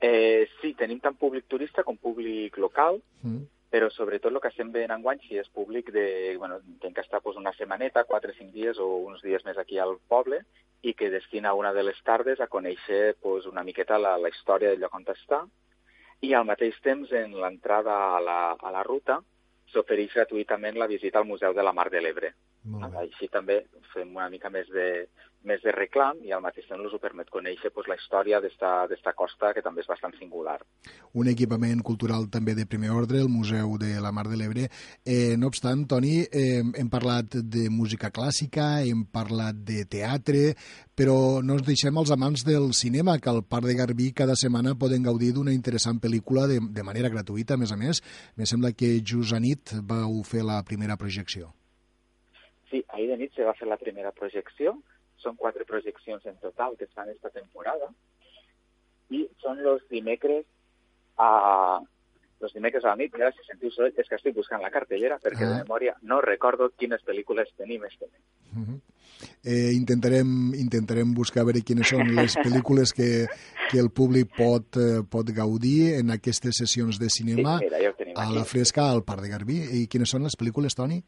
Eh, 0.00 0.48
sí, 0.60 0.74
tenim 0.74 1.00
tant 1.00 1.16
públic 1.16 1.44
turista 1.46 1.82
com 1.82 1.96
públic 1.96 2.56
local. 2.58 3.00
Uh 3.22 3.30
-huh 3.30 3.53
però 3.74 3.88
sobretot 3.90 4.30
el 4.30 4.38
que 4.38 4.50
estem 4.52 4.68
veient 4.70 4.92
enguany, 4.94 5.18
si 5.26 5.34
és 5.40 5.48
públic, 5.50 5.88
de, 5.90 6.04
bueno, 6.38 6.60
tenc 6.78 6.94
que 6.94 7.20
pues, 7.24 7.38
una 7.40 7.52
setmaneta, 7.56 8.04
4 8.06 8.30
o 8.30 8.34
5 8.36 8.52
dies 8.54 8.78
o 8.78 8.86
uns 9.08 9.24
dies 9.26 9.42
més 9.42 9.58
aquí 9.58 9.80
al 9.82 9.96
poble, 10.06 10.44
i 10.86 10.92
que 10.94 11.10
destina 11.10 11.56
una 11.58 11.72
de 11.74 11.82
les 11.82 11.98
tardes 12.06 12.38
a 12.38 12.46
conèixer 12.46 13.16
pues, 13.20 13.48
una 13.50 13.64
miqueta 13.66 13.98
la, 13.98 14.14
la 14.16 14.30
història 14.30 14.70
del 14.70 14.84
lloc 14.84 14.94
on 14.94 15.08
està, 15.10 15.40
i 16.22 16.30
al 16.38 16.46
mateix 16.46 16.78
temps, 16.86 17.10
en 17.10 17.34
l'entrada 17.34 17.96
a, 18.14 18.20
la, 18.22 18.38
a 18.54 18.70
la 18.70 18.86
ruta, 18.86 19.18
s'ofereix 19.74 20.14
gratuïtament 20.20 20.78
la 20.78 20.86
visita 20.86 21.18
al 21.18 21.26
Museu 21.26 21.52
de 21.52 21.66
la 21.66 21.74
Mar 21.74 21.90
de 21.90 22.04
l'Ebre. 22.04 22.30
Així 23.00 23.28
també 23.28 23.64
fem 23.92 24.14
una 24.16 24.30
mica 24.32 24.48
més 24.50 24.68
de, 24.72 25.06
més 25.44 25.60
de 25.62 25.72
reclam 25.76 26.20
i 26.24 26.32
al 26.32 26.42
mateix 26.42 26.66
temps 26.66 26.80
ens 26.80 26.94
ho 26.96 27.00
permet 27.00 27.28
conèixer 27.32 27.70
pues, 27.74 27.86
la 27.90 27.96
història 27.98 28.40
d'esta 28.42 29.12
costa, 29.16 29.52
que 29.54 29.62
també 29.64 29.84
és 29.84 29.88
bastant 29.88 30.14
singular. 30.18 30.56
Un 31.20 31.28
equipament 31.30 31.82
cultural 31.84 32.26
també 32.32 32.54
de 32.56 32.66
primer 32.66 32.90
ordre, 32.96 33.20
el 33.20 33.28
Museu 33.28 33.76
de 33.80 33.92
la 34.02 34.12
Mar 34.16 34.26
de 34.30 34.38
l'Ebre. 34.40 34.68
Eh, 35.04 35.36
no 35.38 35.50
obstant, 35.52 35.84
Toni, 35.90 36.22
eh, 36.24 36.62
hem 36.64 36.90
parlat 36.90 37.36
de 37.56 37.66
música 37.70 38.10
clàssica, 38.14 38.68
hem 38.82 39.04
parlat 39.12 39.60
de 39.68 39.84
teatre, 39.90 40.44
però 40.96 41.42
no 41.44 41.58
ens 41.58 41.66
deixem 41.66 42.00
els 42.00 42.14
amants 42.14 42.46
del 42.46 42.72
cinema, 42.74 43.18
que 43.20 43.30
al 43.30 43.44
Parc 43.44 43.68
de 43.68 43.76
Garbí 43.78 44.12
cada 44.16 44.38
setmana 44.40 44.78
poden 44.80 45.04
gaudir 45.04 45.34
d'una 45.34 45.54
interessant 45.54 46.00
pel·lícula 46.00 46.48
de, 46.50 46.60
de 46.64 46.86
manera 46.86 47.12
gratuïta, 47.12 47.54
a 47.54 47.60
més 47.60 47.74
a 47.74 47.78
més. 47.80 48.00
Me 48.36 48.48
sembla 48.48 48.72
que 48.72 48.96
just 49.04 49.36
a 49.36 49.42
nit 49.42 49.76
vau 49.84 50.22
fer 50.24 50.46
la 50.46 50.62
primera 50.64 50.96
projecció. 50.96 51.52
Sí, 52.74 52.80
ahir 52.90 53.06
de 53.12 53.16
nit 53.20 53.36
se 53.38 53.44
va 53.46 53.52
fer 53.54 53.68
la 53.70 53.78
primera 53.78 54.10
projecció, 54.10 54.72
són 55.22 55.36
quatre 55.38 55.62
projeccions 55.68 56.24
en 56.26 56.40
total 56.42 56.72
que 56.74 56.88
es 56.88 56.96
fan 56.96 57.12
esta 57.12 57.30
temporada 57.30 57.86
i 59.14 59.20
són 59.44 59.60
els 59.62 59.84
dimecres 59.92 60.42
a 61.22 61.78
los 62.40 62.52
dimecres 62.56 62.82
a 62.82 62.96
la 62.96 62.98
nit, 62.98 63.14
ara 63.14 63.30
si 63.30 63.46
sentiu 63.46 63.70
soroll 63.70 63.94
és 63.94 64.10
que 64.10 64.18
estic 64.18 64.34
buscant 64.34 64.60
la 64.66 64.72
cartellera 64.74 65.20
perquè 65.22 65.46
ah. 65.46 65.52
de 65.52 65.62
memòria 65.62 65.94
no 66.02 66.18
recordo 66.26 66.72
quines 66.74 67.06
pel·lícules 67.06 67.54
tenim 67.54 67.86
este 67.86 68.10
mes. 68.10 68.26
Uh 68.58 68.66
-huh. 68.66 68.80
eh, 69.44 69.70
intentarem, 69.72 70.52
intentarem 70.58 71.14
buscar 71.14 71.42
a 71.42 71.44
veure 71.44 71.62
quines 71.62 71.88
són 71.88 72.10
les 72.10 72.34
pel·lícules 72.46 72.92
que, 72.92 73.28
que 73.70 73.78
el 73.78 73.90
públic 73.90 74.34
pot, 74.34 74.76
eh, 74.76 75.06
pot 75.08 75.30
gaudir 75.30 75.94
en 76.00 76.10
aquestes 76.10 76.56
sessions 76.58 76.98
de 76.98 77.08
cinema 77.08 77.60
sí, 77.60 77.70
mira, 77.70 78.12
a 78.16 78.30
la 78.32 78.44
fresca 78.44 78.90
al 78.90 79.04
Parc 79.04 79.22
de 79.22 79.28
Garbí. 79.28 79.62
I 79.82 79.86
quines 79.86 80.10
són 80.10 80.24
les 80.24 80.34
pel·lícules, 80.34 80.74
Toni? 80.74 81.04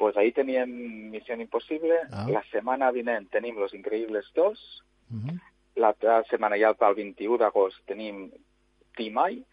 Pues 0.00 0.16
ahí 0.16 0.32
teníem 0.32 1.10
Missió 1.10 1.36
Impossible, 1.36 1.92
ah. 2.10 2.24
la 2.26 2.40
setmana 2.48 2.88
vinent 2.90 3.26
tenim 3.28 3.58
Los 3.60 3.74
Increïbles 3.74 4.32
2, 4.34 4.48
uh 5.12 5.16
-huh. 5.16 5.34
la 5.76 5.92
setmana 6.30 6.56
ja 6.56 6.72
el 6.72 6.94
21 6.94 7.36
d'agost 7.36 7.84
tenim 7.84 8.30
Timai, 8.96 9.44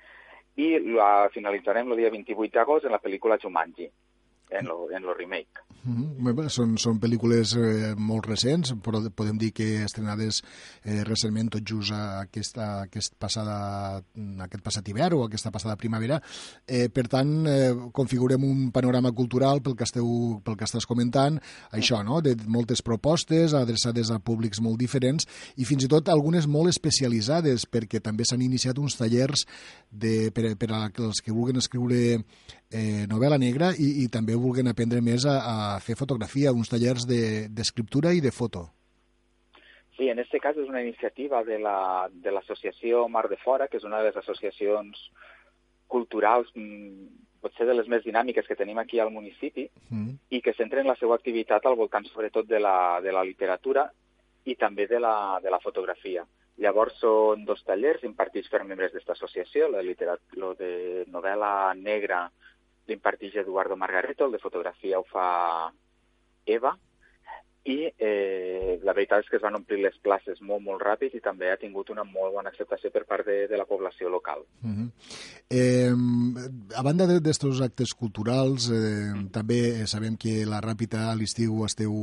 i 0.55 0.79
la 0.79 1.29
finalitzarem 1.33 1.91
el 1.91 1.97
dia 1.97 2.09
28 2.09 2.53
d'agost 2.53 2.85
en 2.85 2.95
la 2.95 3.01
pel·lícula 3.01 3.37
Jumanji 3.41 3.91
en 4.49 4.65
lo, 4.65 4.89
en 4.89 5.03
lo 5.03 5.13
remake. 5.13 5.66
Mm 5.87 6.19
-hmm. 6.19 6.49
són, 6.49 6.77
són 6.77 6.99
pel·lícules 6.99 7.55
eh, 7.55 7.95
molt 7.95 8.25
recents, 8.27 8.73
però 8.83 8.99
podem 9.15 9.37
dir 9.37 9.53
que 9.53 9.83
estrenades 9.83 10.43
eh, 10.83 11.03
recentment 11.03 11.49
tot 11.49 11.63
just 11.63 11.91
a 11.91 12.19
aquesta, 12.19 12.81
aquest, 12.81 13.15
passada, 13.17 14.03
aquest 14.39 14.63
passat 14.63 14.87
hivern 14.87 15.15
o 15.15 15.23
aquesta 15.23 15.51
passada 15.51 15.77
primavera. 15.77 16.21
Eh, 16.67 16.89
per 16.89 17.07
tant, 17.07 17.47
eh, 17.47 17.73
configurem 17.93 18.43
un 18.43 18.71
panorama 18.71 19.11
cultural 19.11 19.61
pel 19.61 19.75
que, 19.75 19.83
esteu, 19.83 20.41
pel 20.43 20.57
que 20.57 20.65
estàs 20.65 20.85
comentant, 20.85 21.39
això, 21.71 22.03
no? 22.03 22.21
de 22.21 22.35
moltes 22.47 22.81
propostes 22.81 23.53
adreçades 23.53 24.11
a 24.11 24.19
públics 24.19 24.59
molt 24.59 24.77
diferents 24.77 25.25
i 25.55 25.63
fins 25.63 25.85
i 25.85 25.87
tot 25.87 26.09
algunes 26.09 26.47
molt 26.47 26.67
especialitzades, 26.67 27.65
perquè 27.65 28.01
també 28.01 28.25
s'han 28.25 28.41
iniciat 28.41 28.77
uns 28.77 28.97
tallers 28.97 29.45
de, 29.89 30.31
per, 30.31 30.57
per 30.57 30.71
a 30.73 30.91
els 30.97 31.21
que 31.23 31.31
vulguin 31.31 31.57
escriure 31.57 32.27
eh, 32.71 33.05
novel·la 33.09 33.37
negra 33.41 33.71
i, 33.77 34.03
i 34.03 34.07
també 34.13 34.35
vulguin 34.35 34.67
aprendre 34.71 35.01
més 35.01 35.25
a, 35.25 35.37
a 35.37 35.55
fer 35.83 35.95
fotografia, 35.99 36.53
uns 36.53 36.71
tallers 36.71 37.07
d'escriptura 37.07 38.11
de, 38.11 38.19
i 38.19 38.25
de 38.25 38.31
foto. 38.31 38.67
Sí, 39.97 40.09
en 40.11 40.19
aquest 40.21 40.43
cas 40.43 40.57
és 40.57 40.69
una 40.69 40.83
iniciativa 40.83 41.41
de 41.43 41.57
l'associació 41.59 43.01
la, 43.01 43.07
de 43.07 43.13
Mar 43.13 43.25
de 43.29 43.37
Fora, 43.41 43.67
que 43.67 43.79
és 43.79 43.87
una 43.87 44.01
de 44.01 44.11
les 44.11 44.19
associacions 44.19 45.07
culturals 45.87 46.51
mm, 46.53 47.07
potser 47.41 47.65
de 47.65 47.73
les 47.77 47.87
més 47.89 48.03
dinàmiques 48.05 48.45
que 48.45 48.57
tenim 48.59 48.77
aquí 48.77 48.99
al 48.99 49.13
municipi 49.13 49.67
mm. 49.89 50.09
i 50.35 50.41
que 50.43 50.53
centren 50.57 50.89
la 50.89 50.97
seva 50.99 51.15
activitat 51.17 51.65
al 51.65 51.77
voltant 51.79 52.05
sobretot 52.11 52.45
de 52.49 52.59
la, 52.59 52.99
de 53.01 53.13
la 53.15 53.23
literatura 53.25 53.87
i 54.45 54.55
també 54.55 54.85
de 54.87 54.99
la, 54.99 55.39
de 55.43 55.49
la 55.51 55.61
fotografia. 55.63 56.25
Llavors 56.61 56.97
són 57.01 57.43
dos 57.45 57.61
tallers 57.65 58.03
impartits 58.07 58.49
per 58.49 58.63
membres 58.65 58.91
d'aquesta 58.91 59.13
associació, 59.13 59.67
la 59.69 59.83
lo 60.41 60.53
de 60.57 61.05
novel·la 61.13 61.73
negra 61.77 62.25
l'imparteix 62.87 63.35
Eduardo 63.43 63.77
Margareto, 63.77 64.25
el 64.25 64.35
de 64.35 64.41
fotografia 64.43 64.99
ho 64.99 65.05
fa 65.11 65.27
Eva, 66.45 66.77
i 67.67 67.77
eh, 67.99 68.79
la 68.87 68.93
veritat 68.95 69.25
és 69.25 69.29
que 69.29 69.37
es 69.37 69.43
van 69.43 69.57
omplir 69.59 69.81
les 69.83 69.95
places 70.03 70.39
molt, 70.39 70.63
molt 70.63 70.81
ràpid 70.83 71.17
i 71.17 71.23
també 71.23 71.49
ha 71.51 71.59
tingut 71.59 71.89
una 71.91 72.05
molt 72.07 72.33
bona 72.37 72.51
acceptació 72.53 72.91
per 72.93 73.03
part 73.09 73.27
de, 73.27 73.41
de 73.51 73.59
la 73.59 73.65
població 73.67 74.09
local. 74.09 74.45
Uh 74.63 74.69
-huh. 74.69 74.87
eh, 75.49 75.91
a 76.75 76.83
banda 76.83 77.07
d'aquests 77.07 77.61
actes 77.61 77.93
culturals, 77.93 78.69
eh, 78.71 79.27
també 79.31 79.85
sabem 79.85 80.15
que 80.15 80.45
la 80.45 80.61
Ràpita 80.61 81.11
a 81.11 81.15
l'estiu 81.15 81.65
esteu 81.65 81.93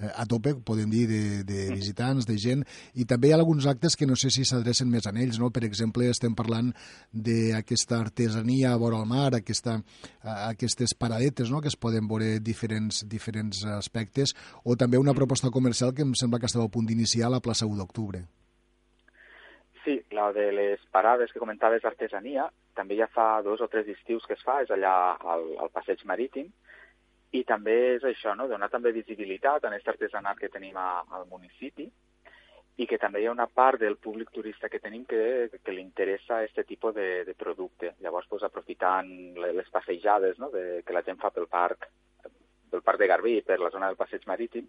eh, 0.00 0.10
a 0.14 0.26
tope, 0.26 0.54
podem 0.54 0.90
dir, 0.90 1.06
de, 1.08 1.44
de 1.44 1.72
visitants, 1.72 2.26
de 2.26 2.36
gent, 2.36 2.64
i 2.94 3.04
també 3.04 3.28
hi 3.28 3.32
ha 3.32 3.36
alguns 3.36 3.66
actes 3.66 3.96
que 3.96 4.06
no 4.06 4.16
sé 4.16 4.30
si 4.30 4.44
s'adrecen 4.44 4.90
més 4.90 5.06
a 5.06 5.10
ells, 5.10 5.38
no? 5.38 5.50
Per 5.50 5.64
exemple, 5.64 6.08
estem 6.10 6.34
parlant 6.34 6.72
d'aquesta 7.12 8.00
artesania 8.00 8.72
a 8.72 8.76
vora 8.76 8.98
el 8.98 9.06
mar, 9.06 9.34
aquesta, 9.34 9.82
aquestes 10.22 10.94
paradetes 10.94 11.50
no? 11.50 11.60
que 11.60 11.68
es 11.68 11.76
poden 11.76 12.08
veure 12.08 12.40
diferents, 12.40 13.04
diferents 13.08 13.64
aspectes, 13.64 14.34
o 14.64 14.76
també 14.76 14.89
també 14.90 14.98
una 14.98 15.14
proposta 15.14 15.52
comercial 15.54 15.92
que 15.94 16.02
em 16.02 16.16
sembla 16.18 16.40
que 16.42 16.48
estava 16.50 16.64
a 16.66 16.70
punt 16.74 16.88
d'iniciar 16.88 17.28
a 17.28 17.34
la 17.36 17.38
plaça 17.38 17.66
1 17.66 17.76
d'octubre. 17.78 18.24
Sí, 19.84 19.94
la 20.10 20.32
de 20.34 20.48
les 20.50 20.80
parades 20.90 21.30
que 21.30 21.38
comentaves 21.38 21.84
d'artesania, 21.84 22.48
també 22.74 22.96
ja 22.98 23.06
fa 23.06 23.38
dos 23.46 23.62
o 23.62 23.68
tres 23.70 23.86
estius 23.86 24.26
que 24.26 24.34
es 24.34 24.42
fa, 24.42 24.56
és 24.64 24.72
allà 24.74 25.14
al, 25.14 25.46
al 25.62 25.70
passeig 25.70 26.02
marítim, 26.10 26.50
i 27.30 27.44
també 27.46 27.76
és 28.00 28.08
això, 28.10 28.34
no? 28.34 28.48
donar 28.50 28.66
també 28.74 28.90
visibilitat 28.90 29.62
a 29.62 29.70
aquest 29.70 29.94
artesanat 29.94 30.42
que 30.42 30.50
tenim 30.50 30.74
a, 30.74 31.04
al 31.06 31.30
municipi 31.30 31.86
i 32.82 32.90
que 32.90 32.98
també 32.98 33.22
hi 33.22 33.30
ha 33.30 33.36
una 33.36 33.46
part 33.46 33.78
del 33.78 33.94
públic 33.94 34.34
turista 34.34 34.68
que 34.68 34.82
tenim 34.82 35.06
que, 35.06 35.54
que 35.62 35.70
li 35.70 35.86
interessa 35.86 36.42
aquest 36.42 36.66
tipus 36.66 36.98
de, 36.98 37.22
de 37.30 37.38
producte. 37.38 37.94
Llavors, 38.02 38.26
pues, 38.26 38.42
aprofitant 38.42 39.38
les 39.38 39.70
passejades 39.70 40.42
no? 40.42 40.50
de, 40.50 40.82
que 40.82 40.98
la 40.98 41.06
gent 41.06 41.22
fa 41.22 41.30
pel 41.30 41.46
parc 41.46 41.86
del 42.72 42.82
Parc 42.86 43.00
de 43.00 43.08
Garbí 43.10 43.36
i 43.38 43.44
per 43.46 43.60
la 43.60 43.70
zona 43.74 43.90
del 43.90 43.98
Passeig 44.00 44.26
Marítim, 44.30 44.66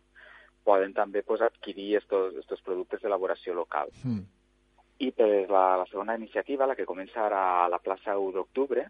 poden 0.64 0.94
també 0.94 1.24
pues, 1.24 1.42
adquirir 1.42 1.96
aquests 2.00 2.64
productes 2.66 3.02
d'elaboració 3.02 3.56
local. 3.58 3.90
Mm. 4.04 4.24
I 5.02 5.10
per 5.18 5.30
la, 5.50 5.66
la 5.82 5.88
segona 5.90 6.16
iniciativa, 6.20 6.68
la 6.70 6.78
que 6.78 6.86
comença 6.86 7.26
ara 7.26 7.42
a 7.64 7.70
la 7.72 7.82
plaça 7.82 8.18
1 8.20 8.36
d'octubre, 8.38 8.86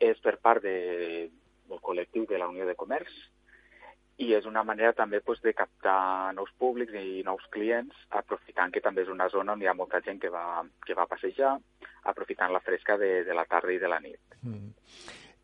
és 0.00 0.22
per 0.22 0.36
part 0.40 0.62
de, 0.64 1.28
del 1.68 1.82
col·lectiu 1.84 2.26
de 2.30 2.38
la 2.38 2.48
Unió 2.48 2.66
de 2.66 2.78
Comerç 2.78 3.12
i 4.20 4.34
és 4.36 4.44
una 4.44 4.62
manera 4.68 4.92
també 4.92 5.22
pues, 5.24 5.40
de 5.40 5.54
captar 5.56 6.32
nous 6.36 6.50
públics 6.60 6.92
i 7.00 7.22
nous 7.24 7.44
clients, 7.54 7.96
aprofitant 8.20 8.72
que 8.72 8.82
també 8.84 9.06
és 9.06 9.12
una 9.12 9.30
zona 9.32 9.54
on 9.56 9.62
hi 9.62 9.70
ha 9.70 9.76
molta 9.76 10.02
gent 10.04 10.20
que 10.20 10.28
va, 10.32 10.62
que 10.84 10.96
va 10.98 11.08
passejar, 11.08 11.54
aprofitant 12.12 12.52
la 12.52 12.60
fresca 12.60 12.98
de, 13.00 13.24
de 13.24 13.36
la 13.36 13.46
tarda 13.48 13.72
i 13.72 13.80
de 13.80 13.88
la 13.88 14.00
nit. 14.04 14.20
Mm. 14.42 14.74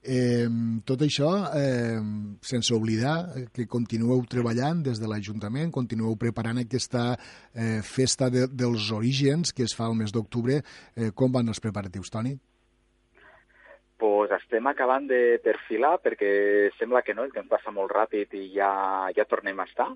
Eh, 0.06 0.46
tot 0.86 1.02
això, 1.02 1.30
eh, 1.58 1.98
sense 2.40 2.74
oblidar 2.74 3.48
que 3.52 3.66
continueu 3.66 4.22
treballant 4.30 4.84
des 4.86 5.00
de 5.02 5.08
l'Ajuntament, 5.10 5.72
continueu 5.74 6.14
preparant 6.16 6.60
aquesta 6.62 7.16
eh, 7.16 7.80
festa 7.82 8.30
de, 8.30 8.46
dels 8.46 8.92
orígens 8.94 9.52
que 9.52 9.66
es 9.66 9.74
fa 9.74 9.88
el 9.90 9.96
mes 9.98 10.14
d'octubre. 10.14 10.60
Eh, 10.94 11.10
com 11.10 11.32
van 11.34 11.50
els 11.50 11.60
preparatius, 11.60 12.12
Toni? 12.14 12.36
pues 13.96 14.30
estem 14.36 14.66
acabant 14.68 15.06
de 15.08 15.38
perfilar 15.40 15.96
perquè 16.04 16.68
sembla 16.76 17.00
que 17.00 17.14
no, 17.16 17.24
el 17.24 17.32
temps 17.32 17.48
passa 17.48 17.72
molt 17.72 17.94
ràpid 17.96 18.34
i 18.36 18.50
ja, 18.52 18.68
ja 19.16 19.24
tornem 19.24 19.56
a 19.58 19.64
estar 19.64 19.88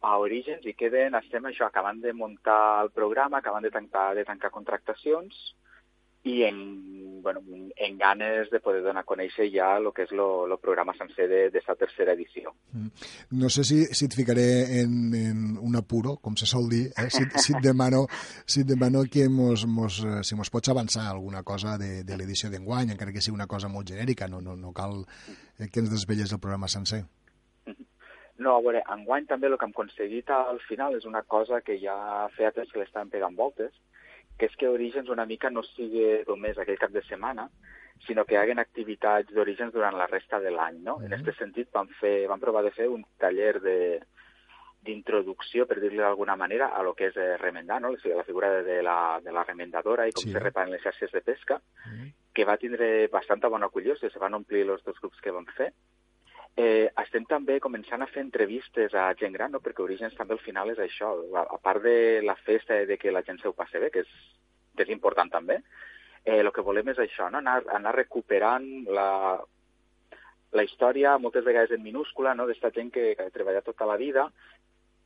a 0.00 0.16
Orígens 0.18 0.66
i 0.66 0.74
queden, 0.78 1.14
estem 1.18 1.46
això, 1.46 1.66
acabant 1.66 2.00
de 2.02 2.12
muntar 2.14 2.82
el 2.82 2.90
programa, 2.94 3.38
acabant 3.38 3.62
de 3.62 3.70
tancar, 3.74 4.12
de 4.18 4.24
tancar 4.26 4.50
contractacions 4.54 5.54
i 6.24 6.42
en, 6.42 7.22
bueno, 7.22 7.40
en 7.76 7.98
ganes 7.98 8.50
de 8.50 8.60
poder 8.60 8.82
donar 8.82 9.04
a 9.04 9.08
conèixer 9.08 9.48
ja 9.54 9.70
el 9.78 9.90
que 9.94 10.04
és 10.06 10.12
el 10.12 10.54
programa 10.60 10.94
sencer 10.98 11.28
d'aquesta 11.30 11.76
tercera 11.78 12.14
edició. 12.16 12.52
Mm. 12.72 12.88
No 13.40 13.50
sé 13.52 13.64
si, 13.64 13.84
si 13.94 14.08
et 14.08 14.16
ficaré 14.16 14.46
en, 14.80 15.14
en 15.14 15.44
un 15.62 15.78
apuro, 15.78 16.16
com 16.22 16.36
se 16.36 16.48
sol 16.50 16.68
dir, 16.70 16.88
eh? 16.96 17.08
si, 17.14 17.24
si, 17.38 17.54
et 17.54 17.62
demano, 17.64 18.06
si 18.46 18.64
et 18.64 18.70
demano 18.70 19.04
que 19.10 19.28
mos, 19.28 19.66
mos, 19.66 20.00
eh, 20.04 20.22
si 20.26 20.38
mos 20.38 20.50
pots 20.50 20.72
avançar 20.74 21.06
alguna 21.08 21.42
cosa 21.42 21.78
de, 21.78 22.02
de 22.04 22.18
l'edició 22.18 22.50
d'enguany, 22.50 22.92
encara 22.94 23.14
que 23.14 23.22
sigui 23.22 23.38
una 23.38 23.50
cosa 23.50 23.70
molt 23.70 23.88
genèrica, 23.88 24.28
no, 24.28 24.42
no, 24.42 24.56
no 24.56 24.74
cal 24.74 25.00
eh, 25.58 25.70
que 25.70 25.84
ens 25.84 25.94
desvelles 25.94 26.32
el 26.32 26.42
programa 26.42 26.68
sencer. 26.68 27.04
No, 28.38 28.52
a 28.54 28.62
veure, 28.62 28.84
enguany 28.94 29.24
també 29.26 29.48
el 29.48 29.56
que 29.58 29.66
hem 29.66 29.72
aconseguit 29.74 30.28
al 30.30 30.60
final 30.68 30.94
és 30.94 31.06
una 31.08 31.24
cosa 31.26 31.58
que 31.66 31.74
ja 31.82 32.28
feia 32.36 32.52
temps 32.54 32.70
que 32.70 32.78
l'estan 32.78 33.10
pegant 33.10 33.34
voltes, 33.34 33.72
que 34.38 34.46
és 34.46 34.56
que 34.56 34.68
Orígens 34.70 35.08
una 35.10 35.26
mica 35.26 35.50
no 35.50 35.64
sigui 35.66 36.06
només 36.28 36.58
aquell 36.58 36.78
cap 36.78 36.94
de 36.94 37.02
setmana, 37.02 37.48
sinó 38.06 38.24
que 38.24 38.36
hi 38.36 38.38
haguen 38.38 38.62
activitats 38.62 39.34
d'Orígens 39.34 39.74
durant 39.74 39.96
la 39.98 40.06
resta 40.06 40.38
de 40.40 40.52
l'any, 40.54 40.78
no? 40.78 40.96
Mm 40.96 41.02
-hmm. 41.02 41.06
En 41.06 41.20
aquest 41.20 41.38
sentit 41.38 41.72
vam, 41.72 41.88
fer, 42.00 42.28
vam 42.28 42.40
provar 42.40 42.62
de 42.62 42.70
fer 42.70 42.88
un 42.88 43.04
taller 43.18 43.60
de 43.60 44.00
d'introducció, 44.80 45.66
per 45.66 45.80
dir-li 45.80 45.98
d'alguna 45.98 46.36
manera, 46.36 46.68
a 46.68 46.82
lo 46.82 46.94
que 46.94 47.08
és 47.10 47.16
eh, 47.16 47.36
remendar, 47.36 47.80
no? 47.82 47.90
o 47.90 47.98
sigui, 47.98 48.14
la 48.14 48.24
figura 48.24 48.62
de, 48.62 48.82
la, 48.82 49.20
de 49.24 49.32
la 49.32 49.44
remendadora 49.44 50.06
i 50.06 50.12
com 50.12 50.22
sí. 50.22 50.32
se 50.32 50.38
reparen 50.38 50.70
les 50.70 50.82
xarxes 50.82 51.10
de 51.12 51.20
pesca, 51.20 51.60
mm 51.84 51.90
-hmm. 51.90 52.12
que 52.32 52.44
va 52.44 52.56
tindre 52.56 53.08
bastanta 53.08 53.48
bona 53.48 53.66
acollida, 53.66 53.94
o 53.94 53.96
sigui, 53.96 54.12
se 54.12 54.18
van 54.18 54.34
omplir 54.34 54.62
els 54.70 54.84
dos 54.84 54.98
grups 55.00 55.20
que 55.20 55.30
vam 55.30 55.46
fer. 55.46 55.72
Eh, 56.58 56.88
estem 57.04 57.22
també 57.30 57.60
començant 57.62 58.02
a 58.02 58.08
fer 58.10 58.24
entrevistes 58.24 58.94
a 58.98 59.04
gent 59.20 59.36
gran, 59.36 59.52
no? 59.54 59.60
perquè 59.62 59.84
Orígens 59.84 60.16
també 60.18 60.34
al 60.34 60.42
final 60.42 60.72
és 60.72 60.80
això, 60.82 61.12
a, 61.38 61.44
a 61.54 61.58
part 61.62 61.84
de 61.84 62.18
la 62.26 62.34
festa 62.34 62.80
de 62.88 62.96
que 62.98 63.12
la 63.14 63.22
gent 63.22 63.38
s'ho 63.38 63.52
passi 63.54 63.78
bé, 63.78 63.92
que 63.94 64.02
és, 64.02 64.10
que 64.74 64.82
és 64.82 64.90
important 64.90 65.30
també, 65.30 65.60
eh, 66.24 66.40
el 66.40 66.50
que 66.50 66.64
volem 66.66 66.90
és 66.90 66.98
això, 67.04 67.30
no? 67.30 67.38
anar, 67.38 67.60
anar 67.78 67.94
recuperant 67.94 68.66
la, 68.90 69.06
la 70.58 70.66
història, 70.66 71.14
moltes 71.22 71.46
vegades 71.46 71.76
en 71.78 71.86
minúscula, 71.86 72.34
no? 72.34 72.48
d'esta 72.50 72.74
gent 72.74 72.90
que, 72.90 73.12
que 73.14 73.28
ha 73.28 73.36
treballat 73.38 73.70
tota 73.70 73.86
la 73.86 74.00
vida, 74.00 74.26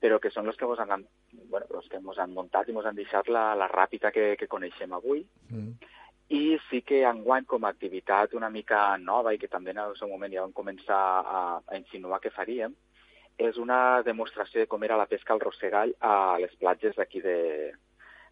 però 0.00 0.16
que 0.24 0.32
són 0.32 0.48
els 0.48 0.56
que 0.56 0.64
ens 0.64 0.80
han, 0.80 1.04
bueno, 1.52 1.68
els 1.68 1.92
que 1.92 2.00
ens 2.00 2.18
han 2.18 2.32
muntat 2.32 2.72
i 2.72 2.72
ens 2.72 2.88
han 2.88 2.96
deixat 2.96 3.28
la, 3.28 3.50
la 3.60 3.68
ràpida 3.68 4.08
que, 4.10 4.32
que 4.40 4.48
coneixem 4.48 4.96
avui. 4.96 5.26
Mm 5.52 5.98
i 6.28 6.58
sí 6.68 6.82
que 6.86 7.02
enguany 7.08 7.44
com 7.48 7.64
a 7.64 7.72
activitat 7.74 8.34
una 8.34 8.50
mica 8.50 8.96
nova 8.98 9.34
i 9.34 9.38
que 9.38 9.50
també 9.52 9.74
en 9.74 9.82
el 9.82 9.96
seu 9.98 10.08
moment 10.08 10.32
ja 10.32 10.44
vam 10.44 10.54
començar 10.56 11.02
a, 11.20 11.42
a 11.66 11.76
insinuar 11.76 12.20
que 12.20 12.30
faríem, 12.30 12.74
és 13.38 13.58
una 13.58 14.02
demostració 14.06 14.62
de 14.62 14.70
com 14.70 14.82
era 14.84 14.96
la 15.00 15.08
pesca 15.10 15.34
al 15.34 15.40
rossegall 15.40 15.94
a 16.00 16.38
les 16.40 16.54
platges 16.60 16.96
d'aquí 16.96 17.20
de, 17.24 17.72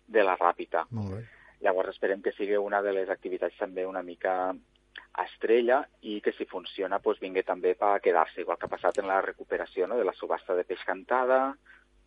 de 0.07 0.25
la 0.25 0.37
Ràpita. 0.37 0.87
Molt 0.91 1.17
bé. 1.17 1.23
Llavors 1.65 1.93
esperem 1.93 2.23
que 2.25 2.33
sigui 2.33 2.57
una 2.57 2.81
de 2.83 2.93
les 2.97 3.11
activitats 3.13 3.57
també 3.59 3.85
una 3.87 4.03
mica 4.03 4.55
estrella 5.21 5.83
i 6.01 6.21
que 6.25 6.33
si 6.33 6.47
funciona 6.49 7.01
doncs 7.05 7.21
vingui 7.21 7.43
també 7.45 7.75
per 7.75 7.99
quedar-se, 8.05 8.41
igual 8.41 8.59
que 8.59 8.69
ha 8.69 8.75
passat 8.77 9.01
en 9.01 9.09
la 9.11 9.21
recuperació 9.25 9.87
no, 9.87 9.99
de 9.99 10.07
la 10.09 10.17
subhasta 10.17 10.57
de 10.57 10.65
peix 10.65 10.85
cantada, 10.87 11.41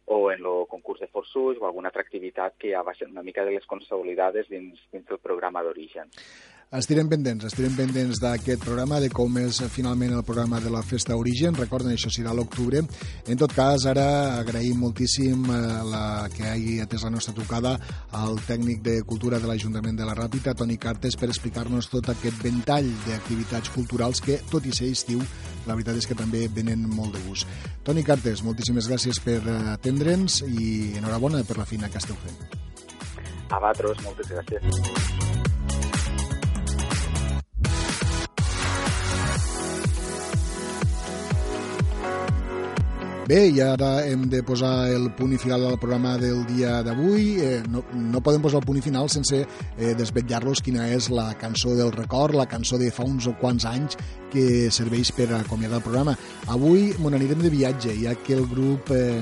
o 0.05 0.31
en 0.31 0.43
el 0.43 0.65
concurs 0.69 0.99
de 0.99 1.07
forçuts 1.07 1.61
o 1.61 1.67
alguna 1.67 1.89
altra 1.89 2.03
activitat 2.03 2.57
que 2.59 2.73
ja 2.73 2.83
va 2.83 2.95
ser 2.95 3.07
una 3.07 3.23
mica 3.23 3.45
de 3.45 3.55
les 3.55 3.65
consolidades 3.65 4.49
dins, 4.49 4.79
dins 4.91 5.07
del 5.07 5.21
programa 5.23 5.63
d'origen. 5.63 6.11
Estirem 6.73 7.05
pendents, 7.05 7.43
estirem 7.45 7.75
pendents 7.77 8.17
d'aquest 8.17 8.63
programa, 8.63 8.97
de 8.97 9.05
com 9.13 9.35
és 9.37 9.59
finalment 9.69 10.15
el 10.17 10.23
programa 10.25 10.57
de 10.57 10.71
la 10.73 10.79
Festa 10.81 11.13
Origen. 11.13 11.53
Recorden, 11.53 11.91
això 11.93 12.09
serà 12.09 12.33
l'octubre. 12.33 12.81
En 13.29 13.37
tot 13.37 13.53
cas, 13.53 13.85
ara 13.91 14.05
agraïm 14.39 14.79
moltíssim 14.81 15.43
eh, 15.53 15.59
la, 15.85 16.01
que 16.33 16.47
hagi 16.49 16.79
atès 16.81 17.05
la 17.05 17.13
nostra 17.13 17.35
trucada 17.37 17.75
al 18.17 18.41
tècnic 18.47 18.81
de 18.81 18.95
Cultura 19.05 19.37
de 19.37 19.51
l'Ajuntament 19.51 20.01
de 20.01 20.09
la 20.09 20.17
Ràpita, 20.17 20.55
Toni 20.57 20.79
Cartes, 20.81 21.13
per 21.13 21.29
explicar-nos 21.29 21.91
tot 21.93 22.09
aquest 22.09 22.41
ventall 22.41 22.89
d'activitats 23.05 23.69
culturals 23.77 24.25
que, 24.25 24.41
tot 24.49 24.65
i 24.65 24.73
ser 24.73 24.89
estiu, 24.97 25.21
la 25.69 25.77
veritat 25.77 26.01
és 26.01 26.09
que 26.09 26.17
també 26.17 26.47
venen 26.49 26.89
molt 26.89 27.13
de 27.13 27.21
gust. 27.29 27.45
Toni 27.85 28.01
Cartes, 28.01 28.41
moltíssimes 28.41 28.89
gràcies 28.89 29.21
per 29.21 29.43
atendre'ns 29.77 30.41
i 30.49 30.97
enhorabona 30.97 31.45
per 31.45 31.61
la 31.61 31.69
feina 31.69 31.93
que 31.93 32.01
esteu 32.01 32.17
fent. 32.25 32.61
A 33.53 33.61
vosaltres, 33.61 34.07
moltes 34.09 34.33
gràcies. 34.33 35.52
Bé, 43.23 43.37
i 43.55 43.61
ara 43.63 44.01
hem 44.03 44.25
de 44.27 44.41
posar 44.43 44.89
el 44.91 45.05
punt 45.15 45.31
i 45.31 45.37
final 45.39 45.61
al 45.63 45.77
programa 45.79 46.17
del 46.19 46.41
dia 46.49 46.81
d'avui. 46.83 47.37
Eh, 47.39 47.61
no, 47.71 47.85
no 47.95 48.19
podem 48.19 48.43
posar 48.43 48.59
el 48.59 48.65
punt 48.67 48.81
i 48.81 48.83
final 48.83 49.07
sense 49.07 49.37
eh, 49.39 49.93
desvetllar-los 49.95 50.59
quina 50.65 50.89
és 50.91 51.07
la 51.07 51.29
cançó 51.39 51.71
del 51.77 51.93
record, 51.95 52.35
la 52.35 52.49
cançó 52.51 52.75
de 52.81 52.89
fa 52.91 53.05
uns 53.07 53.29
o 53.31 53.33
quants 53.39 53.63
anys 53.69 53.95
que 54.33 54.67
serveix 54.75 55.13
per 55.15 55.29
acomiadar 55.37 55.79
el 55.79 55.85
programa. 55.85 56.17
Avui 56.51 56.89
m'on 56.99 57.15
anirem 57.15 57.39
de 57.45 57.53
viatge, 57.53 57.95
ja 58.03 58.17
que 58.19 58.35
el 58.35 58.43
grup... 58.51 58.91
Eh, 58.91 59.21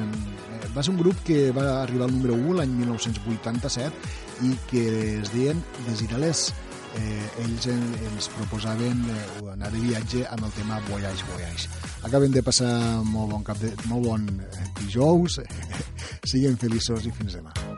va 0.74 0.82
ser 0.82 0.96
un 0.96 1.02
grup 1.04 1.22
que 1.28 1.52
va 1.54 1.84
arribar 1.84 2.08
al 2.08 2.14
número 2.16 2.34
1 2.40 2.58
l'any 2.58 2.74
1987 2.80 4.48
i 4.48 4.56
que 4.72 4.84
es 5.20 5.34
deien 5.36 5.62
Desirales 5.86 6.48
eh, 7.00 7.44
ells 7.44 7.68
en, 7.72 7.82
ens 8.10 8.30
proposaven 8.36 9.04
eh, 9.14 9.24
anar 9.54 9.72
de 9.74 9.84
viatge 9.84 10.26
amb 10.30 10.48
el 10.48 10.56
tema 10.58 10.80
Voyage, 10.90 11.28
Voyage. 11.32 11.70
Acaben 12.08 12.34
de 12.34 12.44
passar 12.46 12.72
molt 13.08 13.32
bon, 13.34 13.46
cap 13.48 13.60
de, 13.62 13.74
molt 13.92 14.08
bon 14.10 14.28
eh, 14.48 14.70
dijous, 14.82 15.40
siguin 16.32 16.60
feliços 16.62 17.08
i 17.08 17.16
fins 17.16 17.40
demà. 17.40 17.71